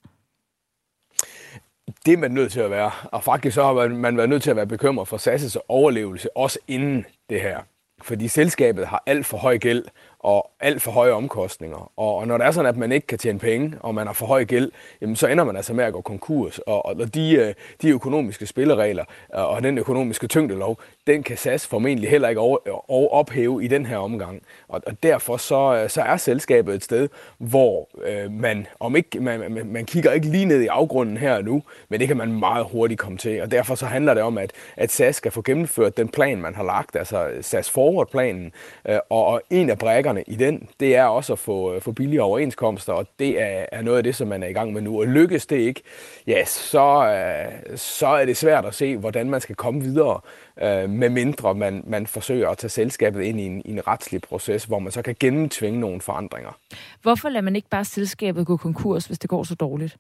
Det 2.05 2.13
er 2.13 2.17
man 2.17 2.31
nødt 2.31 2.51
til 2.51 2.60
at 2.60 2.71
være. 2.71 2.91
Og 3.03 3.23
faktisk 3.23 3.55
så 3.55 3.63
har 3.63 3.88
man 3.88 4.17
været 4.17 4.29
nødt 4.29 4.43
til 4.43 4.49
at 4.49 4.55
være 4.55 4.67
bekymret 4.67 5.07
for 5.07 5.17
SAS' 5.17 5.57
overlevelse, 5.67 6.38
også 6.38 6.60
inden 6.67 7.05
det 7.29 7.41
her. 7.41 7.60
Fordi 8.01 8.27
selskabet 8.27 8.88
har 8.88 9.03
alt 9.05 9.25
for 9.25 9.38
høj 9.38 9.57
gæld, 9.57 9.84
og 10.23 10.51
alt 10.60 10.81
for 10.81 10.91
høje 10.91 11.12
omkostninger. 11.12 11.91
Og, 11.97 12.27
når 12.27 12.38
det 12.38 12.47
er 12.47 12.51
sådan, 12.51 12.69
at 12.69 12.77
man 12.77 12.91
ikke 12.91 13.07
kan 13.07 13.17
tjene 13.17 13.39
penge, 13.39 13.73
og 13.79 13.95
man 13.95 14.07
har 14.07 14.13
for 14.13 14.25
høj 14.25 14.45
gæld, 14.45 14.71
jamen, 15.01 15.15
så 15.15 15.27
ender 15.27 15.43
man 15.43 15.55
altså 15.55 15.73
med 15.73 15.84
at 15.84 15.93
gå 15.93 16.01
konkurs. 16.01 16.60
Og, 16.60 16.86
og 16.86 17.13
de, 17.13 17.36
øh, 17.36 17.53
de 17.81 17.89
økonomiske 17.89 18.45
spilleregler 18.45 19.03
øh, 19.36 19.51
og 19.51 19.63
den 19.63 19.77
økonomiske 19.77 20.27
tyngdelov, 20.27 20.79
den 21.07 21.23
kan 21.23 21.38
SAS 21.38 21.67
formentlig 21.67 22.10
heller 22.10 22.29
ikke 22.29 22.41
over, 22.41 22.57
over 22.88 23.10
ophæve 23.10 23.63
i 23.63 23.67
den 23.67 23.86
her 23.86 23.97
omgang. 23.97 24.41
Og, 24.67 24.81
og 24.88 25.03
derfor 25.03 25.38
så, 25.38 25.81
øh, 25.84 25.89
så 25.89 26.01
er 26.01 26.17
selskabet 26.17 26.75
et 26.75 26.84
sted, 26.84 27.10
hvor 27.38 27.89
øh, 28.05 28.31
man, 28.31 28.67
om 28.79 28.95
ikke, 28.95 29.19
man, 29.19 29.51
man, 29.51 29.65
man 29.65 29.86
kigger 29.86 30.12
ikke 30.12 30.27
lige 30.27 30.45
ned 30.45 30.62
i 30.62 30.67
afgrunden 30.67 31.17
her 31.17 31.36
og 31.36 31.43
nu, 31.43 31.63
men 31.89 31.99
det 31.99 32.07
kan 32.07 32.17
man 32.17 32.32
meget 32.32 32.65
hurtigt 32.72 32.99
komme 32.99 33.17
til. 33.17 33.41
Og 33.41 33.51
derfor 33.51 33.76
så 33.76 33.86
handler 33.86 34.13
det 34.13 34.24
om, 34.24 34.38
at, 34.38 34.51
at 34.78 34.91
SAS 34.91 35.15
skal 35.15 35.32
få 35.32 35.41
gennemført 35.41 35.97
den 35.97 36.09
plan, 36.09 36.41
man 36.41 36.55
har 36.55 36.63
lagt, 36.63 36.95
altså 36.95 37.30
SAS 37.41 37.69
Forward-planen, 37.69 38.51
øh, 38.89 38.97
og, 39.09 39.26
og 39.26 39.41
en 39.49 39.69
af 39.69 39.78
brækkerne 39.78 40.11
i 40.28 40.36
den, 40.36 40.68
det 40.80 40.95
er 40.95 41.03
også 41.03 41.34
at 41.34 41.39
få, 41.39 41.74
øh, 41.74 41.82
få 41.82 41.91
billige 41.91 42.22
overenskomster, 42.22 42.93
og 42.93 43.07
det 43.20 43.41
er, 43.41 43.66
er 43.72 43.82
noget 43.82 43.97
af 43.97 44.03
det, 44.03 44.16
som 44.16 44.28
man 44.28 44.43
er 44.43 44.47
i 44.47 44.53
gang 44.53 44.74
med 44.74 44.82
nu. 44.82 44.99
Og 44.99 45.07
lykkes 45.07 45.45
det 45.45 45.57
ikke, 45.57 45.82
ja, 46.28 46.45
så, 46.45 47.05
øh, 47.05 47.78
så 47.78 48.07
er 48.07 48.26
det 48.26 48.38
svært 48.38 48.66
at 48.66 48.76
se, 48.76 48.97
hvordan 48.97 49.30
man 49.30 49.41
skal 49.41 49.55
komme 49.55 49.82
videre 49.82 50.20
øh, 50.62 50.89
med 50.89 51.09
mindre 51.09 51.55
man, 51.55 51.84
man 51.88 52.07
forsøger 52.07 52.49
at 52.49 52.57
tage 52.57 52.70
selskabet 52.70 53.22
ind 53.22 53.39
i 53.39 53.45
en, 53.45 53.62
i 53.66 53.72
en 53.72 53.88
retslig 53.88 54.22
proces, 54.22 54.64
hvor 54.64 54.80
man 54.80 54.91
så 54.91 55.01
kan 55.01 55.16
gennemtvinge 55.20 55.80
nogle 55.80 56.01
forandringer. 56.01 56.57
Hvorfor 57.01 57.30
lader 57.30 57.41
man 57.41 57.55
ikke 57.55 57.70
bare 57.70 57.86
selskabet 57.86 58.47
gå 58.47 58.57
konkurs, 58.57 59.05
hvis 59.05 59.20
det 59.20 59.30
går 59.30 59.43
så 59.43 59.55
dårligt? 59.55 59.97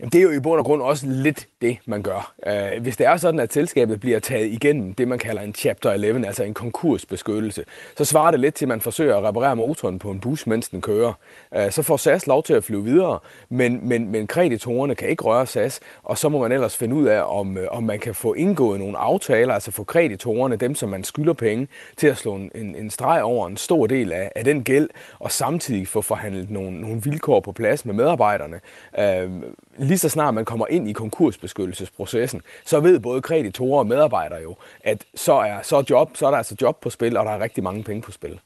Jamen, 0.00 0.10
det 0.10 0.18
er 0.18 0.22
jo 0.22 0.30
i 0.30 0.40
bund 0.40 0.58
og 0.58 0.64
grund 0.64 0.82
også 0.82 1.06
lidt 1.06 1.46
det, 1.62 1.78
man 1.86 2.02
gør. 2.02 2.32
Uh, 2.46 2.82
hvis 2.82 2.96
det 2.96 3.06
er 3.06 3.16
sådan, 3.16 3.40
at 3.40 3.52
selskabet 3.52 4.00
bliver 4.00 4.18
taget 4.18 4.46
igennem 4.46 4.94
det, 4.94 5.08
man 5.08 5.18
kalder 5.18 5.42
en 5.42 5.54
Chapter 5.54 5.90
11, 5.90 6.26
altså 6.26 6.44
en 6.44 6.54
konkursbeskyttelse, 6.54 7.64
så 7.96 8.04
svarer 8.04 8.30
det 8.30 8.40
lidt 8.40 8.54
til, 8.54 8.64
at 8.64 8.68
man 8.68 8.80
forsøger 8.80 9.16
at 9.16 9.24
reparere 9.24 9.56
motoren 9.56 9.98
på 9.98 10.10
en 10.10 10.20
bus, 10.20 10.46
mens 10.46 10.68
den 10.68 10.80
kører. 10.80 11.12
Uh, 11.56 11.70
så 11.70 11.82
får 11.82 11.96
SAS 11.96 12.26
lov 12.26 12.42
til 12.42 12.54
at 12.54 12.64
flyve 12.64 12.84
videre, 12.84 13.18
men, 13.48 13.88
men, 13.88 14.08
men 14.08 14.26
kreditorerne 14.26 14.94
kan 14.94 15.08
ikke 15.08 15.24
røre 15.24 15.46
SAS, 15.46 15.80
og 16.02 16.18
så 16.18 16.28
må 16.28 16.38
man 16.38 16.52
ellers 16.52 16.76
finde 16.76 16.96
ud 16.96 17.06
af, 17.06 17.38
om, 17.40 17.58
øh, 17.58 17.68
om 17.70 17.82
man 17.82 17.98
kan 17.98 18.14
få 18.14 18.32
indgået 18.32 18.80
nogle 18.80 18.98
aftaler, 18.98 19.54
altså 19.54 19.70
få 19.70 19.84
kreditorerne, 19.84 20.56
dem 20.56 20.74
som 20.74 20.88
man 20.88 21.04
skylder 21.04 21.32
penge, 21.32 21.68
til 21.96 22.06
at 22.06 22.16
slå 22.16 22.34
en, 22.34 22.50
en 22.54 22.90
streg 22.90 23.22
over 23.22 23.46
en 23.46 23.56
stor 23.56 23.86
del 23.86 24.12
af, 24.12 24.32
af 24.36 24.44
den 24.44 24.64
gæld, 24.64 24.88
og 25.18 25.32
samtidig 25.32 25.88
få 25.88 26.00
forhandlet 26.00 26.50
nogle, 26.50 26.80
nogle 26.80 27.02
vilkår 27.02 27.40
på 27.40 27.52
plads 27.52 27.84
med 27.84 27.94
medarbejderne. 27.94 28.60
Uh, 28.98 29.75
lige 29.78 29.98
så 29.98 30.08
snart 30.08 30.34
man 30.34 30.44
kommer 30.44 30.66
ind 30.70 30.88
i 30.88 30.92
konkursbeskyttelsesprocessen, 30.92 32.42
så 32.64 32.80
ved 32.80 33.00
både 33.00 33.22
kreditorer 33.22 33.78
og 33.78 33.86
medarbejdere 33.86 34.42
jo, 34.42 34.56
at 34.80 35.04
så 35.14 35.32
er, 35.32 35.62
så 35.62 35.84
job, 35.90 36.16
så 36.16 36.26
er 36.26 36.30
der 36.30 36.38
altså 36.38 36.56
job 36.62 36.80
på 36.80 36.90
spil, 36.90 37.16
og 37.16 37.24
der 37.24 37.32
er 37.32 37.40
rigtig 37.40 37.64
mange 37.64 37.82
penge 37.82 38.02
på 38.02 38.12
spil. 38.12 38.40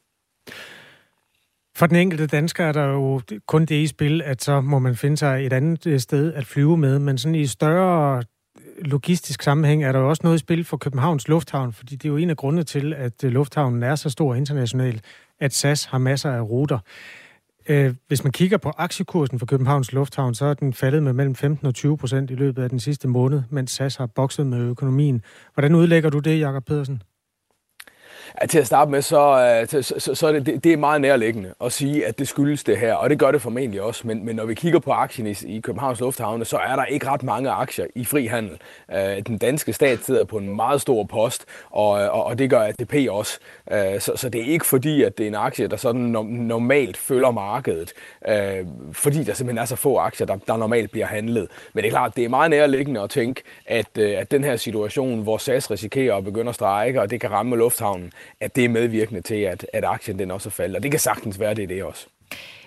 For 1.76 1.86
den 1.86 1.96
enkelte 1.96 2.26
dansker 2.26 2.64
er 2.64 2.72
der 2.72 2.84
jo 2.84 3.20
kun 3.46 3.64
det 3.64 3.74
i 3.74 3.86
spil, 3.86 4.22
at 4.22 4.42
så 4.42 4.60
må 4.60 4.78
man 4.78 4.96
finde 4.96 5.16
sig 5.16 5.46
et 5.46 5.52
andet 5.52 5.86
øh, 5.86 6.00
sted 6.00 6.32
at 6.34 6.46
flyve 6.46 6.76
med, 6.76 6.98
men 6.98 7.18
sådan 7.18 7.34
i 7.34 7.46
større 7.46 8.18
øh, 8.18 8.84
logistisk 8.84 9.42
sammenhæng 9.42 9.84
er 9.84 9.92
der 9.92 9.98
jo 9.98 10.08
også 10.08 10.20
noget 10.24 10.36
i 10.36 10.38
spil 10.38 10.64
for 10.64 10.76
Københavns 10.76 11.28
Lufthavn, 11.28 11.72
fordi 11.72 11.96
det 11.96 12.04
er 12.04 12.08
jo 12.08 12.16
en 12.16 12.30
af 12.30 12.36
grundene 12.36 12.62
til, 12.62 12.94
at 12.94 13.24
øh, 13.24 13.32
lufthavnen 13.32 13.82
er 13.82 13.94
så 13.94 14.10
stor 14.10 14.34
internationalt, 14.34 15.04
at 15.40 15.54
SAS 15.54 15.84
har 15.84 15.98
masser 15.98 16.32
af 16.32 16.40
ruter. 16.40 16.78
Øh, 17.70 17.94
hvis 18.08 18.24
man 18.24 18.32
kigger 18.32 18.58
på 18.58 18.72
aktiekursen 18.78 19.38
for 19.38 19.46
Københavns 19.46 19.92
Lufthavn, 19.92 20.34
så 20.34 20.44
er 20.44 20.54
den 20.54 20.74
faldet 20.74 21.02
med 21.02 21.12
mellem 21.12 21.34
15 21.34 21.66
og 21.66 21.74
20 21.74 21.98
procent 21.98 22.30
i 22.30 22.34
løbet 22.34 22.62
af 22.62 22.70
den 22.70 22.80
sidste 22.80 23.08
måned, 23.08 23.42
mens 23.50 23.70
SAS 23.70 23.96
har 23.96 24.06
bokset 24.06 24.46
med 24.46 24.58
økonomien. 24.58 25.22
Hvordan 25.54 25.74
udlægger 25.74 26.10
du 26.10 26.18
det, 26.18 26.40
Jakob 26.40 26.64
Pedersen? 26.64 27.02
Ja, 28.42 28.46
til 28.46 28.58
at 28.58 28.66
starte 28.66 28.90
med, 28.90 29.02
så, 29.02 29.20
øh, 29.62 29.82
så, 29.82 29.94
så, 29.98 30.14
så 30.14 30.26
er 30.26 30.32
det, 30.32 30.64
det 30.64 30.72
er 30.72 30.76
meget 30.76 31.00
nærliggende 31.00 31.54
at 31.64 31.72
sige, 31.72 32.06
at 32.06 32.18
det 32.18 32.28
skyldes 32.28 32.64
det 32.64 32.76
her, 32.76 32.94
og 32.94 33.10
det 33.10 33.18
gør 33.18 33.30
det 33.30 33.42
formentlig 33.42 33.82
også. 33.82 34.06
Men, 34.06 34.24
men 34.24 34.36
når 34.36 34.44
vi 34.44 34.54
kigger 34.54 34.78
på 34.78 34.92
aktien 34.92 35.26
i, 35.26 35.36
i 35.46 35.60
Københavns 35.60 36.00
Lufthavne, 36.00 36.44
så 36.44 36.56
er 36.56 36.76
der 36.76 36.84
ikke 36.84 37.06
ret 37.06 37.22
mange 37.22 37.50
aktier 37.50 37.86
i 37.94 38.04
frihandel. 38.04 38.58
Øh, 38.92 39.22
den 39.26 39.38
danske 39.38 39.72
stat 39.72 39.98
sidder 40.04 40.24
på 40.24 40.36
en 40.36 40.56
meget 40.56 40.80
stor 40.80 41.04
post, 41.04 41.44
og, 41.70 42.02
øh, 42.02 42.14
og, 42.14 42.24
og 42.24 42.38
det 42.38 42.50
gør 42.50 42.60
ATP 42.60 42.94
også. 43.10 43.38
Øh, 43.72 44.00
så, 44.00 44.12
så 44.16 44.28
det 44.28 44.40
er 44.40 44.44
ikke 44.44 44.66
fordi, 44.66 45.02
at 45.02 45.18
det 45.18 45.24
er 45.24 45.28
en 45.28 45.34
aktie, 45.34 45.66
der 45.66 45.76
sådan 45.76 46.00
normalt 46.00 46.96
følger 46.96 47.30
markedet, 47.30 47.92
øh, 48.28 48.66
fordi 48.92 49.24
der 49.24 49.34
simpelthen 49.34 49.58
er 49.58 49.64
så 49.64 49.76
få 49.76 49.96
aktier, 49.96 50.26
der, 50.26 50.36
der 50.36 50.56
normalt 50.56 50.90
bliver 50.90 51.06
handlet. 51.06 51.48
Men 51.72 51.82
det 51.82 51.88
er 51.88 51.92
klart, 51.92 52.16
det 52.16 52.24
er 52.24 52.28
meget 52.28 52.50
nærliggende 52.50 53.00
at 53.00 53.10
tænke, 53.10 53.42
at, 53.66 53.98
at 53.98 54.30
den 54.30 54.44
her 54.44 54.56
situation, 54.56 55.22
hvor 55.22 55.38
SAS 55.38 55.70
risikerer 55.70 56.16
at 56.16 56.24
begynde 56.24 56.48
at 56.48 56.54
strække, 56.54 57.00
og 57.00 57.10
det 57.10 57.20
kan 57.20 57.30
ramme 57.30 57.56
lufthavnen, 57.56 58.12
at 58.40 58.56
det 58.56 58.64
er 58.64 58.68
medvirkende 58.68 59.20
til, 59.20 59.34
at, 59.34 59.66
at 59.72 59.84
aktien 59.84 60.18
den 60.18 60.30
også 60.30 60.48
er 60.48 60.50
faldet. 60.50 60.76
Og 60.76 60.82
det 60.82 60.90
kan 60.90 61.00
sagtens 61.00 61.40
være, 61.40 61.54
det 61.54 61.62
er 61.62 61.68
det 61.68 61.84
også. 61.84 62.06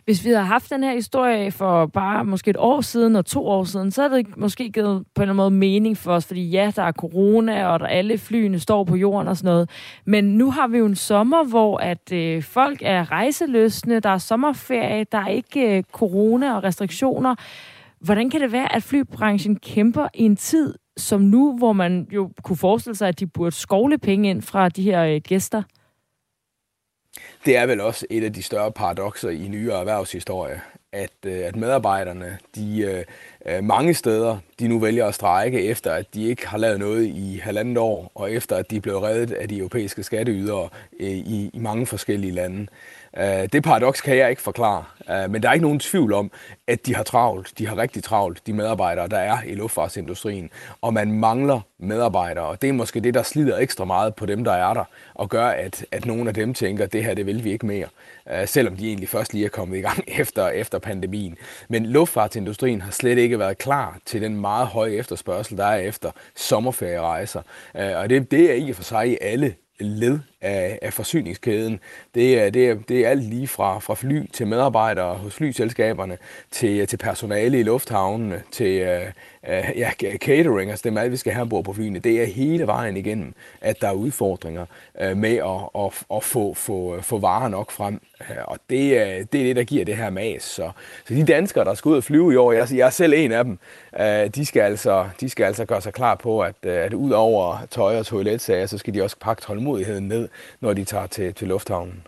Hvis 0.06 0.26
vi 0.26 0.30
havde 0.30 0.46
haft 0.46 0.70
den 0.70 0.84
her 0.84 0.94
historie 0.94 1.52
for 1.52 1.86
bare 1.86 2.26
måske 2.26 2.50
et 2.50 2.58
år 2.58 2.82
siden 2.82 3.16
og 3.16 3.26
to 3.26 3.48
år 3.48 3.64
siden, 3.64 3.92
så 3.92 4.02
havde 4.02 4.24
det 4.24 4.38
måske 4.38 4.70
givet 4.70 5.06
på 5.16 5.22
en 5.22 5.22
eller 5.22 5.34
anden 5.34 5.36
måde 5.36 5.52
mening 5.52 5.98
for 5.98 6.14
os, 6.14 6.26
fordi 6.26 6.50
ja, 6.50 6.72
der 6.76 6.84
er 6.84 6.92
corona, 6.92 7.68
og 7.68 7.80
der 7.80 7.86
alle 7.86 8.18
flyene 8.18 8.60
står 8.60 8.84
på 8.84 8.96
jorden 8.96 9.28
og 9.28 9.38
sådan 9.38 9.52
noget. 9.52 9.70
Men 10.06 10.24
nu 10.24 10.52
har 10.52 10.68
vi 10.68 10.78
jo 10.78 10.86
en 10.86 10.96
sommer, 10.96 11.44
hvor 11.44 11.78
at 11.78 12.12
øh, 12.12 12.44
folk 12.44 12.80
er 12.82 13.12
rejseløsne, 13.12 14.00
der 14.00 14.10
er 14.10 14.18
sommerferie, 14.18 15.06
der 15.12 15.18
er 15.18 15.28
ikke 15.28 15.78
øh, 15.78 15.84
corona 15.92 16.56
og 16.56 16.64
restriktioner. 16.64 17.36
Hvordan 18.00 18.30
kan 18.30 18.42
det 18.42 18.52
være, 18.52 18.76
at 18.76 18.84
flybranchen 18.84 19.56
kæmper 19.56 20.08
i 20.14 20.24
en 20.24 20.36
tid 20.36 20.76
som 20.98 21.22
nu, 21.22 21.58
hvor 21.58 21.74
man 21.74 22.08
jo 22.12 22.32
kunne 22.44 22.58
forestille 22.58 22.96
sig, 22.96 23.08
at 23.08 23.20
de 23.20 23.28
burde 23.28 23.56
skovle 23.56 23.98
penge 23.98 24.30
ind 24.30 24.42
fra 24.42 24.70
de 24.70 24.84
her 24.84 25.04
øh, 25.04 25.22
gæster? 25.22 25.64
Det 27.46 27.58
er 27.58 27.66
vel 27.66 27.82
også 27.82 28.06
et 28.10 28.24
af 28.24 28.34
de 28.34 28.44
større 28.44 28.72
paradoxer 28.72 29.30
i 29.30 29.48
nyere 29.48 29.80
erhvervshistorie, 29.80 30.62
at, 30.92 31.12
øh, 31.26 31.40
at 31.46 31.56
medarbejderne, 31.56 32.38
de 32.56 32.80
øh, 32.82 33.04
øh, 33.56 33.64
mange 33.64 33.94
steder, 33.94 34.38
de 34.60 34.68
nu 34.68 34.80
vælger 34.80 35.06
at 35.06 35.16
strække, 35.16 35.62
efter 35.62 35.92
at 35.92 36.14
de 36.14 36.24
ikke 36.24 36.48
har 36.48 36.58
lavet 36.58 36.80
noget 36.80 37.06
i 37.06 37.40
halvandet 37.44 37.78
år, 37.78 38.12
og 38.16 38.32
efter 38.32 38.56
at 38.56 38.72
de 38.72 38.76
er 38.76 38.82
blevet 38.82 39.04
reddet 39.04 39.32
af 39.32 39.50
de 39.50 39.58
europæiske 39.58 40.04
skatteydere 40.04 40.70
øh, 41.00 41.10
i, 41.10 41.50
i 41.54 41.60
mange 41.60 41.86
forskellige 41.86 42.34
lande. 42.34 42.68
Øh, 43.18 43.48
det 43.54 43.64
paradoks 43.64 44.02
kan 44.02 44.18
jeg 44.18 44.30
ikke 44.30 44.42
forklare, 44.42 44.84
øh, 45.10 45.32
men 45.32 45.44
der 45.44 45.50
er 45.50 45.54
ikke 45.54 45.66
nogen 45.66 45.80
tvivl 45.80 46.14
om, 46.14 46.32
at 46.68 46.86
de 46.86 46.96
har 46.96 47.04
travlt. 47.04 47.54
De 47.58 47.68
har 47.68 47.78
rigtig 47.78 48.04
travlt, 48.04 48.48
de 48.48 48.54
medarbejdere, 48.54 49.08
der 49.08 49.18
er 49.18 49.38
i 49.46 49.56
luftfartsindustrien. 49.56 50.50
Og 50.82 50.94
man 50.94 51.12
mangler 51.12 51.60
medarbejdere, 51.80 52.46
og 52.46 52.62
det 52.62 52.70
er 52.70 52.74
måske 52.74 53.00
det, 53.00 53.14
der 53.14 53.24
slider 53.24 53.58
ekstra 53.58 53.86
meget 53.86 54.16
på 54.16 54.26
dem, 54.26 54.44
der 54.44 54.52
er 54.52 54.74
der, 54.74 54.84
og 55.14 55.30
gør, 55.30 55.48
at, 55.48 55.86
at 55.92 56.06
nogle 56.06 56.28
af 56.28 56.34
dem 56.34 56.54
tænker, 56.54 56.84
at 56.84 56.94
det 56.94 57.04
her, 57.04 57.14
det 57.14 57.26
vil 57.26 57.44
vi 57.44 57.52
ikke 57.52 57.66
mere. 57.66 57.88
Øh, 58.32 58.48
selvom 58.48 58.78
de 58.78 58.88
egentlig 58.88 59.10
først 59.10 59.34
lige 59.34 59.46
er 59.46 59.50
kommet 59.50 59.78
i 59.78 59.82
gang 59.82 60.04
efter, 60.20 60.48
efter 60.48 60.80
pandemien. 60.80 61.38
Men 61.70 61.86
luftfartsindustrien 61.86 62.82
har 62.82 62.92
slet 62.92 63.18
ikke 63.18 63.40
været 63.40 63.58
klar 63.58 64.00
til 64.06 64.22
den 64.22 64.42
meget 64.42 64.68
høje 64.68 64.92
efterspørgsel, 64.92 65.58
der 65.58 65.66
er 65.66 65.78
efter 65.78 66.12
sommerferierejser. 66.36 67.42
Øh, 67.78 67.98
og 67.98 68.10
det, 68.10 68.32
det 68.32 68.50
er 68.50 68.54
ikke 68.54 68.74
for 68.74 68.84
sig 68.84 69.10
i 69.10 69.18
alle 69.22 69.56
led 69.80 70.20
af, 70.44 70.80
af 70.82 70.94
forsyningskæden. 70.94 71.80
Det 72.16 72.40
er, 72.40 72.50
det, 72.50 72.70
er, 72.70 72.76
det 72.88 73.06
er 73.06 73.10
alt 73.10 73.24
lige 73.24 73.48
fra, 73.48 73.80
fra 73.80 73.96
fly 73.96 74.26
til 74.34 74.48
medarbejdere 74.48 75.16
hos 75.16 75.36
flyselskaberne, 75.36 76.18
til, 76.52 76.88
til 76.88 76.98
personale 76.98 77.60
i 77.60 77.64
lufthavnene, 77.64 78.42
til 78.52 78.82
uh, 78.82 79.50
uh, 79.50 79.80
ja, 79.80 79.92
catering, 80.18 80.70
altså 80.70 80.84
det 80.84 80.94
mad, 80.94 81.10
vi 81.10 81.18
skal 81.18 81.34
have 81.34 81.42
ombord 81.42 81.64
på 81.64 81.74
flyene. 81.74 82.00
Det 82.00 82.22
er 82.22 82.26
hele 82.26 82.68
vejen 82.68 82.98
igennem, 82.98 83.34
at 83.62 83.82
der 83.82 83.88
er 83.88 83.94
udfordringer 83.94 84.66
uh, 85.02 85.18
med 85.18 85.38
at, 85.38 85.84
at, 85.84 86.06
at 86.16 86.24
få, 86.24 86.54
få, 86.54 87.02
få 87.02 87.18
varer 87.18 87.48
nok 87.48 87.72
frem. 87.72 88.02
Uh, 88.20 88.36
og 88.46 88.58
det, 88.70 88.92
uh, 88.92 89.26
det 89.32 89.42
er 89.42 89.44
det, 89.44 89.56
der 89.56 89.64
giver 89.64 89.86
det 89.86 89.96
her 89.96 90.10
mas. 90.10 90.44
Så, 90.44 90.72
så 91.08 91.14
de 91.14 91.26
danskere, 91.26 91.66
der 91.66 91.74
skal 91.74 91.90
ud 91.90 91.98
og 91.98 92.04
flyve 92.04 92.34
i 92.34 92.36
år, 92.36 92.52
jeg, 92.52 92.68
jeg 92.72 92.86
er 92.86 92.90
selv 92.90 93.14
en 93.14 93.32
af 93.32 93.44
dem, 93.44 93.60
uh, 94.00 94.06
de, 94.36 94.46
skal 94.46 94.62
altså, 94.62 95.10
de 95.22 95.30
skal 95.30 95.44
altså 95.44 95.66
gøre 95.66 95.82
sig 95.82 95.94
klar 95.94 96.16
på, 96.16 96.42
at, 96.42 96.66
at 96.66 96.94
ud 96.94 97.12
over 97.12 97.58
tøj 97.72 97.98
og 97.98 98.06
toiletsager, 98.06 98.66
så 98.66 98.78
skal 98.78 98.94
de 98.94 99.04
også 99.04 99.16
pakke 99.22 99.42
tålmodigheden 99.42 100.08
ned 100.08 100.30
når 100.62 100.74
de 100.74 100.84
tager 100.84 101.08
til, 101.08 101.34
til 101.34 101.48
lufthavnen. 101.48 102.04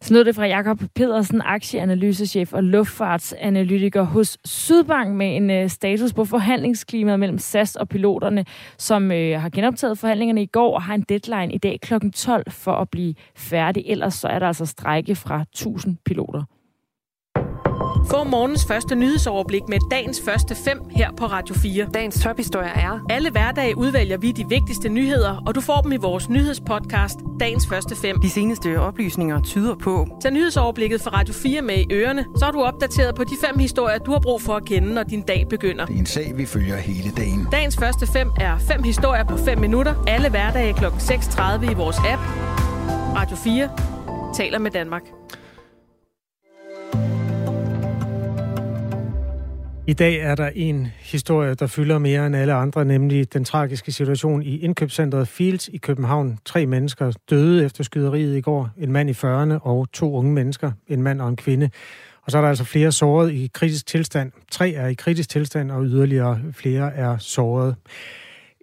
Så 0.00 0.14
lød 0.14 0.24
det 0.24 0.34
fra 0.34 0.46
Jakob 0.46 0.80
Pedersen, 0.94 1.42
aktieanalysechef 1.44 2.52
og 2.52 2.64
luftfartsanalytiker 2.64 4.02
hos 4.02 4.38
Sydbank 4.44 5.14
med 5.14 5.36
en 5.36 5.50
øh, 5.50 5.68
status 5.68 6.12
på 6.12 6.24
forhandlingsklimaet 6.24 7.20
mellem 7.20 7.38
SAS 7.38 7.76
og 7.76 7.88
piloterne, 7.88 8.44
som 8.78 9.12
øh, 9.12 9.40
har 9.40 9.48
genoptaget 9.48 9.98
forhandlingerne 9.98 10.42
i 10.42 10.46
går 10.46 10.74
og 10.74 10.82
har 10.82 10.94
en 10.94 11.02
deadline 11.08 11.54
i 11.54 11.58
dag 11.58 11.78
kl. 11.82 11.94
12 12.14 12.50
for 12.50 12.72
at 12.72 12.90
blive 12.90 13.14
færdig. 13.36 13.84
Ellers 13.86 14.14
så 14.14 14.28
er 14.28 14.38
der 14.38 14.46
altså 14.46 14.66
strække 14.66 15.14
fra 15.14 15.40
1000 15.40 15.96
piloter. 16.04 16.42
Få 18.10 18.24
morgens 18.24 18.64
første 18.64 18.94
nyhedsoverblik 18.94 19.62
med 19.68 19.78
dagens 19.90 20.20
første 20.24 20.54
fem 20.54 20.80
her 20.90 21.12
på 21.12 21.26
Radio 21.26 21.54
4. 21.54 21.88
Dagens 21.94 22.20
tophistorie 22.22 22.68
er... 22.68 23.00
Alle 23.10 23.30
hverdage 23.30 23.78
udvælger 23.78 24.16
vi 24.16 24.32
de 24.32 24.48
vigtigste 24.48 24.88
nyheder, 24.88 25.42
og 25.46 25.54
du 25.54 25.60
får 25.60 25.80
dem 25.80 25.92
i 25.92 25.96
vores 25.96 26.28
nyhedspodcast, 26.28 27.18
dagens 27.40 27.66
første 27.66 27.96
fem. 27.96 28.20
De 28.20 28.30
seneste 28.30 28.80
oplysninger 28.80 29.42
tyder 29.42 29.74
på... 29.74 30.06
Tag 30.22 30.32
nyhedsoverblikket 30.32 31.00
fra 31.00 31.10
Radio 31.10 31.34
4 31.34 31.62
med 31.62 31.76
i 31.76 31.86
ørerne, 31.92 32.24
så 32.38 32.46
er 32.46 32.50
du 32.50 32.62
opdateret 32.62 33.14
på 33.14 33.24
de 33.24 33.36
fem 33.44 33.58
historier, 33.58 33.98
du 33.98 34.12
har 34.12 34.20
brug 34.20 34.42
for 34.42 34.52
at 34.52 34.64
kende, 34.64 34.94
når 34.94 35.02
din 35.02 35.22
dag 35.22 35.46
begynder. 35.50 35.86
Det 35.86 35.94
er 35.94 35.98
en 35.98 36.06
sag, 36.06 36.32
vi 36.36 36.46
følger 36.46 36.76
hele 36.76 37.10
dagen. 37.16 37.48
Dagens 37.52 37.76
første 37.76 38.06
fem 38.06 38.30
er 38.40 38.58
fem 38.58 38.82
historier 38.82 39.24
på 39.24 39.36
5 39.36 39.58
minutter. 39.58 39.94
Alle 40.06 40.30
hverdage 40.30 40.72
kl. 40.72 40.84
6.30 40.84 41.70
i 41.70 41.74
vores 41.74 41.96
app. 41.98 42.22
Radio 43.16 43.36
4 43.36 43.70
taler 44.34 44.58
med 44.58 44.70
Danmark. 44.70 45.02
I 49.88 49.92
dag 49.92 50.16
er 50.16 50.34
der 50.34 50.50
en 50.54 50.88
historie, 51.00 51.54
der 51.54 51.66
fylder 51.66 51.98
mere 51.98 52.26
end 52.26 52.36
alle 52.36 52.54
andre, 52.54 52.84
nemlig 52.84 53.32
den 53.32 53.44
tragiske 53.44 53.92
situation 53.92 54.42
i 54.42 54.58
indkøbscentret 54.58 55.28
Fields 55.28 55.68
i 55.68 55.76
København. 55.76 56.38
Tre 56.44 56.66
mennesker 56.66 57.12
døde 57.30 57.64
efter 57.64 57.84
skyderiet 57.84 58.36
i 58.36 58.40
går. 58.40 58.70
En 58.78 58.92
mand 58.92 59.10
i 59.10 59.12
40'erne 59.12 59.58
og 59.62 59.92
to 59.92 60.14
unge 60.14 60.32
mennesker, 60.32 60.72
en 60.88 61.02
mand 61.02 61.20
og 61.20 61.28
en 61.28 61.36
kvinde. 61.36 61.70
Og 62.22 62.32
så 62.32 62.38
er 62.38 62.42
der 62.42 62.48
altså 62.48 62.64
flere 62.64 62.92
såret 62.92 63.32
i 63.32 63.50
kritisk 63.54 63.86
tilstand. 63.86 64.32
Tre 64.50 64.72
er 64.72 64.86
i 64.86 64.94
kritisk 64.94 65.28
tilstand, 65.28 65.70
og 65.70 65.84
yderligere 65.84 66.40
flere 66.52 66.94
er 66.94 67.18
såret. 67.18 67.74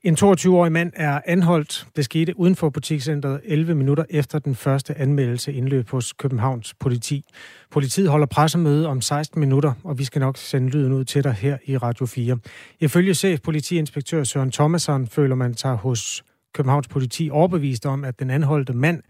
En 0.04 0.18
22-årig 0.20 0.72
mand 0.72 0.92
er 0.96 1.22
anholdt. 1.26 1.88
Det 1.96 2.06
skete 2.06 2.40
uden 2.40 2.56
for 2.56 2.70
butikscenteret 2.70 3.42
11 3.44 3.76
minutter 3.76 4.06
efter 4.10 4.40
den 4.40 4.56
første 4.56 4.98
anmeldelse 4.98 5.54
indløb 5.54 5.90
hos 5.90 6.14
Københavns 6.14 6.74
politi. 6.74 7.26
Politiet 7.72 8.10
holder 8.10 8.26
pressemøde 8.26 8.88
om 8.88 9.02
16 9.02 9.40
minutter, 9.40 9.74
og 9.84 10.00
vi 10.00 10.04
skal 10.04 10.20
nok 10.20 10.38
sende 10.38 10.70
lyden 10.70 10.94
ud 10.94 11.04
til 11.04 11.24
dig 11.24 11.34
her 11.34 11.58
i 11.66 11.78
Radio 11.78 12.06
4. 12.06 12.38
Ifølge 12.80 13.14
chef 13.14 13.42
politiinspektør 13.42 14.24
Søren 14.24 14.52
Thomasson 14.52 15.08
føler 15.08 15.36
man 15.36 15.58
sig 15.58 15.76
hos 15.76 16.24
Københavns 16.54 16.88
politi 16.88 17.30
overbevist 17.32 17.86
om, 17.86 18.04
at 18.04 18.20
den 18.20 18.30
anholdte 18.30 18.74
mand, 18.74 19.04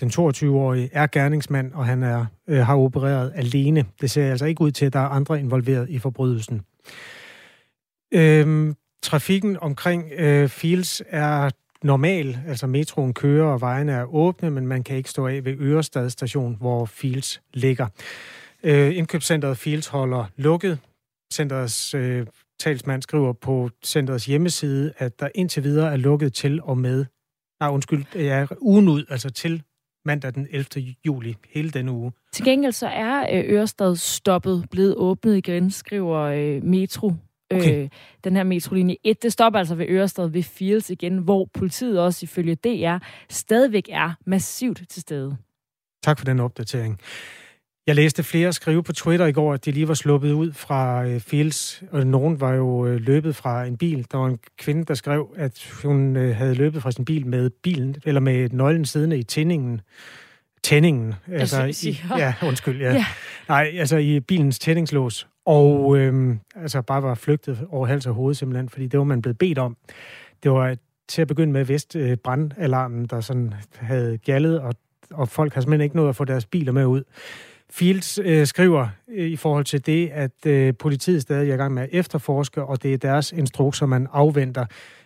den 0.00 0.10
22-årige, 0.10 0.90
er 0.92 1.06
gerningsmand, 1.06 1.72
og 1.72 1.86
han 1.86 2.02
er, 2.02 2.26
øh, 2.48 2.58
har 2.66 2.76
opereret 2.76 3.32
alene. 3.34 3.84
Det 4.00 4.10
ser 4.10 4.30
altså 4.30 4.46
ikke 4.46 4.60
ud 4.60 4.70
til, 4.70 4.86
at 4.86 4.92
der 4.92 5.00
er 5.00 5.08
andre 5.08 5.40
involveret 5.40 5.88
i 5.88 5.98
forbrydelsen. 5.98 6.62
Øhm, 8.14 8.74
trafikken 9.02 9.56
omkring 9.60 10.12
øh, 10.12 10.48
Fields 10.48 11.02
er 11.06 11.50
normal, 11.82 12.38
altså 12.46 12.66
metroen 12.66 13.14
kører, 13.14 13.46
og 13.52 13.60
vejene 13.60 13.92
er 13.92 14.14
åbne, 14.14 14.50
men 14.50 14.66
man 14.66 14.84
kan 14.84 14.96
ikke 14.96 15.10
stå 15.10 15.26
af 15.26 15.44
ved 15.44 15.56
Ørestad 15.60 16.10
station, 16.10 16.56
hvor 16.60 16.84
Fields 16.84 17.42
ligger. 17.54 17.86
Øh, 18.62 18.96
indkøbscenteret 18.96 19.58
Fields 19.58 19.86
holder 19.86 20.24
lukket. 20.36 20.78
Centerets 21.32 21.94
øh, 21.94 22.26
talsmand 22.60 23.02
skriver 23.02 23.32
på 23.32 23.70
centerets 23.84 24.26
hjemmeside, 24.26 24.92
at 24.98 25.20
der 25.20 25.28
indtil 25.34 25.64
videre 25.64 25.92
er 25.92 25.96
lukket 25.96 26.34
til 26.34 26.62
og 26.62 26.78
med, 26.78 27.04
nej 27.60 27.70
undskyld, 27.70 28.04
ja, 28.14 28.46
ugen 28.60 28.88
ud, 28.88 29.04
altså 29.10 29.30
til 29.30 29.62
mandag 30.04 30.34
den 30.34 30.46
11. 30.50 30.94
juli, 31.06 31.36
hele 31.54 31.70
denne 31.70 31.92
uge. 31.92 32.12
Til 32.32 32.44
gengæld 32.44 32.72
så 32.72 32.88
er 32.88 33.20
øh, 33.20 33.54
Ørestad 33.54 33.96
stoppet, 33.96 34.64
blevet 34.70 34.94
åbnet 34.94 35.36
igen, 35.36 35.70
skriver 35.70 36.18
øh, 36.18 36.64
Metro. 36.64 37.12
Okay. 37.50 37.82
Øh, 37.82 37.88
den 38.24 38.36
her 38.36 38.44
metrolinje 38.44 38.96
1, 39.04 39.22
det 39.22 39.32
stopper 39.32 39.58
altså 39.58 39.74
ved 39.74 39.86
Ørestad 39.88 40.28
ved 40.28 40.42
Fields 40.42 40.90
igen, 40.90 41.18
hvor 41.18 41.48
politiet 41.54 42.00
også 42.00 42.24
ifølge 42.24 42.54
DR 42.54 42.98
stadigvæk 43.30 43.88
er 43.88 44.12
massivt 44.26 44.82
til 44.88 45.02
stede. 45.02 45.36
Tak 46.02 46.18
for 46.18 46.24
den 46.24 46.40
opdatering. 46.40 47.00
Jeg 47.86 47.96
læste 47.96 48.22
flere 48.22 48.52
skrive 48.52 48.82
på 48.82 48.92
Twitter 48.92 49.26
i 49.26 49.32
går, 49.32 49.52
at 49.52 49.64
de 49.64 49.70
lige 49.70 49.88
var 49.88 49.94
sluppet 49.94 50.32
ud 50.32 50.52
fra 50.52 51.06
øh, 51.06 51.20
Fields, 51.20 51.82
og 51.90 52.06
nogen 52.06 52.40
var 52.40 52.52
jo 52.52 52.86
øh, 52.86 53.00
løbet 53.00 53.36
fra 53.36 53.64
en 53.64 53.76
bil. 53.76 54.06
Der 54.12 54.18
var 54.18 54.26
en 54.26 54.38
kvinde, 54.58 54.84
der 54.84 54.94
skrev, 54.94 55.34
at 55.36 55.80
hun 55.82 56.16
øh, 56.16 56.36
havde 56.36 56.54
løbet 56.54 56.82
fra 56.82 56.90
sin 56.90 57.04
bil 57.04 57.26
med 57.26 57.50
bilen, 57.50 57.96
eller 58.04 58.20
med 58.20 58.48
nøglen 58.50 58.84
siddende 58.84 59.18
i 59.18 59.22
tændingen. 59.22 59.80
Tændingen. 60.62 61.14
Altså, 61.32 61.88
i, 61.88 62.00
ja, 62.18 62.34
undskyld, 62.42 62.80
ja. 62.80 62.92
ja. 62.92 63.06
Nej, 63.48 63.72
altså 63.74 63.96
i 63.96 64.20
bilens 64.20 64.58
tændingslås. 64.58 65.28
Og 65.48 65.98
øh, 65.98 66.36
altså 66.56 66.82
bare 66.82 67.02
var 67.02 67.14
flygtet 67.14 67.66
over 67.70 67.86
hals 67.86 68.06
og 68.06 68.14
hoved 68.14 68.34
simpelthen, 68.34 68.68
fordi 68.68 68.86
det 68.86 68.98
var 68.98 69.04
man 69.04 69.22
blevet 69.22 69.38
bedt 69.38 69.58
om. 69.58 69.76
Det 70.42 70.50
var 70.50 70.76
til 71.08 71.22
at 71.22 71.28
begynde 71.28 71.52
med 71.52 71.64
vist 71.64 71.96
øh, 71.96 72.16
brandalarmen, 72.16 73.06
der 73.06 73.20
sådan 73.20 73.54
havde 73.76 74.18
gallet, 74.18 74.60
og, 74.60 74.74
og 75.10 75.28
folk 75.28 75.54
har 75.54 75.60
simpelthen 75.60 75.84
ikke 75.84 75.96
nået 75.96 76.08
at 76.08 76.16
få 76.16 76.24
deres 76.24 76.46
biler 76.46 76.72
med 76.72 76.86
ud. 76.86 77.02
Fields 77.70 78.18
øh, 78.18 78.46
skriver 78.46 78.88
øh, 79.08 79.28
i 79.28 79.36
forhold 79.36 79.64
til 79.64 79.86
det, 79.86 80.08
at 80.08 80.46
øh, 80.46 80.74
politiet 80.78 81.22
stadig 81.22 81.50
er 81.50 81.54
i 81.54 81.56
gang 81.56 81.74
med 81.74 81.82
at 81.82 81.88
efterforske, 81.92 82.62
og 82.62 82.82
det 82.82 82.94
er 82.94 82.98
deres 82.98 83.32
instrukser, 83.32 83.86
man 83.86 84.08
afventer. 84.12 84.64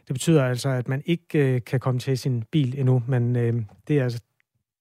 Det 0.08 0.14
betyder 0.14 0.44
altså, 0.44 0.68
at 0.68 0.88
man 0.88 1.02
ikke 1.06 1.54
øh, 1.54 1.60
kan 1.66 1.80
komme 1.80 2.00
til 2.00 2.18
sin 2.18 2.42
bil 2.50 2.78
endnu, 2.78 3.02
men 3.06 3.36
øh, 3.36 3.54
det 3.88 3.98
er 3.98 4.04
altså 4.04 4.20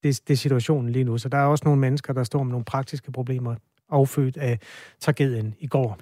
det, 0.03 0.21
det 0.27 0.33
er 0.33 0.37
situationen 0.37 0.89
lige 0.89 1.03
nu. 1.03 1.17
Så 1.17 1.29
der 1.29 1.37
er 1.37 1.45
også 1.45 1.61
nogle 1.65 1.81
mennesker, 1.81 2.13
der 2.13 2.23
står 2.23 2.43
med 2.43 2.51
nogle 2.51 2.65
praktiske 2.65 3.11
problemer, 3.11 3.55
affødt 3.91 4.37
af 4.37 4.59
tragedien 4.99 5.55
i 5.59 5.67
går. 5.67 5.97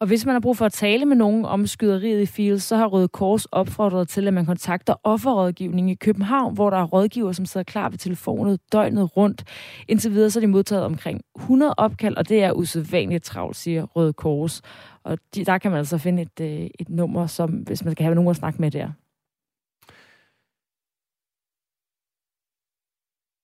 Og 0.00 0.06
hvis 0.06 0.26
man 0.26 0.32
har 0.32 0.40
brug 0.40 0.56
for 0.56 0.66
at 0.66 0.72
tale 0.72 1.04
med 1.04 1.16
nogen 1.16 1.44
om 1.44 1.66
skyderiet 1.66 2.20
i 2.20 2.26
Fields, 2.26 2.62
så 2.62 2.76
har 2.76 2.86
Røde 2.86 3.08
Kors 3.08 3.44
opfordret 3.44 4.08
til, 4.08 4.26
at 4.26 4.34
man 4.34 4.46
kontakter 4.46 4.94
offerrådgivning 5.04 5.90
i 5.90 5.94
København, 5.94 6.54
hvor 6.54 6.70
der 6.70 6.76
er 6.76 6.84
rådgiver, 6.84 7.32
som 7.32 7.46
sidder 7.46 7.64
klar 7.64 7.88
ved 7.88 7.98
telefonet 7.98 8.60
døgnet 8.72 9.16
rundt. 9.16 9.44
Indtil 9.88 10.12
videre 10.12 10.30
så 10.30 10.38
er 10.38 10.40
de 10.40 10.46
modtaget 10.46 10.84
omkring 10.84 11.20
100 11.36 11.74
opkald, 11.76 12.16
og 12.16 12.28
det 12.28 12.42
er 12.42 12.52
usædvanligt 12.52 13.24
travlt, 13.24 13.56
siger 13.56 13.82
Røde 13.82 14.12
Kors. 14.12 14.62
Og 15.04 15.18
de, 15.34 15.44
der 15.44 15.58
kan 15.58 15.70
man 15.70 15.78
altså 15.78 15.98
finde 15.98 16.22
et, 16.22 16.40
øh, 16.40 16.70
et 16.78 16.88
nummer, 16.88 17.26
som, 17.26 17.50
hvis 17.50 17.84
man 17.84 17.92
skal 17.92 18.04
have 18.04 18.14
nogen 18.14 18.30
at 18.30 18.36
snakke 18.36 18.60
med 18.60 18.70
der. 18.70 18.88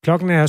Klokken 0.03 0.31
er 0.31 0.47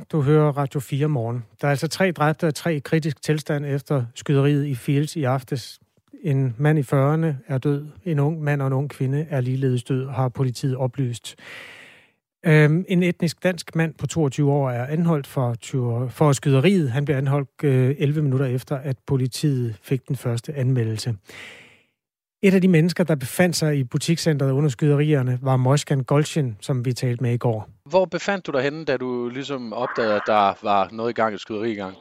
7.46. 0.00 0.04
Du 0.12 0.22
hører 0.22 0.52
Radio 0.52 0.80
4 0.80 1.08
morgen. 1.08 1.44
Der 1.60 1.66
er 1.66 1.70
altså 1.70 1.88
tre 1.88 2.12
dræbte 2.12 2.46
og 2.46 2.54
tre 2.54 2.76
i 2.76 2.78
kritisk 2.78 3.22
tilstand 3.22 3.66
efter 3.66 4.04
skyderiet 4.14 4.66
i 4.66 4.74
Fields 4.74 5.16
i 5.16 5.24
aftes. 5.24 5.80
En 6.22 6.54
mand 6.58 6.78
i 6.78 6.82
40'erne 6.82 7.26
er 7.46 7.58
død. 7.62 7.86
En 8.04 8.18
ung 8.18 8.42
mand 8.42 8.62
og 8.62 8.66
en 8.66 8.72
ung 8.72 8.90
kvinde 8.90 9.26
er 9.30 9.40
ligeledes 9.40 9.84
død, 9.84 10.08
har 10.08 10.28
politiet 10.28 10.76
oplyst. 10.76 11.36
Øhm, 12.46 12.84
en 12.88 13.02
etnisk 13.02 13.42
dansk 13.42 13.74
mand 13.74 13.94
på 13.94 14.06
22 14.06 14.52
år 14.52 14.70
er 14.70 14.86
anholdt 14.86 15.26
for, 15.26 15.56
for 16.08 16.32
skyderiet. 16.32 16.90
Han 16.90 17.04
blev 17.04 17.16
anholdt 17.16 17.64
øh, 17.64 17.94
11 17.98 18.22
minutter 18.22 18.46
efter, 18.46 18.76
at 18.76 18.96
politiet 19.06 19.76
fik 19.82 20.08
den 20.08 20.16
første 20.16 20.54
anmeldelse. 20.54 21.14
Et 22.46 22.54
af 22.54 22.60
de 22.60 22.68
mennesker, 22.68 23.04
der 23.04 23.16
befandt 23.16 23.56
sig 23.56 23.78
i 23.80 23.84
butikscentret 23.84 24.52
under 24.58 24.70
skyderierne, 24.76 25.38
var 25.42 25.56
Moshkan 25.56 26.04
Golshin, 26.10 26.56
som 26.60 26.84
vi 26.84 26.92
talte 26.92 27.22
med 27.24 27.32
i 27.34 27.42
går. 27.46 27.60
Hvor 27.92 28.04
befandt 28.04 28.46
du 28.46 28.50
dig 28.56 28.62
henne, 28.68 28.84
da 28.84 28.96
du 28.96 29.10
ligesom 29.38 29.62
opdagede, 29.72 30.14
at 30.20 30.26
der 30.26 30.46
var 30.68 30.82
noget 30.98 31.10
i 31.10 31.18
gang, 31.20 31.34
et 31.34 31.40
skyderi 31.40 31.70
i 31.72 31.80
gang? 31.82 31.94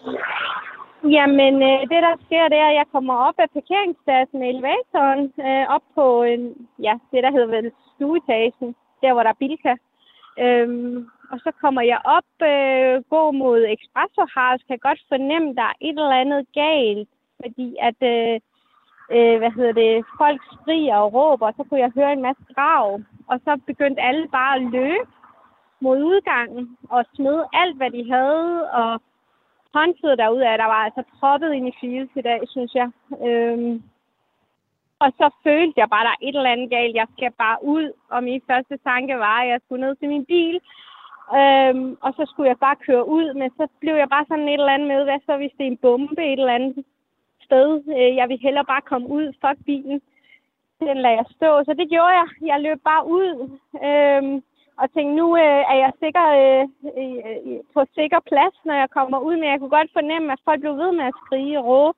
Jamen, 1.16 1.54
øh, 1.70 1.80
det 1.92 2.00
der 2.08 2.16
sker, 2.26 2.44
det 2.54 2.60
er, 2.66 2.70
at 2.72 2.80
jeg 2.82 2.88
kommer 2.96 3.16
op 3.28 3.38
af 3.44 3.50
parkeringspladsen 3.58 4.40
med 4.40 4.48
elevatoren, 4.54 5.24
øh, 5.48 5.66
op 5.76 5.86
på 5.98 6.06
en, 6.34 6.42
ja, 6.88 6.94
det 7.12 7.20
der 7.26 7.32
hedder 7.36 7.52
vel 7.58 7.68
stueetagen, 7.94 8.70
der 9.02 9.14
hvor 9.14 9.24
der 9.24 9.34
er 9.36 9.42
bilka. 9.44 9.74
Øhm, 10.44 10.98
og 11.32 11.38
så 11.46 11.50
kommer 11.62 11.84
jeg 11.92 12.00
op, 12.18 12.32
øh, 12.52 12.94
går 13.14 13.30
mod 13.44 13.60
Espresso 13.74 14.24
House, 14.38 14.64
kan 14.70 14.80
godt 14.88 15.02
fornemme, 15.12 15.48
at 15.50 15.58
der 15.60 15.68
er 15.72 15.78
et 15.88 15.98
eller 16.04 16.22
andet 16.24 16.42
galt, 16.64 17.10
fordi 17.42 17.68
at, 17.90 18.00
øh, 18.14 18.36
øh, 19.16 19.38
hvad 19.38 19.52
hedder 19.52 19.72
det, 19.72 20.06
folk 20.18 20.42
skriger 20.54 20.96
og 20.96 21.14
råber, 21.14 21.48
og 21.48 21.54
så 21.58 21.64
kunne 21.64 21.80
jeg 21.80 21.92
høre 21.96 22.14
en 22.14 22.22
masse 22.22 22.44
grav. 22.56 23.02
Og 23.28 23.40
så 23.46 23.60
begyndte 23.66 24.02
alle 24.02 24.28
bare 24.28 24.56
at 24.56 24.62
løbe 24.62 25.12
mod 25.80 26.04
udgangen 26.04 26.78
og 26.90 27.06
smide 27.16 27.46
alt, 27.54 27.78
hvad 27.78 27.92
de 27.92 28.12
havde, 28.12 28.72
og 28.72 29.02
håndklædet 29.74 30.18
derude 30.18 30.48
af, 30.48 30.58
der 30.58 30.66
var 30.66 30.82
altså 30.88 31.04
proppet 31.20 31.54
ind 31.54 31.68
i 31.68 31.78
fields 31.80 32.12
i 32.16 32.22
dag, 32.22 32.40
synes 32.48 32.76
jeg. 32.76 32.90
Øhm, 33.28 33.84
og 35.00 35.10
så 35.20 35.30
følte 35.44 35.80
jeg 35.82 35.90
bare, 35.90 36.02
at 36.02 36.08
der 36.08 36.16
er 36.16 36.28
et 36.28 36.36
eller 36.36 36.56
andet 36.56 36.70
galt. 36.70 36.96
Jeg 36.96 37.08
skal 37.16 37.32
bare 37.32 37.58
ud, 37.64 37.86
og 38.10 38.24
min 38.24 38.42
første 38.50 38.78
tanke 38.78 39.16
var, 39.18 39.38
at 39.42 39.50
jeg 39.50 39.60
skulle 39.66 39.86
ned 39.86 39.96
til 39.96 40.10
min 40.10 40.26
bil. 40.26 40.60
Øhm, 41.40 41.98
og 42.06 42.12
så 42.18 42.24
skulle 42.26 42.50
jeg 42.50 42.60
bare 42.60 42.84
køre 42.88 43.08
ud, 43.08 43.34
men 43.34 43.50
så 43.58 43.68
blev 43.82 43.96
jeg 43.96 44.10
bare 44.10 44.26
sådan 44.28 44.48
et 44.48 44.54
eller 44.54 44.76
andet 44.76 44.88
med, 44.88 45.04
hvad 45.04 45.20
så 45.26 45.38
hvis 45.38 45.56
det 45.58 45.64
er 45.66 45.72
en 45.72 45.84
bombe 45.86 46.24
et 46.34 46.40
eller 46.40 46.54
andet 46.54 46.86
sted. 47.48 47.68
Øh, 47.98 48.12
jeg 48.20 48.30
vil 48.30 48.40
hellere 48.46 48.72
bare 48.74 48.90
komme 48.92 49.08
ud. 49.18 49.26
fra 49.42 49.54
bilen. 49.66 50.02
Den 50.80 50.98
lader 50.98 51.20
jeg 51.22 51.26
stå. 51.38 51.52
Så 51.68 51.72
det 51.80 51.88
gjorde 51.90 52.14
jeg. 52.20 52.28
Jeg 52.42 52.60
løb 52.62 52.80
bare 52.92 53.04
ud. 53.18 53.32
øh, 53.88 54.42
og 54.82 54.88
tænkte, 54.94 55.16
nu 55.22 55.28
øh, 55.38 55.62
er 55.72 55.78
jeg 55.84 55.92
sikker, 56.04 56.26
øh, 56.42 56.64
øh, 57.02 57.60
på 57.74 57.82
sikker 57.98 58.20
plads, 58.30 58.56
når 58.66 58.76
jeg 58.82 58.90
kommer 58.98 59.20
ud. 59.28 59.36
Men 59.38 59.50
jeg 59.50 59.60
kunne 59.60 59.78
godt 59.78 59.92
fornemme, 59.94 60.34
at 60.34 60.46
folk 60.46 60.60
blev 60.62 60.78
ved 60.78 60.92
med 60.92 61.06
at 61.06 61.20
skrige 61.26 61.60
og 61.60 61.66
råbe. 61.66 61.98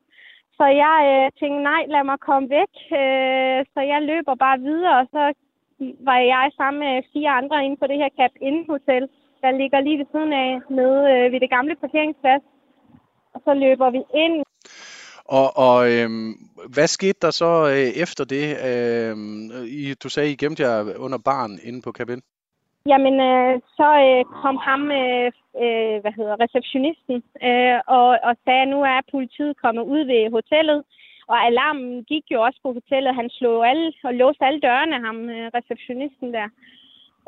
Så 0.58 0.66
jeg 0.84 0.98
øh, 1.12 1.26
tænkte, 1.40 1.62
nej, 1.72 1.82
lad 1.94 2.04
mig 2.04 2.20
komme 2.20 2.50
væk. 2.50 2.74
Øh, 3.02 3.60
så 3.74 3.80
jeg 3.92 4.02
løber 4.02 4.36
bare 4.46 4.60
videre, 4.60 4.98
og 5.02 5.08
så 5.14 5.24
var 5.80 6.18
jeg 6.34 6.52
sammen 6.58 6.80
med 6.80 7.04
fire 7.14 7.30
andre 7.30 7.66
inde 7.66 7.78
på 7.78 7.88
det 7.88 7.98
her 7.98 8.10
Cap 8.20 8.32
Inn 8.42 8.66
Hotel, 8.70 9.10
der 9.42 9.52
ligger 9.52 9.80
lige 9.80 9.98
ved 9.98 10.06
siden 10.12 10.34
af, 10.34 10.62
nede 10.70 11.02
øh, 11.14 11.32
ved 11.32 11.40
det 11.40 11.50
gamle 11.50 11.76
parkeringsplads. 11.76 12.44
Og 13.34 13.42
så 13.46 13.54
løber 13.54 13.90
vi 13.90 14.02
ind. 14.14 14.44
Og, 15.38 15.58
og 15.68 15.92
øhm, 15.92 16.34
hvad 16.76 16.88
skete 16.88 17.20
der 17.22 17.32
så 17.32 17.52
øh, 17.74 17.90
efter 18.04 18.24
det? 18.36 18.46
Øhm, 18.70 19.52
I, 19.82 19.94
du 20.04 20.10
sagde, 20.10 20.32
I 20.32 20.36
gemte 20.36 20.64
jer 20.64 20.98
under 21.06 21.18
barn 21.18 21.52
inde 21.64 21.82
på 21.82 21.92
Cap 21.92 22.10
Jamen, 22.92 23.16
øh, 23.30 23.54
så 23.78 23.88
øh, 24.08 24.24
kom 24.44 24.58
ham, 24.68 24.82
øh, 25.02 25.32
øh, 25.64 25.96
hvad 26.02 26.14
hedder 26.20 26.36
receptionisten, 26.44 27.18
øh, 27.48 27.78
og, 27.98 28.08
og 28.28 28.34
sagde, 28.44 28.62
at 28.66 28.72
nu 28.74 28.80
er 28.94 29.10
politiet 29.12 29.62
kommet 29.64 29.84
ud 29.94 30.02
ved 30.12 30.32
hotellet. 30.38 30.80
Og 31.32 31.38
alarmen 31.48 32.04
gik 32.12 32.26
jo 32.34 32.42
også 32.48 32.60
på 32.64 32.70
hotellet. 32.78 33.16
Han 33.16 33.30
slog 33.30 33.68
alle 33.70 33.94
og 34.04 34.14
låste 34.14 34.46
alle 34.46 34.60
dørene, 34.68 35.06
ham 35.08 35.18
øh, 35.36 35.48
receptionisten 35.58 36.34
der. 36.38 36.48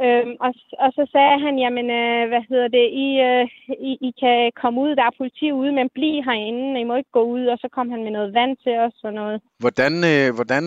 Øhm, 0.06 0.36
og, 0.46 0.52
og 0.84 0.90
så 0.98 1.04
sagde 1.12 1.38
han, 1.46 1.56
jamen, 1.64 1.88
øh, 2.02 2.22
hvad 2.32 2.44
hedder 2.50 2.68
det, 2.78 2.86
I, 3.06 3.08
øh, 3.30 3.46
I, 3.90 3.92
I 4.08 4.12
kan 4.24 4.52
komme 4.62 4.82
ud, 4.82 4.96
der 4.96 5.04
er 5.06 5.18
politi 5.18 5.52
ude, 5.52 5.72
men 5.72 5.90
bliv 5.90 6.24
herinde, 6.24 6.82
I 6.82 6.84
må 6.84 6.96
ikke 6.96 7.18
gå 7.20 7.24
ud. 7.36 7.46
Og 7.46 7.58
så 7.62 7.68
kom 7.76 7.90
han 7.90 8.04
med 8.04 8.12
noget 8.12 8.34
vand 8.34 8.58
til 8.64 8.76
os 8.86 8.98
og 9.04 9.14
noget. 9.14 9.42
Hvordan, 9.60 9.94
øh, 10.12 10.28
hvordan 10.38 10.64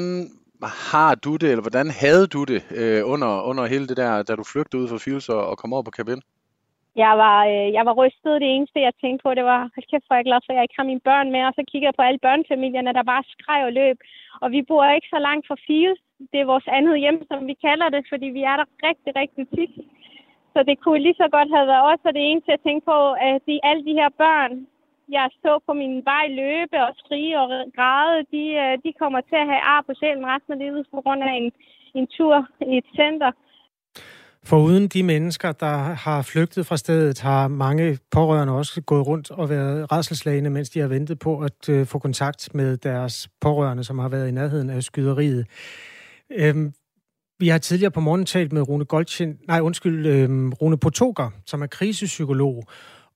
har 0.92 1.14
du 1.14 1.32
det, 1.36 1.48
eller 1.50 1.66
hvordan 1.66 1.88
havde 2.02 2.26
du 2.34 2.44
det 2.52 2.60
øh, 2.80 3.00
under, 3.12 3.42
under 3.50 3.64
hele 3.66 3.86
det 3.90 3.96
der, 3.96 4.22
da 4.22 4.32
du 4.34 4.44
flygtede 4.52 4.82
ud 4.82 4.88
fra 4.88 5.02
Fields 5.04 5.28
og, 5.28 5.46
og 5.50 5.58
kom 5.58 5.72
over 5.72 5.82
på 5.82 5.96
kabin? 5.98 6.22
Jeg 7.04 7.14
var, 7.24 7.38
øh, 7.52 7.68
jeg 7.76 7.84
var 7.88 7.94
rystet. 8.00 8.40
Det 8.42 8.48
eneste, 8.50 8.86
jeg 8.88 8.94
tænkte 9.02 9.22
på, 9.22 9.30
det 9.38 9.44
var, 9.52 9.60
hold 9.74 9.86
kæft, 9.90 10.06
hvor 10.06 10.16
jeg 10.16 10.28
glad 10.28 10.40
for, 10.42 10.50
at 10.52 10.56
jeg 10.56 10.64
ikke 10.66 10.78
har 10.80 10.90
mine 10.92 11.06
børn 11.08 11.28
med. 11.34 11.42
Og 11.48 11.54
så 11.58 11.62
kigger 11.70 11.88
jeg 11.88 11.96
på 11.98 12.04
alle 12.08 12.24
børnefamilierne, 12.26 12.92
der 12.98 13.10
bare 13.12 13.24
skreg 13.34 13.60
og 13.68 13.72
løb. 13.80 13.98
Og 14.42 14.48
vi 14.54 14.60
bor 14.68 14.84
ikke 14.96 15.12
så 15.14 15.18
langt 15.28 15.44
fra 15.48 15.56
Fields. 15.66 16.03
Det 16.32 16.38
er 16.40 16.52
vores 16.52 16.68
andet 16.78 16.96
hjem, 17.04 17.18
som 17.30 17.40
vi 17.50 17.54
kalder 17.66 17.88
det, 17.94 18.02
fordi 18.12 18.26
vi 18.38 18.42
er 18.52 18.56
der 18.60 18.68
rigtig, 18.88 19.10
rigtig 19.20 19.44
tit. 19.56 19.74
Så 20.52 20.58
det 20.68 20.76
kunne 20.82 21.02
lige 21.06 21.20
så 21.22 21.28
godt 21.36 21.50
have 21.56 21.66
været 21.72 21.84
også, 21.90 22.04
og 22.08 22.14
det 22.16 22.24
eneste, 22.30 22.54
jeg 22.54 22.64
tænkte 22.66 22.86
på, 22.92 22.98
at 23.28 23.36
de, 23.48 23.54
alle 23.68 23.82
de 23.88 23.98
her 24.00 24.10
børn, 24.24 24.52
jeg 25.16 25.26
så 25.42 25.52
på 25.66 25.72
min 25.82 25.94
vej 26.10 26.24
løbe 26.42 26.76
og 26.86 26.92
skrige 27.02 27.34
og 27.42 27.48
græde, 27.76 28.18
de, 28.34 28.44
øh, 28.62 28.72
de 28.84 28.90
kommer 29.00 29.20
til 29.20 29.38
at 29.42 29.50
have 29.52 29.62
ar 29.74 29.82
på 29.86 29.92
sjælen 29.98 30.26
resten 30.32 30.52
af 30.54 30.58
livet 30.64 30.82
på 30.94 31.00
grund 31.04 31.20
af 31.28 31.32
en, 31.40 31.48
en 31.98 32.06
tur 32.16 32.36
i 32.72 32.74
et 32.82 32.88
center. 33.00 33.30
For 34.50 34.58
uden 34.66 34.88
de 34.88 35.02
mennesker, 35.02 35.52
der 35.52 35.76
har 36.06 36.22
flygtet 36.22 36.66
fra 36.66 36.76
stedet, 36.76 37.20
har 37.20 37.48
mange 37.48 37.98
pårørende 38.10 38.52
også 38.52 38.82
gået 38.82 39.06
rundt 39.06 39.30
og 39.30 39.48
været 39.48 39.92
redselslagende, 39.92 40.50
mens 40.50 40.70
de 40.70 40.80
har 40.80 40.88
ventet 40.88 41.18
på 41.18 41.32
at 41.40 41.68
øh, 41.68 41.86
få 41.86 41.98
kontakt 41.98 42.54
med 42.54 42.76
deres 42.76 43.28
pårørende, 43.40 43.84
som 43.84 43.98
har 43.98 44.08
været 44.08 44.28
i 44.28 44.30
nærheden 44.30 44.70
af 44.70 44.82
skyderiet. 44.82 45.46
Øhm, 46.32 46.72
vi 47.38 47.48
har 47.48 47.58
tidligere 47.58 47.90
på 47.90 48.00
morgen 48.00 48.26
talt 48.26 48.52
med 48.52 48.68
Rune 48.68 48.84
Goldchen, 48.84 49.38
nej 49.48 49.60
undskyld, 49.60 50.06
øhm, 50.06 50.52
Rune 50.52 50.78
Potoker, 50.78 51.30
som 51.46 51.62
er 51.62 51.66
krisepsykolog, 51.66 52.64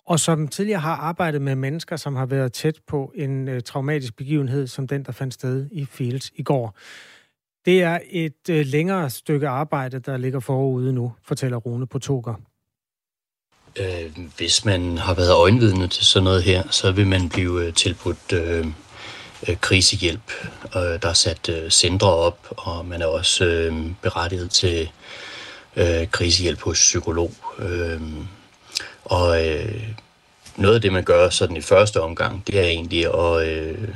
og 0.06 0.20
som 0.20 0.48
tidligere 0.48 0.80
har 0.80 0.96
arbejdet 0.96 1.42
med 1.42 1.54
mennesker, 1.54 1.96
som 1.96 2.16
har 2.16 2.26
været 2.26 2.52
tæt 2.52 2.80
på 2.86 3.12
en 3.14 3.48
øh, 3.48 3.62
traumatisk 3.62 4.16
begivenhed, 4.16 4.66
som 4.66 4.86
den, 4.86 5.02
der 5.02 5.12
fandt 5.12 5.34
sted 5.34 5.68
i 5.72 5.84
Fields 5.84 6.30
i 6.34 6.42
går. 6.42 6.78
Det 7.64 7.82
er 7.82 7.98
et 8.10 8.48
øh, 8.50 8.66
længere 8.66 9.10
stykke 9.10 9.48
arbejde, 9.48 9.98
der 9.98 10.16
ligger 10.16 10.40
forude 10.40 10.92
nu, 10.92 11.12
fortæller 11.22 11.56
Rune 11.56 11.86
Potoker. 11.86 12.34
Øh, 13.80 14.16
hvis 14.36 14.64
man 14.64 14.98
har 14.98 15.14
været 15.14 15.32
øjenvidne 15.32 15.88
til 15.88 16.06
sådan 16.06 16.24
noget 16.24 16.42
her, 16.42 16.68
så 16.70 16.92
vil 16.92 17.06
man 17.06 17.28
blive 17.28 17.66
øh, 17.66 17.74
tilbudt 17.74 18.32
øh, 18.32 18.66
øh, 19.48 19.56
krisehjælp. 19.60 20.32
Øh, 20.76 21.02
der 21.02 21.08
er 21.08 21.12
sat 21.12 21.48
øh, 21.48 21.70
centre 21.70 22.14
op, 22.14 22.48
og 22.56 22.86
man 22.86 23.02
er 23.02 23.06
også 23.06 23.44
øh, 23.44 23.74
berettiget 24.02 24.50
til 24.50 24.90
øh, 25.76 26.10
krisehjælp 26.10 26.60
hos 26.60 26.78
psykolog. 26.78 27.32
Øh, 27.58 28.00
og 29.04 29.46
øh, 29.46 29.82
noget 30.56 30.74
af 30.74 30.80
det, 30.80 30.92
man 30.92 31.04
gør 31.04 31.28
sådan 31.28 31.56
i 31.56 31.60
første 31.60 32.00
omgang, 32.00 32.46
det 32.46 32.58
er 32.58 32.64
egentlig 32.64 33.06
at 33.14 33.48
øh, 33.48 33.88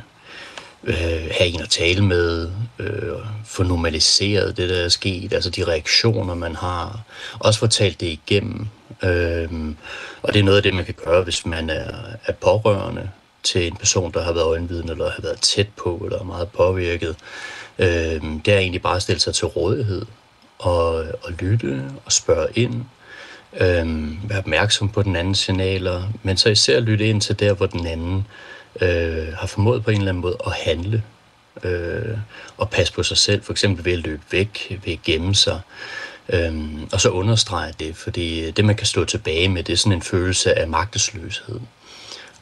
øh, 0.85 1.29
have 1.39 1.47
en 1.47 1.61
at 1.61 1.71
tale 1.71 2.05
med, 2.05 2.51
øh, 2.79 3.13
få 3.47 3.63
normaliseret 3.63 4.57
det, 4.57 4.69
der 4.69 4.85
er 4.85 4.89
sket, 4.89 5.33
altså 5.33 5.51
de 5.51 5.65
reaktioner, 5.65 6.35
man 6.35 6.57
har, 6.57 7.01
også 7.41 7.61
få 7.61 7.67
talt 7.67 8.01
det 8.01 8.07
igennem. 8.07 8.67
Øh, 9.03 9.49
og 10.23 10.33
det 10.33 10.41
er 10.41 10.45
noget 10.45 10.57
af 10.57 10.63
det, 10.63 10.75
man 10.75 10.85
kan 10.85 10.95
gøre, 11.05 11.23
hvis 11.23 11.47
man 11.47 11.71
er, 11.71 11.91
er 12.27 12.33
pårørende 12.33 13.11
til 13.43 13.67
en 13.67 13.77
person, 13.77 14.13
der 14.13 14.23
har 14.23 14.33
været 14.33 14.47
øjenviden, 14.47 14.91
eller 14.91 15.11
har 15.11 15.23
været 15.23 15.41
tæt 15.41 15.69
på, 15.77 16.01
eller 16.05 16.19
er 16.19 16.25
meget 16.25 16.49
påvirket. 16.49 17.17
Øh, 17.79 18.23
det 18.45 18.49
er 18.49 18.59
egentlig 18.59 18.83
bare 18.83 18.97
at 18.97 19.03
stille 19.03 19.21
sig 19.21 19.35
til 19.35 19.47
rådighed, 19.47 20.07
og, 20.59 20.95
og 20.95 21.33
lytte, 21.39 21.83
og 22.05 22.13
spørge 22.13 22.49
ind, 22.55 22.85
øh, 23.61 24.29
være 24.31 24.39
opmærksom 24.39 24.89
på 24.89 25.03
den 25.03 25.17
anden 25.17 25.35
signaler, 25.35 26.03
men 26.23 26.37
så 26.37 26.49
især 26.49 26.81
lytte 26.81 27.09
ind 27.09 27.21
til 27.21 27.41
der, 27.41 27.53
hvor 27.53 27.67
den 27.67 27.87
anden 27.87 28.27
øh, 28.81 29.33
har 29.33 29.47
formået 29.47 29.85
på 29.85 29.91
en 29.91 29.97
eller 29.97 30.09
anden 30.09 30.23
måde 30.23 30.37
at 30.47 30.53
handle 30.53 31.03
øh, 31.63 32.19
og 32.57 32.71
passe 32.71 32.93
på 32.93 33.03
sig 33.03 33.17
selv, 33.17 33.43
for 33.43 33.53
eksempel 33.53 33.85
ved 33.85 33.93
at 33.93 33.99
løbe 33.99 34.23
væk, 34.31 34.81
ved 34.85 34.93
at 34.93 35.03
gemme 35.03 35.35
sig, 35.35 35.61
øh, 36.29 36.55
og 36.93 37.01
så 37.01 37.09
understrege 37.09 37.73
det, 37.79 37.97
fordi 37.97 38.51
det, 38.51 38.65
man 38.65 38.77
kan 38.77 38.87
stå 38.87 39.05
tilbage 39.05 39.49
med, 39.49 39.63
det 39.63 39.73
er 39.73 39.77
sådan 39.77 39.93
en 39.93 40.03
følelse 40.03 40.59
af 40.59 40.69
magtesløshed. 40.69 41.61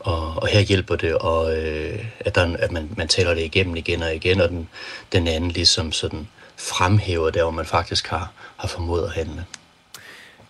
Og, 0.00 0.42
og 0.42 0.48
her 0.48 0.60
hjælper 0.60 0.96
det, 0.96 1.14
og, 1.14 1.56
øh, 1.56 2.04
at, 2.20 2.34
der, 2.34 2.56
at 2.58 2.72
man, 2.72 2.90
man 2.96 3.08
taler 3.08 3.34
det 3.34 3.42
igennem 3.42 3.76
igen 3.76 4.02
og 4.02 4.14
igen, 4.14 4.40
og 4.40 4.48
den, 4.48 4.68
den 5.12 5.26
anden 5.26 5.50
ligesom 5.50 5.92
sådan 5.92 6.28
fremhæver 6.56 7.30
der, 7.30 7.42
hvor 7.42 7.50
man 7.50 7.66
faktisk 7.66 8.08
har, 8.08 8.32
har 8.56 8.68
formået 8.68 9.04
at 9.04 9.12
handle. 9.12 9.44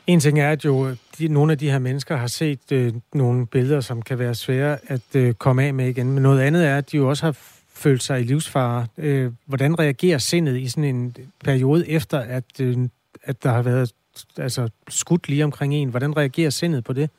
En 0.07 0.21
ting 0.21 0.41
er, 0.41 0.51
at 0.51 0.65
jo 0.65 0.97
de, 1.19 1.29
nogle 1.29 1.53
af 1.53 1.59
de 1.59 1.71
her 1.71 1.79
mennesker 1.79 2.17
har 2.17 2.27
set 2.27 2.73
øh, 2.73 2.93
nogle 3.15 3.47
billeder, 3.47 3.81
som 3.81 4.03
kan 4.03 4.19
være 4.19 4.35
svære 4.35 4.79
at 4.87 5.15
øh, 5.15 5.35
komme 5.35 5.65
af 5.65 5.75
med 5.75 5.89
igen. 5.89 6.13
Men 6.13 6.23
noget 6.23 6.41
andet 6.41 6.67
er, 6.67 6.77
at 6.77 6.93
de 6.93 6.97
jo 6.97 7.09
også 7.09 7.27
har 7.27 7.37
følt 7.75 8.03
sig 8.03 8.21
i 8.21 8.25
livsfare. 8.25 8.87
Øh, 8.99 9.33
hvordan 9.47 9.79
reagerer 9.79 10.19
sindet 10.19 10.57
i 10.57 10.69
sådan 10.69 10.85
en 10.85 11.17
periode 11.45 11.89
efter, 11.89 12.19
at, 12.19 12.45
øh, 12.61 12.77
at 13.23 13.43
der 13.43 13.53
har 13.53 13.63
været 13.63 13.93
altså, 14.37 14.69
skudt 14.89 15.29
lige 15.29 15.45
omkring 15.45 15.75
en? 15.75 15.89
Hvordan 15.89 16.17
reagerer 16.17 16.51
sindet 16.51 16.85
på 16.85 16.93
det? 16.93 17.11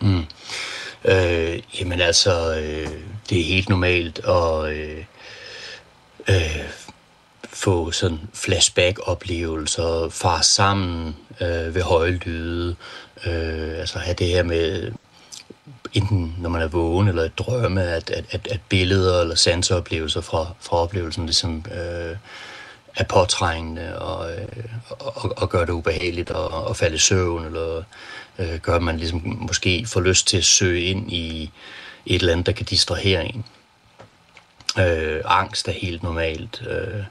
Mm. 0.00 0.24
Øh, 1.04 1.62
jamen 1.80 2.00
altså, 2.00 2.54
øh, 2.54 2.92
det 3.30 3.40
er 3.40 3.44
helt 3.44 3.68
normalt 3.68 4.18
at 4.18 4.72
øh, 4.72 5.04
øh, 6.28 6.64
få 7.44 7.90
sådan 7.90 8.20
flashback-oplevelser, 8.34 10.08
far 10.10 10.40
sammen 10.40 11.16
øh, 11.40 11.74
ved 11.74 11.82
høje 11.82 12.10
lyde, 12.10 12.76
øh, 13.26 13.78
altså 13.78 13.98
have 13.98 14.14
det 14.14 14.26
her 14.26 14.42
med 14.42 14.92
enten 15.94 16.34
når 16.38 16.48
man 16.48 16.62
er 16.62 16.68
vågen 16.68 17.08
eller 17.08 17.28
drømme, 17.28 17.82
at, 17.82 18.10
at, 18.10 18.24
at, 18.30 18.48
at 18.50 18.60
billeder 18.68 19.20
eller 19.20 19.34
sanseoplevelser 19.34 20.20
fra, 20.20 20.46
fra 20.60 20.76
oplevelsen 20.76 21.26
ligesom 21.26 21.64
øh, 21.72 22.16
er 22.96 23.04
påtrængende 23.04 23.98
og, 23.98 24.32
øh, 24.32 24.48
og, 24.88 25.32
og 25.36 25.50
gør 25.50 25.64
det 25.64 25.72
ubehageligt 25.72 26.30
og, 26.30 26.70
at 26.70 26.76
falde 26.76 26.94
i 26.94 26.98
søvn, 26.98 27.44
eller 27.44 27.82
øh, 28.38 28.58
gør, 28.58 28.76
at 28.76 28.82
man 28.82 28.96
ligesom 28.96 29.22
måske 29.24 29.86
får 29.86 30.00
lyst 30.00 30.26
til 30.26 30.36
at 30.36 30.44
søge 30.44 30.82
ind 30.82 31.12
i 31.12 31.50
et 32.06 32.20
eller 32.20 32.32
andet, 32.32 32.46
der 32.46 32.52
kan 32.52 32.66
distrahere 32.66 33.24
en. 33.24 33.44
Øh, 34.78 35.20
angst 35.24 35.68
er 35.68 35.72
helt 35.72 36.02
normalt. 36.02 36.62
Øh, 36.70 37.04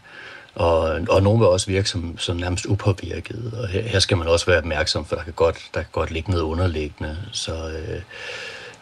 og, 0.56 0.82
og 1.10 1.24
nogle 1.24 1.40
vil 1.40 1.48
også 1.48 1.68
virke 1.68 1.90
som, 1.90 2.18
som 2.18 2.38
nærmest 2.38 2.66
upåvirket. 2.66 3.54
Og 3.58 3.68
her, 3.68 3.82
her 3.82 4.00
skal 4.00 4.18
man 4.18 4.28
også 4.28 4.46
være 4.46 4.58
opmærksom, 4.58 5.06
for 5.06 5.16
der 5.16 5.24
kan 5.24 5.34
godt, 5.34 5.70
der 5.74 5.80
kan 5.80 5.90
godt 5.92 6.12
ligge 6.12 6.32
noget 6.32 6.44
underliggende. 6.44 7.18
Så, 7.32 7.70
øh, 7.70 8.02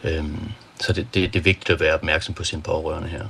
øh, 0.04 0.24
så 0.80 0.92
det, 0.92 1.06
det, 1.14 1.32
det 1.32 1.38
er 1.38 1.42
vigtigt 1.42 1.70
at 1.70 1.80
være 1.80 1.94
opmærksom 1.94 2.34
på 2.34 2.44
sine 2.44 2.62
pårørende 2.62 3.08
her. 3.08 3.26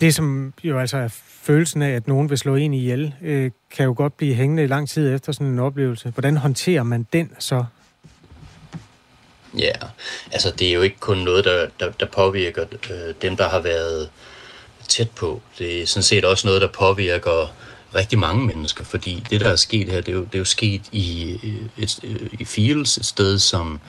Det, 0.00 0.14
som 0.14 0.52
jo 0.64 0.78
altså 0.78 0.96
er 0.96 1.08
følelsen 1.48 1.82
af, 1.82 1.90
at 1.90 2.08
nogen 2.08 2.30
vil 2.30 2.38
slå 2.38 2.54
en 2.54 2.74
ihjel, 2.74 3.14
øh, 3.22 3.50
kan 3.70 3.84
jo 3.84 3.94
godt 3.96 4.16
blive 4.16 4.34
hængende 4.34 4.64
i 4.64 4.66
lang 4.66 4.88
tid 4.88 5.14
efter 5.14 5.32
sådan 5.32 5.46
en 5.46 5.58
oplevelse. 5.58 6.10
Hvordan 6.10 6.36
håndterer 6.36 6.82
man 6.82 7.06
den 7.12 7.30
så? 7.38 7.64
Ja, 9.58 9.72
altså 10.32 10.50
det 10.50 10.68
er 10.68 10.72
jo 10.72 10.82
ikke 10.82 10.96
kun 11.00 11.18
noget, 11.18 11.44
der, 11.44 11.66
der, 11.80 11.90
der 11.90 12.06
påvirker 12.06 12.64
øh, 12.90 13.14
dem, 13.22 13.36
der 13.36 13.48
har 13.48 13.60
været 13.60 14.10
tæt 14.88 15.10
på. 15.10 15.42
Det 15.58 15.82
er 15.82 15.86
sådan 15.86 16.02
set 16.02 16.24
også 16.24 16.46
noget, 16.46 16.62
der 16.62 16.68
påvirker 16.68 17.54
rigtig 17.94 18.18
mange 18.18 18.46
mennesker, 18.46 18.84
fordi 18.84 19.24
det, 19.30 19.40
der 19.40 19.48
er 19.48 19.56
sket 19.56 19.92
her, 19.92 20.00
det 20.00 20.08
er 20.08 20.16
jo, 20.16 20.24
det 20.24 20.34
er 20.34 20.38
jo 20.38 20.44
sket 20.44 20.82
i, 20.92 21.38
øh, 21.42 21.82
et, 21.84 22.00
øh, 22.02 22.30
i 22.40 22.44
Fields, 22.44 22.96
et 22.96 23.06
sted, 23.06 23.38
som 23.38 23.80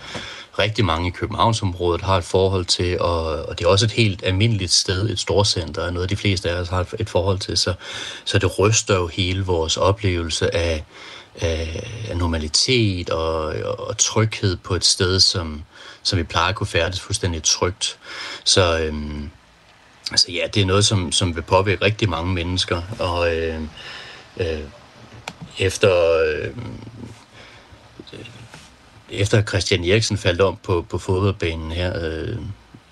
rigtig 0.59 0.85
mange 0.85 1.07
i 1.07 1.11
Københavnsområdet 1.11 2.01
har 2.01 2.17
et 2.17 2.23
forhold 2.23 2.65
til, 2.65 3.01
og, 3.01 3.23
og 3.23 3.59
det 3.59 3.65
er 3.65 3.69
også 3.69 3.85
et 3.85 3.91
helt 3.91 4.23
almindeligt 4.23 4.71
sted, 4.71 5.09
et 5.09 5.19
storcenter, 5.19 5.85
og 5.85 5.93
noget 5.93 6.09
de 6.09 6.15
fleste 6.15 6.49
af 6.49 6.61
os 6.61 6.69
har 6.69 6.87
et 6.99 7.09
forhold 7.09 7.39
til, 7.39 7.57
så, 7.57 7.73
så 8.25 8.39
det 8.39 8.59
ryster 8.59 8.95
jo 8.95 9.07
hele 9.07 9.45
vores 9.45 9.77
oplevelse 9.77 10.55
af, 10.55 10.83
af, 11.35 11.89
af 12.09 12.17
normalitet 12.17 13.09
og, 13.09 13.45
og 13.79 13.97
tryghed 13.97 14.55
på 14.55 14.75
et 14.75 14.85
sted, 14.85 15.19
som, 15.19 15.63
som 16.03 16.19
vi 16.19 16.23
plejer 16.23 16.49
at 16.49 16.55
kunne 16.55 16.67
færdes 16.67 16.99
fuldstændig 16.99 17.43
trygt. 17.43 17.97
Så 18.43 18.79
øhm, 18.79 19.29
altså 20.11 20.31
ja, 20.31 20.47
det 20.53 20.61
er 20.61 20.65
noget, 20.65 20.85
som, 20.85 21.11
som 21.11 21.35
vil 21.35 21.41
påvirke 21.41 21.85
rigtig 21.85 22.09
mange 22.09 22.33
mennesker, 22.33 22.81
og 22.99 23.35
øh, 23.35 23.61
øh, 24.37 24.59
efter... 25.59 25.91
Øh, 26.21 26.55
efter 29.11 29.43
Christian 29.43 29.83
Eriksen 29.83 30.17
faldt 30.17 30.41
om 30.41 30.57
på, 30.63 30.85
på 30.89 30.97
fodboldbanen 30.97 31.71
her 31.71 31.93
øh, 32.01 32.37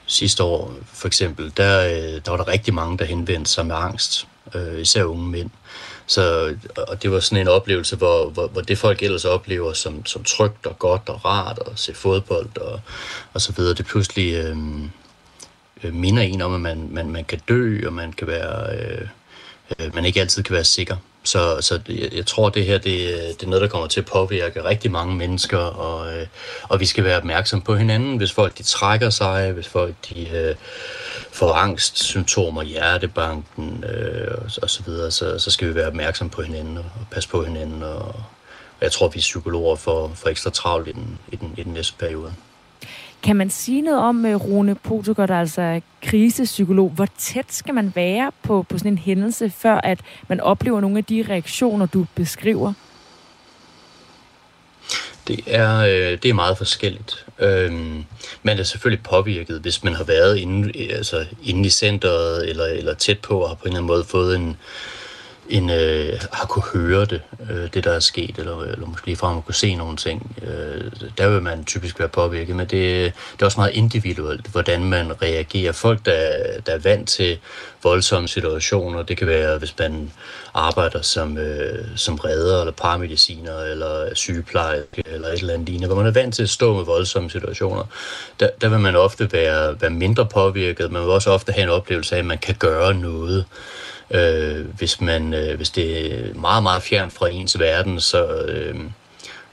sidste 0.06 0.44
år, 0.44 0.74
for 0.94 1.08
eksempel, 1.08 1.54
der, 1.58 1.86
øh, 1.86 2.22
der 2.26 2.30
var 2.30 2.38
der 2.38 2.48
rigtig 2.48 2.74
mange, 2.74 2.98
der 2.98 3.06
henvendte 3.06 3.52
sig 3.52 3.66
med 3.66 3.76
angst, 3.76 4.28
øh, 4.56 4.82
især 4.82 5.04
unge 5.04 5.28
mænd. 5.28 5.50
Så, 6.08 6.56
og 6.88 7.04
det 7.04 7.12
var 7.12 7.20
sådan 7.20 7.42
en 7.42 7.48
oplevelse, 7.48 7.96
hvor, 7.96 8.30
hvor, 8.30 8.48
hvor 8.48 8.62
det 8.62 8.78
folk 8.78 9.04
ellers 9.04 9.26
oplever 9.26 9.74
som, 9.74 10.06
som 10.06 10.24
trygt 10.24 10.66
og 10.66 10.80
godt 10.80 11.10
og 11.10 11.26
rart 11.26 11.60
at 11.72 11.80
se 11.80 11.94
fodbold 11.94 12.58
og, 12.58 12.82
og 13.34 13.42
så 13.42 13.52
videre, 13.52 13.74
det 13.74 13.86
pludselig 13.86 14.34
øh, 14.34 14.58
øh, 15.84 15.94
minder 15.94 16.24
en 16.24 16.42
om, 16.42 16.54
at 16.54 16.62
man, 16.62 16.88
man, 16.92 17.10
man 17.10 17.26
kan 17.26 17.40
dø, 17.48 17.88
og 17.88 17.94
man 17.94 18.14
kan 18.14 18.28
være, 18.28 18.76
øh, 18.78 19.08
øh, 19.80 19.96
man 19.96 20.06
ikke 20.06 20.20
altid 20.22 20.44
kan 20.44 20.54
være 20.54 20.64
sikker. 20.64 20.96
Så, 21.24 21.62
så 21.62 21.80
jeg, 21.90 22.14
jeg 22.14 22.26
tror, 22.26 22.50
det 22.50 22.66
her 22.66 22.78
det, 22.78 23.10
det 23.40 23.44
er 23.44 23.48
noget, 23.48 23.62
der 23.62 23.68
kommer 23.68 23.88
til 23.88 24.00
at 24.00 24.06
påvirke 24.06 24.64
rigtig 24.64 24.92
mange 24.92 25.16
mennesker, 25.16 25.58
og, 25.58 26.18
øh, 26.18 26.28
og 26.64 26.80
vi 26.80 26.86
skal 26.86 27.04
være 27.04 27.18
opmærksom 27.18 27.62
på 27.62 27.76
hinanden, 27.76 28.18
hvis 28.18 28.32
folk 28.32 28.58
de 28.58 28.64
trækker 28.64 29.10
sig, 29.10 29.52
hvis 29.52 29.68
folk 29.68 29.96
de 30.10 30.30
øh, 30.30 30.56
får 31.32 31.54
angstsymptomer, 31.54 32.64
hjertebanken 32.64 33.84
øh, 33.84 34.36
og, 34.38 34.50
og 34.62 34.70
så 34.70 34.84
videre, 34.84 35.12
så, 35.12 35.40
så 35.40 35.52
skal 35.52 35.68
vi 35.68 35.76
være 35.76 35.88
opmærksom 35.88 36.30
på 36.30 36.42
hinanden 36.42 36.78
og, 36.78 36.86
og 37.00 37.08
passe 37.12 37.30
på 37.30 37.44
hinanden. 37.44 37.84
Og, 37.84 37.98
og 38.78 38.82
jeg 38.82 38.92
tror, 38.92 39.08
vi 39.08 39.20
psykologer 39.20 39.76
får, 39.76 40.12
får 40.16 40.30
ekstra 40.30 40.50
travlt 40.50 40.88
i 40.88 40.92
den, 40.92 41.20
i, 41.32 41.36
den, 41.36 41.54
i 41.58 41.64
den 41.64 41.74
næste 41.74 41.98
periode. 41.98 42.34
Kan 43.24 43.36
man 43.36 43.50
sige 43.50 43.82
noget 43.82 44.00
om, 44.00 44.26
øh, 44.26 44.36
Rune 44.36 44.76
Potoker, 44.76 45.26
der 45.26 45.40
altså 45.40 45.62
er 45.62 45.80
krisepsykolog, 46.02 46.90
hvor 46.90 47.08
tæt 47.18 47.54
skal 47.54 47.74
man 47.74 47.92
være 47.96 48.32
på, 48.44 48.66
på 48.70 48.78
sådan 48.78 48.92
en 48.92 48.98
hændelse, 48.98 49.50
før 49.50 49.76
at 49.76 50.00
man 50.28 50.40
oplever 50.40 50.82
nogle 50.82 50.98
af 50.98 51.06
de 51.06 51.26
reaktioner, 51.30 51.86
du 51.86 52.06
beskriver? 52.16 52.74
Det 55.28 55.40
er, 55.48 55.80
øh, 55.80 56.18
det 56.24 56.26
er 56.26 56.34
meget 56.34 56.58
forskelligt. 56.58 57.26
Øhm, 57.40 58.06
man 58.44 58.60
er 58.60 58.64
selvfølgelig 58.64 59.04
påvirket, 59.04 59.60
hvis 59.60 59.84
man 59.84 59.94
har 59.94 60.04
været 60.04 60.38
inde, 60.38 60.84
øh, 60.84 60.98
altså, 60.98 61.26
inde 61.44 61.66
i 61.66 61.70
centret 61.70 62.50
eller, 62.50 62.66
eller 62.66 62.94
tæt 62.94 63.20
på 63.20 63.40
og 63.40 63.50
har 63.50 63.56
på 63.56 63.64
en 63.64 63.68
eller 63.68 63.78
anden 63.78 63.88
måde 63.88 64.04
fået 64.04 64.36
en, 64.36 64.58
en, 65.50 65.70
øh, 65.70 66.20
har 66.32 66.46
kunne 66.46 66.64
høre 66.74 67.06
det, 67.06 67.22
øh, 67.52 67.74
det 67.74 67.84
der 67.84 67.92
er 67.92 68.00
sket, 68.00 68.38
eller, 68.38 68.62
eller 68.62 68.88
måske 68.88 69.06
ligefrem 69.06 69.38
at 69.38 69.46
kunne 69.46 69.56
se 69.56 69.76
nogle 69.76 69.98
ting. 69.98 70.38
Øh, 70.42 70.92
der 71.18 71.30
vil 71.30 71.42
man 71.42 71.66
typisk 71.66 72.00
være 72.00 72.08
påvirket, 72.08 72.56
men 72.56 72.66
det, 72.66 73.14
det 73.34 73.42
er 73.42 73.46
også 73.46 73.60
meget 73.60 73.74
individuelt, 73.74 74.48
hvordan 74.48 74.84
man 74.84 75.22
reagerer. 75.22 75.72
Folk, 75.72 76.06
der, 76.06 76.32
der 76.66 76.72
er 76.74 76.80
vant 76.80 77.10
til 77.10 77.40
voldsomme 77.84 78.28
situationer, 78.28 79.04
det 79.04 79.18
kan 79.18 79.28
være, 79.28 79.58
hvis 79.58 79.76
man 79.80 80.12
arbejder 80.54 81.02
som, 81.02 81.38
øh, 81.38 81.86
som 81.96 82.16
redder, 82.16 82.60
eller 82.60 82.74
paramediciner, 82.74 83.60
eller 83.60 84.16
sygeplejerske, 84.16 85.04
eller 85.06 85.28
et 85.28 85.40
eller 85.40 85.54
andet 85.54 85.70
lignende, 85.70 85.88
hvor 85.88 85.96
man 85.96 86.06
er 86.06 86.12
vant 86.12 86.36
til 86.36 86.44
at 86.44 86.50
stå 86.50 86.76
med 86.76 86.86
voldsomme 86.86 87.30
situationer, 87.30 87.84
der, 88.40 88.50
der 88.62 88.70
vil 88.70 88.80
man 88.80 88.96
ofte 88.96 89.30
være, 89.34 89.82
være 89.82 89.92
mindre 89.92 90.26
påvirket, 90.26 90.92
man 90.92 91.02
vil 91.02 91.10
også 91.10 91.30
ofte 91.30 91.52
have 91.52 91.64
en 91.64 91.70
oplevelse 91.70 92.16
af, 92.16 92.20
at 92.20 92.26
man 92.26 92.38
kan 92.38 92.56
gøre 92.56 92.94
noget. 92.94 93.46
Øh, 94.12 94.66
hvis, 94.78 95.02
man, 95.02 95.34
øh, 95.34 95.58
hvis 95.58 95.70
det 95.70 96.14
er 96.14 96.34
meget, 96.34 96.64
meget 96.64 96.84
fjern 96.84 97.12
fra 97.12 97.30
ens 97.30 97.60
verden, 97.60 98.00
så, 98.00 98.28
øh, 98.28 98.76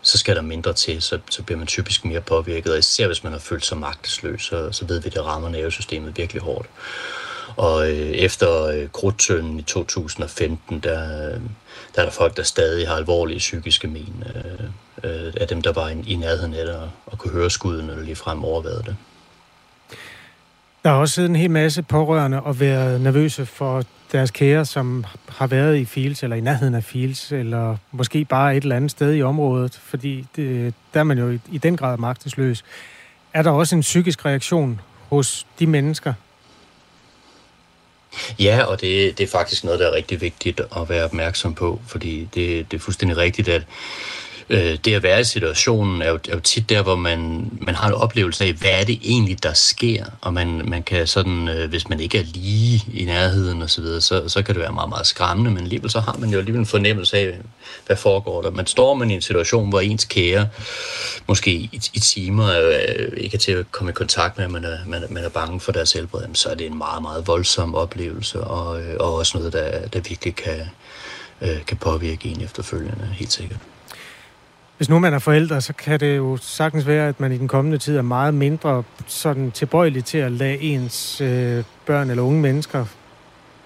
så 0.03 0.19
skal 0.19 0.37
der 0.37 0.43
mindre 0.43 0.73
til, 0.73 1.03
så, 1.03 1.19
så 1.31 1.43
bliver 1.43 1.59
man 1.59 1.67
typisk 1.67 2.05
mere 2.05 2.21
påvirket, 2.21 2.73
og 2.73 2.79
især 2.79 3.07
hvis 3.07 3.25
man 3.25 3.33
har 3.33 3.41
følt 3.41 3.65
sig 3.67 3.79
magtesløs, 3.79 4.43
så, 4.43 4.73
så 4.73 4.87
ved 4.87 5.01
vi, 5.01 5.07
at 5.07 5.15
det 5.15 5.25
rammer 5.25 5.49
nervesystemet 5.49 6.19
virkelig 6.19 6.43
hårdt. 6.43 6.69
Og 7.57 7.91
øh, 7.91 8.11
efter 8.11 8.65
øh, 8.65 8.89
krudtønden 8.89 9.59
i 9.59 9.63
2015, 9.63 10.81
der, 10.81 10.99
der 11.95 12.01
er 12.01 12.05
der 12.05 12.11
folk, 12.11 12.37
der 12.37 12.43
stadig 12.43 12.89
har 12.89 12.97
alvorlige 12.97 13.39
psykiske 13.39 13.89
men 13.89 14.25
øh, 14.35 14.67
øh, 15.11 15.33
af 15.37 15.49
dem, 15.49 15.63
der 15.63 15.73
var 15.73 15.89
i, 15.89 16.03
i 16.07 16.15
nærheden 16.15 16.55
af 16.55 16.67
det, 16.67 16.75
og, 16.75 16.91
og 17.07 17.19
kunne 17.19 17.33
høre 17.33 17.51
skuddene 17.51 17.93
eller 17.93 18.05
ligefrem 18.05 18.45
overvejede 18.45 18.83
det. 18.87 18.97
Der 20.85 20.91
har 20.91 20.97
også 20.97 21.15
siddet 21.15 21.31
en 21.31 21.37
hel 21.37 21.51
masse 21.51 21.83
pårørende 21.83 22.43
og 22.43 22.61
været 22.61 23.01
nervøse 23.01 23.47
for 23.47 23.83
deres 24.13 24.31
kære, 24.31 24.65
som 24.65 25.05
har 25.29 25.47
været 25.47 25.77
i 25.77 25.85
Fields, 25.85 26.23
eller 26.23 26.37
i 26.37 26.41
nærheden 26.41 26.75
af 26.75 26.85
Fields, 26.85 27.33
eller 27.33 27.77
måske 27.93 28.25
bare 28.25 28.57
et 28.57 28.63
eller 28.63 28.77
andet 28.77 28.91
sted 28.91 29.15
i 29.15 29.23
området, 29.23 29.81
fordi 29.83 30.27
det, 30.37 30.75
der 30.95 31.01
er 31.01 31.05
man 31.05 31.19
jo 31.19 31.31
i, 31.31 31.41
i 31.53 31.59
den 31.59 31.77
grad 31.77 31.99
magtesløs. 31.99 32.65
Er 33.33 33.43
der 33.43 33.51
også 33.51 33.75
en 33.75 33.81
psykisk 33.81 34.25
reaktion 34.25 34.81
hos 35.09 35.47
de 35.59 35.67
mennesker? 35.67 36.13
Ja, 38.39 38.65
og 38.65 38.81
det, 38.81 39.19
det 39.19 39.25
er 39.25 39.31
faktisk 39.31 39.65
noget, 39.65 39.81
der 39.81 39.87
er 39.87 39.95
rigtig 39.95 40.21
vigtigt 40.21 40.61
at 40.61 40.89
være 40.89 41.05
opmærksom 41.05 41.55
på, 41.55 41.81
fordi 41.87 42.29
det, 42.35 42.71
det 42.71 42.77
er 42.77 42.81
fuldstændig 42.81 43.17
rigtigt, 43.17 43.49
at 43.49 43.67
øh, 44.51 44.79
det 44.85 44.95
at 44.95 45.03
være 45.03 45.21
i 45.21 45.25
situationen 45.25 46.03
er 46.03 46.11
jo, 46.11 46.19
er 46.29 46.35
jo 46.35 46.41
tit 46.41 46.69
der, 46.69 46.83
hvor 46.83 46.97
man, 46.97 47.51
man 47.61 47.75
har 47.75 47.89
en 47.89 47.95
oplevelse 47.95 48.45
af, 48.45 48.53
hvad 48.53 48.71
er 48.71 48.85
det 48.85 48.99
egentlig, 49.03 49.43
der 49.43 49.53
sker, 49.53 50.05
og 50.21 50.35
man, 50.35 50.63
man 50.65 50.83
kan 50.83 51.07
sådan, 51.07 51.49
øh, 51.49 51.69
hvis 51.69 51.89
man 51.89 52.01
ikke 52.01 52.19
er 52.19 52.25
lige 52.25 52.85
i 52.95 53.05
nærheden 53.05 53.63
og 53.63 53.71
så 53.71 53.81
videre, 53.81 54.01
så, 54.01 54.29
så 54.29 54.43
kan 54.43 54.55
det 54.55 54.63
være 54.63 54.73
meget, 54.73 54.89
meget 54.89 55.07
skræmmende, 55.07 55.51
men 55.51 55.63
alligevel 55.63 55.91
så 55.91 56.01
har 56.01 56.17
man 56.19 56.31
jo 56.31 56.39
alligevel 56.39 56.61
en 56.61 56.67
fornemmelse 56.67 57.17
af, 57.17 57.39
hvad 57.87 57.97
foregår 57.97 58.43
der. 58.43 58.51
Man 58.51 58.67
står 58.67 58.95
man 58.95 59.11
i 59.11 59.15
en 59.15 59.23
situation, 59.23 59.69
hvor 59.69 59.81
ens 59.81 60.05
kære 60.05 60.49
måske 61.27 61.51
i, 61.51 61.81
i 61.95 61.99
timer 61.99 62.53
øh, 62.61 63.09
ikke 63.17 63.35
er 63.35 63.39
til 63.39 63.53
at 63.53 63.73
komme 63.73 63.91
i 63.91 63.93
kontakt 63.93 64.37
med, 64.37 64.45
at 64.45 64.51
man 64.51 64.65
er, 64.65 64.79
man, 64.87 65.03
man 65.11 65.25
er 65.25 65.29
bange 65.29 65.61
for 65.61 65.73
deres 65.73 65.93
helbred, 65.93 66.23
så 66.35 66.49
er 66.49 66.55
det 66.55 66.67
en 66.67 66.79
meget, 66.79 67.03
meget 67.03 67.27
voldsom 67.27 67.75
oplevelse, 67.75 68.41
og, 68.41 68.83
øh, 68.83 68.97
og 69.01 69.15
også 69.15 69.39
noget, 69.39 69.53
der, 69.53 69.89
der 69.89 70.01
virkelig 70.01 70.37
kan, 70.37 70.61
øh, 71.41 71.65
kan 71.67 71.77
påvirke 71.77 72.29
en 72.29 72.41
efterfølgende, 72.41 73.09
helt 73.13 73.33
sikkert. 73.33 73.59
Hvis 74.77 74.89
nu 74.89 74.99
man 74.99 75.15
er 75.15 75.19
forældre, 75.19 75.61
så 75.61 75.73
kan 75.73 76.01
det 76.01 76.17
jo 76.17 76.37
sagtens 76.37 76.87
være, 76.87 77.09
at 77.09 77.21
man 77.21 77.33
i 77.33 77.39
den 77.39 77.49
kommende 77.49 77.79
tid 77.79 77.97
er 77.97 78.03
meget 78.03 78.35
mindre 78.35 78.83
sådan 79.07 79.51
tilbøjelig 79.51 80.05
til 80.05 80.19
at 80.19 80.33
lade 80.33 80.61
ens 80.61 81.21
øh, 81.21 81.65
børn 81.87 82.11
eller 82.11 82.23
unge 82.23 82.41
mennesker 82.41 82.87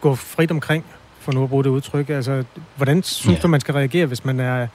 gå 0.01 0.15
frit 0.15 0.51
omkring, 0.51 0.85
for 1.21 1.33
nu 1.33 1.43
at 1.43 1.49
bruge 1.49 1.65
det 1.65 1.71
udtryk. 1.71 2.11
Altså, 2.11 2.45
hvordan 2.77 3.03
synes 3.03 3.37
ja. 3.37 3.43
du, 3.43 3.49
man 3.49 3.61
skal 3.61 3.75
reagere, 3.75 4.07
hvis 4.07 4.25
man 4.25 4.41
er, 4.41 4.67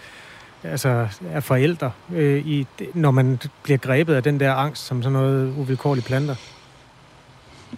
altså, 0.63 1.07
er 1.31 1.39
forældre, 1.39 1.91
øh, 2.15 2.47
i, 2.47 2.67
når 2.93 3.11
man 3.11 3.39
bliver 3.63 3.77
grebet 3.77 4.15
af 4.15 4.23
den 4.23 4.39
der 4.39 4.53
angst, 4.53 4.86
som 4.86 5.03
sådan 5.03 5.13
noget 5.13 5.53
uvilkårligt 5.57 6.05
planter? 6.05 6.36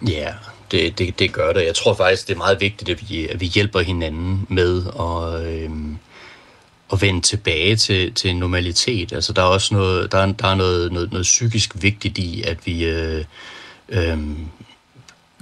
Ja, 0.08 0.32
det, 0.70 0.98
det, 0.98 1.18
det 1.18 1.32
gør 1.32 1.52
det. 1.52 1.64
Jeg 1.66 1.74
tror 1.74 1.94
faktisk, 1.94 2.28
det 2.28 2.34
er 2.34 2.38
meget 2.38 2.60
vigtigt, 2.60 2.90
at 2.90 3.10
vi, 3.10 3.28
at 3.28 3.40
vi 3.40 3.46
hjælper 3.46 3.80
hinanden 3.80 4.46
med 4.48 4.82
at... 5.00 5.46
Øh, 5.46 5.70
at 6.92 7.02
vende 7.02 7.20
tilbage 7.20 7.76
til, 7.76 8.14
til 8.14 8.36
normalitet. 8.36 9.12
Altså, 9.12 9.32
der 9.32 9.42
er 9.42 9.46
også 9.46 9.74
noget, 9.74 10.12
der 10.12 10.18
er, 10.18 10.32
der 10.32 10.48
er 10.48 10.54
noget, 10.54 10.92
noget, 10.92 11.12
noget 11.12 11.22
psykisk 11.22 11.72
vigtigt 11.74 12.18
i, 12.18 12.42
at 12.42 12.66
vi 12.66 12.84
øh, 12.84 13.24
øh, 13.88 14.18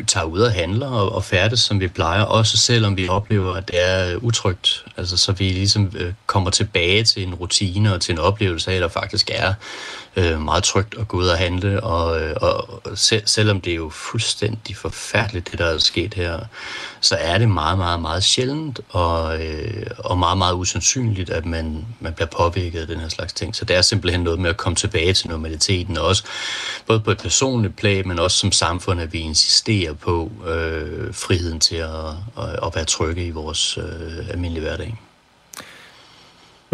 tager 0.07 0.25
ud 0.25 0.41
og 0.41 0.53
handler 0.53 0.89
og, 0.89 1.13
og 1.13 1.25
færdes, 1.25 1.61
som 1.61 1.81
vi 1.81 1.89
plejer, 1.89 2.23
også 2.23 2.57
selvom 2.57 2.97
vi 2.97 3.09
oplever, 3.09 3.55
at 3.55 3.69
det 3.69 3.91
er 3.91 4.17
utrygt. 4.17 4.85
Altså, 4.97 5.17
så 5.17 5.33
vi 5.33 5.49
ligesom 5.49 5.93
øh, 5.97 6.13
kommer 6.27 6.51
tilbage 6.51 7.05
til 7.05 7.23
en 7.23 7.35
rutine 7.35 7.95
og 7.95 8.01
til 8.01 8.13
en 8.13 8.19
oplevelse 8.19 8.71
af, 8.71 8.75
at 8.75 8.83
der 8.83 8.89
faktisk 8.89 9.31
er 9.35 9.55
øh, 10.17 10.41
meget 10.41 10.65
trygt 10.65 10.95
at 10.99 11.09
gå 11.09 11.17
ud 11.17 11.27
og 11.27 11.39
handle, 11.39 11.83
og, 11.83 12.23
øh, 12.23 12.37
og 12.41 12.81
selv, 12.95 13.23
selvom 13.27 13.61
det 13.61 13.71
er 13.71 13.77
jo 13.77 13.89
fuldstændig 13.89 14.77
forfærdeligt, 14.77 15.51
det 15.51 15.59
der 15.59 15.67
er 15.67 15.79
sket 15.79 16.15
her, 16.15 16.39
så 17.01 17.17
er 17.21 17.39
det 17.39 17.49
meget, 17.49 17.79
meget, 17.79 18.01
meget 18.01 18.25
sjældent, 18.25 18.81
og, 18.89 19.45
øh, 19.45 19.87
og 19.99 20.19
meget, 20.19 20.39
meget 20.39 20.55
usandsynligt, 20.55 21.31
at 21.31 21.47
man, 21.47 21.87
man 22.01 22.13
bliver 22.13 22.29
påvirket 22.29 22.81
af 22.81 22.87
den 22.87 23.01
her 23.01 23.09
slags 23.09 23.33
ting. 23.33 23.57
Så 23.57 23.65
det 23.65 23.77
er 23.77 23.83
simpelthen 23.83 24.21
noget 24.21 24.39
med 24.39 24.51
at 24.51 24.57
komme 24.57 24.77
tilbage 24.77 25.13
til 25.13 25.29
normaliteten, 25.31 25.99
og 25.99 26.07
også 26.07 26.25
både 26.87 27.01
på 27.01 27.11
et 27.11 27.19
personligt 27.19 27.77
plan, 27.77 28.09
men 28.09 28.19
også 28.19 28.39
som 28.39 28.53
samfund, 28.53 29.01
at 29.01 29.13
vi 29.13 29.19
insisterer 29.19 29.93
på 29.93 30.31
øh, 30.47 31.15
friheden 31.15 31.61
til 31.61 31.77
at, 31.77 31.91
at, 32.39 32.67
at 32.67 32.75
være 32.75 32.85
trygge 32.85 33.27
i 33.27 33.31
vores 33.31 33.79
øh, 33.79 34.29
almindelige 34.31 34.63
hverdag. 34.65 34.97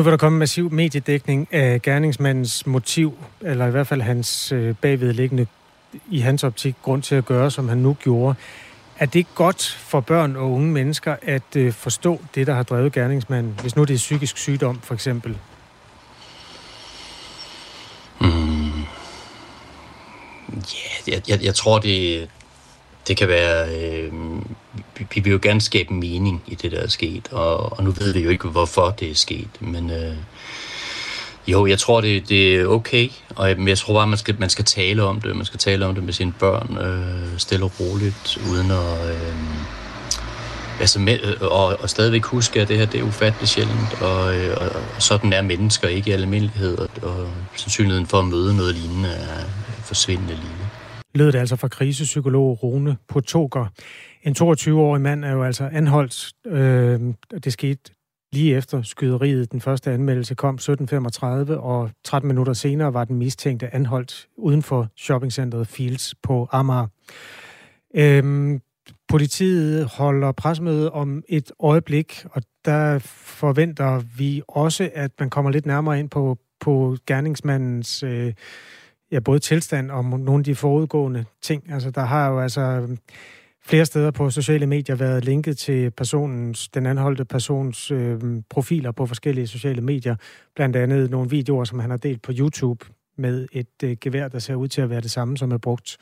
Nu 0.01 0.05
vil 0.05 0.11
der 0.11 0.17
komme 0.17 0.39
massiv 0.39 0.71
mediedækning 0.73 1.49
af 1.55 1.83
gerningsmandens 1.83 2.67
motiv, 2.67 3.19
eller 3.41 3.67
i 3.67 3.71
hvert 3.71 3.87
fald 3.87 4.01
hans 4.01 4.53
øh, 4.53 4.75
bagvedliggende 4.75 5.47
i 6.11 6.21
hans 6.21 6.45
optik 6.45 6.75
grund 6.83 7.03
til 7.03 7.15
at 7.15 7.25
gøre, 7.25 7.51
som 7.51 7.69
han 7.69 7.79
nu 7.79 7.97
gjorde. 8.03 8.35
Er 8.99 9.07
det 9.07 9.27
godt 9.35 9.79
for 9.79 10.01
børn 10.01 10.37
og 10.37 10.51
unge 10.51 10.73
mennesker 10.73 11.17
at 11.23 11.57
øh, 11.57 11.73
forstå 11.73 12.21
det, 12.35 12.47
der 12.47 12.55
har 12.55 12.63
drevet 12.63 12.93
gerningsmanden, 12.93 13.59
hvis 13.63 13.77
nu 13.77 13.85
det 13.85 13.95
er 13.95 13.99
psykisk 13.99 14.39
sygdom 14.39 14.81
for 14.83 14.95
eksempel? 14.95 15.39
Mm. 18.21 18.83
Ja, 20.49 21.13
jeg, 21.13 21.23
jeg, 21.29 21.43
jeg 21.43 21.55
tror, 21.55 21.79
det, 21.79 22.29
det 23.09 23.17
kan 23.17 23.29
være... 23.29 23.69
Øh, 23.79 24.13
vi, 24.99 25.07
vi 25.15 25.21
vil 25.21 25.33
jo 25.33 25.39
gerne 25.43 25.61
skabe 25.61 25.95
mening 25.95 26.43
i 26.47 26.55
det, 26.55 26.73
der 26.73 26.79
er 26.79 26.89
sket, 26.89 27.29
og, 27.33 27.79
og 27.79 27.85
nu 27.85 27.91
ved 27.91 28.13
vi 28.13 28.21
jo 28.21 28.31
ikke, 28.31 28.49
hvorfor 28.49 28.91
det 28.91 29.11
er 29.11 29.15
sket, 29.15 29.49
men 29.61 29.91
øh, 29.91 30.17
jo, 31.47 31.67
jeg 31.67 31.79
tror, 31.79 32.01
det, 32.01 32.29
det 32.29 32.57
er 32.57 32.67
okay, 32.67 33.09
og 33.37 33.49
jeg, 33.49 33.69
jeg 33.69 33.79
tror 33.79 33.95
bare, 33.95 34.07
man 34.07 34.19
skal, 34.19 34.37
man 34.39 34.51
skal 34.51 34.65
tale 34.65 35.03
om 35.03 35.21
det. 35.21 35.37
Man 35.37 35.45
skal 35.45 35.59
tale 35.59 35.87
om 35.87 35.95
det 35.95 36.05
med 36.05 36.13
sine 36.13 36.33
børn, 36.39 36.79
øh, 36.79 37.39
stille 37.39 37.65
og 37.65 37.73
roligt, 37.81 38.39
uden 38.51 38.71
at... 38.71 39.11
Øh, 39.11 39.35
altså 40.81 41.01
med, 41.01 41.19
øh, 41.23 41.37
og, 41.41 41.77
og 41.81 41.91
stadigvæk 41.91 42.25
huske, 42.25 42.61
at 42.61 42.69
det 42.69 42.79
her 42.79 42.87
det 42.87 43.01
er 43.01 43.05
ufatteligt 43.05 43.51
sjældent, 43.51 44.03
og, 44.03 44.37
øh, 44.37 44.57
og, 44.61 44.69
og 44.97 45.03
sådan 45.03 45.33
er 45.33 45.43
mennesker 45.43 45.89
ikke 45.89 46.11
i 46.11 46.13
almindelighed, 46.13 46.79
og, 46.79 46.89
og 47.03 47.29
sandsynligheden 47.57 48.07
for 48.07 48.19
at 48.19 48.25
møde 48.25 48.57
noget 48.57 48.75
lignende 48.75 49.09
er 49.09 49.45
forsvindende 49.85 50.35
lille 50.35 50.71
lød 51.15 51.33
det 51.33 51.39
altså 51.39 51.57
fra 51.57 51.69
krisepsykolog 51.69 52.63
Rune 52.63 52.97
Potoker. 53.09 53.67
En 54.23 54.35
22-årig 54.39 55.03
mand 55.03 55.25
er 55.25 55.33
jo 55.33 55.43
altså 55.45 55.69
anholdt. 55.73 56.33
Øh, 56.47 57.01
det 57.45 57.53
skete 57.53 57.93
lige 58.33 58.57
efter 58.57 58.83
skyderiet. 58.83 59.53
Den 59.53 59.61
første 59.61 59.91
anmeldelse 59.91 60.35
kom 60.35 60.59
17.35, 60.63 61.53
og 61.53 61.91
13 62.05 62.29
minutter 62.29 62.53
senere 62.53 62.95
var 62.95 63.05
den 63.05 63.17
mistænkte 63.17 63.75
anholdt 63.75 64.29
uden 64.37 64.63
for 64.63 64.89
shoppingcenteret 64.97 65.69
Fields 65.69 66.15
på 66.23 66.49
Amager. 66.53 66.87
Øhm, 67.95 68.61
politiet 69.09 69.87
holder 69.87 70.33
presmøde 70.33 70.93
om 70.93 71.23
et 71.29 71.53
øjeblik, 71.61 72.25
og 72.33 72.43
der 72.65 72.99
forventer 73.15 74.03
vi 74.17 74.43
også, 74.49 74.91
at 74.95 75.11
man 75.21 75.31
kommer 75.31 75.51
lidt 75.51 75.67
nærmere 75.67 75.99
ind 75.99 76.11
på, 76.11 76.39
på 76.61 76.97
gerningsmandens 77.07 78.03
øh, 78.03 78.33
ja, 79.13 79.21
både 79.21 79.39
tilstand 79.39 79.91
og 79.91 80.05
nogle 80.05 80.41
af 80.41 80.45
de 80.45 80.55
forudgående 80.55 81.25
ting. 81.43 81.73
Altså, 81.73 81.91
der 81.91 82.05
har 82.05 82.29
jo 82.29 82.41
altså 82.41 82.89
flere 83.65 83.87
steder 83.87 84.11
på 84.11 84.31
sociale 84.31 84.67
medier 84.67 84.97
været 84.97 85.25
linket 85.25 85.59
til 85.59 85.91
personens, 85.91 86.69
den 86.69 86.87
anholdte 86.87 87.25
persons 87.25 87.91
øh, 87.91 88.21
profiler 88.51 88.93
på 88.93 89.07
forskellige 89.07 89.47
sociale 89.47 89.81
medier. 89.81 90.17
Blandt 90.55 90.77
andet 90.77 91.11
nogle 91.11 91.31
videoer, 91.31 91.65
som 91.65 91.79
han 91.79 91.91
har 91.91 91.97
delt 91.97 92.23
på 92.23 92.33
YouTube 92.39 92.87
med 93.19 93.49
et 93.53 93.83
øh, 93.85 93.97
gevær, 94.01 94.29
der 94.29 94.39
ser 94.39 94.55
ud 94.55 94.69
til 94.69 94.81
at 94.81 94.91
være 94.91 95.01
det 95.01 95.11
samme, 95.11 95.37
som 95.37 95.53
er 95.53 95.59
brugt 95.59 95.97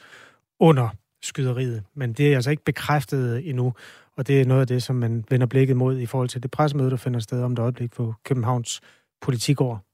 under 0.60 0.88
skyderiet. 1.22 1.82
Men 1.94 2.12
det 2.12 2.32
er 2.32 2.34
altså 2.34 2.50
ikke 2.50 2.64
bekræftet 2.64 3.48
endnu, 3.48 3.74
og 4.16 4.26
det 4.26 4.40
er 4.40 4.44
noget 4.44 4.60
af 4.60 4.66
det, 4.66 4.82
som 4.82 4.96
man 4.96 5.24
vender 5.30 5.46
blikket 5.46 5.76
mod 5.76 5.98
i 5.98 6.06
forhold 6.06 6.28
til 6.28 6.42
det 6.42 6.50
pressemøde, 6.50 6.90
der 6.90 6.96
finder 6.96 7.20
sted 7.20 7.42
om 7.42 7.52
et 7.52 7.58
øjeblik 7.58 7.92
på 7.92 8.14
Københavns 8.24 8.80
politikår 9.20 9.84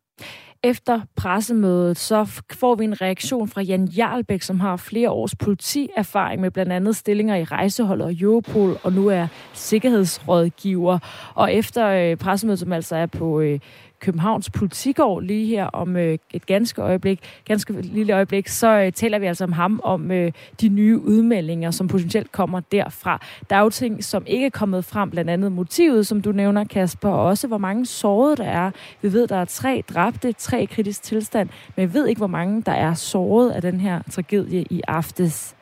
efter 0.64 1.00
pressemødet, 1.16 1.96
så 1.96 2.42
får 2.52 2.74
vi 2.74 2.84
en 2.84 3.00
reaktion 3.00 3.48
fra 3.48 3.62
Jan 3.62 3.84
Jarlbæk, 3.84 4.42
som 4.42 4.60
har 4.60 4.76
flere 4.76 5.10
års 5.10 5.34
politierfaring 5.34 6.40
med 6.40 6.50
blandt 6.50 6.72
andet 6.72 6.96
stillinger 6.96 7.36
i 7.36 7.44
rejseholdet 7.44 8.06
og 8.06 8.14
Europol, 8.20 8.78
og 8.82 8.92
nu 8.92 9.08
er 9.08 9.26
sikkerhedsrådgiver. 9.52 10.98
Og 11.34 11.54
efter 11.54 11.86
øh, 11.88 12.16
pressemødet, 12.16 12.58
som 12.58 12.72
altså 12.72 12.96
er 12.96 13.06
på 13.06 13.40
øh, 13.40 13.60
Københavns 14.04 14.50
Politigård 14.50 15.22
lige 15.22 15.46
her 15.46 15.66
om 15.66 15.96
øh, 15.96 16.18
et 16.32 16.46
ganske 16.46 16.82
øjeblik, 16.82 17.20
ganske 17.44 17.72
lille 17.72 18.12
øjeblik, 18.12 18.48
så 18.48 18.68
øh, 18.68 18.92
taler 18.92 19.18
vi 19.18 19.26
altså 19.26 19.44
om 19.44 19.52
ham, 19.52 19.80
om 19.84 20.10
øh, 20.10 20.32
de 20.60 20.68
nye 20.68 20.98
udmeldinger, 20.98 21.70
som 21.70 21.88
potentielt 21.88 22.32
kommer 22.32 22.60
derfra. 22.60 23.20
Der 23.50 23.56
er 23.56 23.60
jo 23.60 23.70
ting, 23.70 24.04
som 24.04 24.24
ikke 24.26 24.46
er 24.46 24.50
kommet 24.50 24.84
frem, 24.84 25.10
blandt 25.10 25.30
andet 25.30 25.52
motivet, 25.52 26.06
som 26.06 26.22
du 26.22 26.32
nævner, 26.32 26.64
Kasper, 26.64 27.08
og 27.08 27.24
også 27.24 27.46
hvor 27.46 27.58
mange 27.58 27.86
sårede 27.86 28.36
der 28.36 28.44
er. 28.44 28.70
Vi 29.02 29.12
ved, 29.12 29.28
der 29.28 29.36
er 29.36 29.44
tre 29.44 29.84
dræbte, 29.94 30.32
tre 30.32 30.62
i 30.62 30.66
kritisk 30.66 31.02
tilstand, 31.02 31.48
men 31.76 31.88
vi 31.88 31.94
ved 31.94 32.06
ikke, 32.06 32.18
hvor 32.18 32.26
mange 32.26 32.62
der 32.62 32.72
er 32.72 32.94
såret 32.94 33.50
af 33.50 33.62
den 33.62 33.80
her 33.80 34.00
tragedie 34.10 34.64
i 34.70 34.82
aftes. 34.88 35.54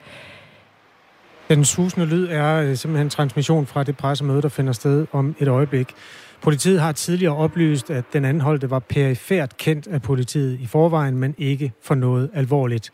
Den 1.49 1.64
susende 1.64 2.07
lyd 2.07 2.28
er 2.30 2.57
øh, 2.57 2.76
simpelthen 2.76 3.11
transmission 3.11 3.66
fra 3.66 3.82
det 3.82 3.97
pressemøde, 3.97 4.43
der 4.43 4.49
finder 4.49 4.72
sted 4.72 5.07
om 5.12 5.34
et 5.38 5.49
øjeblik. 5.49 5.95
Politiet 6.43 6.80
har 6.80 6.93
tidligere 6.93 7.36
oplyst, 7.36 7.90
at 7.90 8.05
den 8.12 8.24
anholdte 8.24 8.70
var 8.70 8.78
perifært 8.78 9.57
kendt 9.57 9.86
af 9.86 10.03
politiet 10.03 10.61
i 10.61 10.66
forvejen, 10.66 11.18
men 11.18 11.34
ikke 11.38 11.72
for 11.82 11.95
noget 11.95 12.30
alvorligt. 12.34 12.90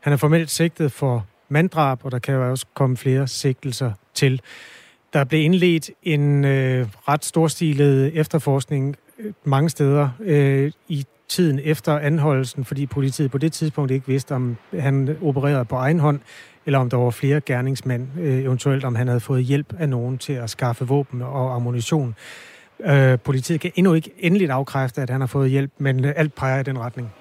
Han 0.00 0.12
er 0.12 0.16
formelt 0.16 0.50
sigtet 0.50 0.92
for 0.92 1.26
manddrab, 1.48 2.04
og 2.04 2.12
der 2.12 2.18
kan 2.18 2.34
jo 2.34 2.50
også 2.50 2.66
komme 2.74 2.96
flere 2.96 3.28
sigtelser 3.28 3.92
til. 4.14 4.40
Der 5.12 5.24
blev 5.24 5.40
indledt 5.40 5.90
en 6.02 6.44
øh, 6.44 6.86
ret 7.08 7.24
storstilet 7.24 8.18
efterforskning 8.18 8.96
øh, 9.18 9.32
mange 9.44 9.68
steder 9.70 10.08
øh, 10.20 10.72
i 10.88 11.04
tiden 11.28 11.60
efter 11.64 11.98
anholdelsen, 11.98 12.64
fordi 12.64 12.86
politiet 12.86 13.30
på 13.30 13.38
det 13.38 13.52
tidspunkt 13.52 13.90
ikke 13.90 14.06
vidste, 14.06 14.34
om 14.34 14.56
han 14.78 15.16
opererede 15.22 15.64
på 15.64 15.76
egen 15.76 16.00
hånd, 16.00 16.20
eller 16.66 16.78
om 16.78 16.90
der 16.90 16.96
var 16.96 17.10
flere 17.10 17.40
gerningsmænd, 17.40 18.08
øh, 18.20 18.38
eventuelt 18.38 18.84
om 18.84 18.94
han 18.94 19.08
havde 19.08 19.20
fået 19.20 19.44
hjælp 19.44 19.74
af 19.78 19.88
nogen 19.88 20.18
til 20.18 20.32
at 20.32 20.50
skaffe 20.50 20.86
våben 20.86 21.22
og 21.22 21.54
ammunition. 21.54 22.14
Øh, 22.84 23.18
politiet 23.18 23.60
kan 23.60 23.72
endnu 23.74 23.94
ikke 23.94 24.10
endeligt 24.18 24.50
afkræfte, 24.50 25.02
at 25.02 25.10
han 25.10 25.20
har 25.20 25.26
fået 25.26 25.50
hjælp, 25.50 25.72
men 25.78 26.04
øh, 26.04 26.12
alt 26.16 26.34
peger 26.34 26.60
i 26.60 26.62
den 26.62 26.78
retning. 26.78 27.12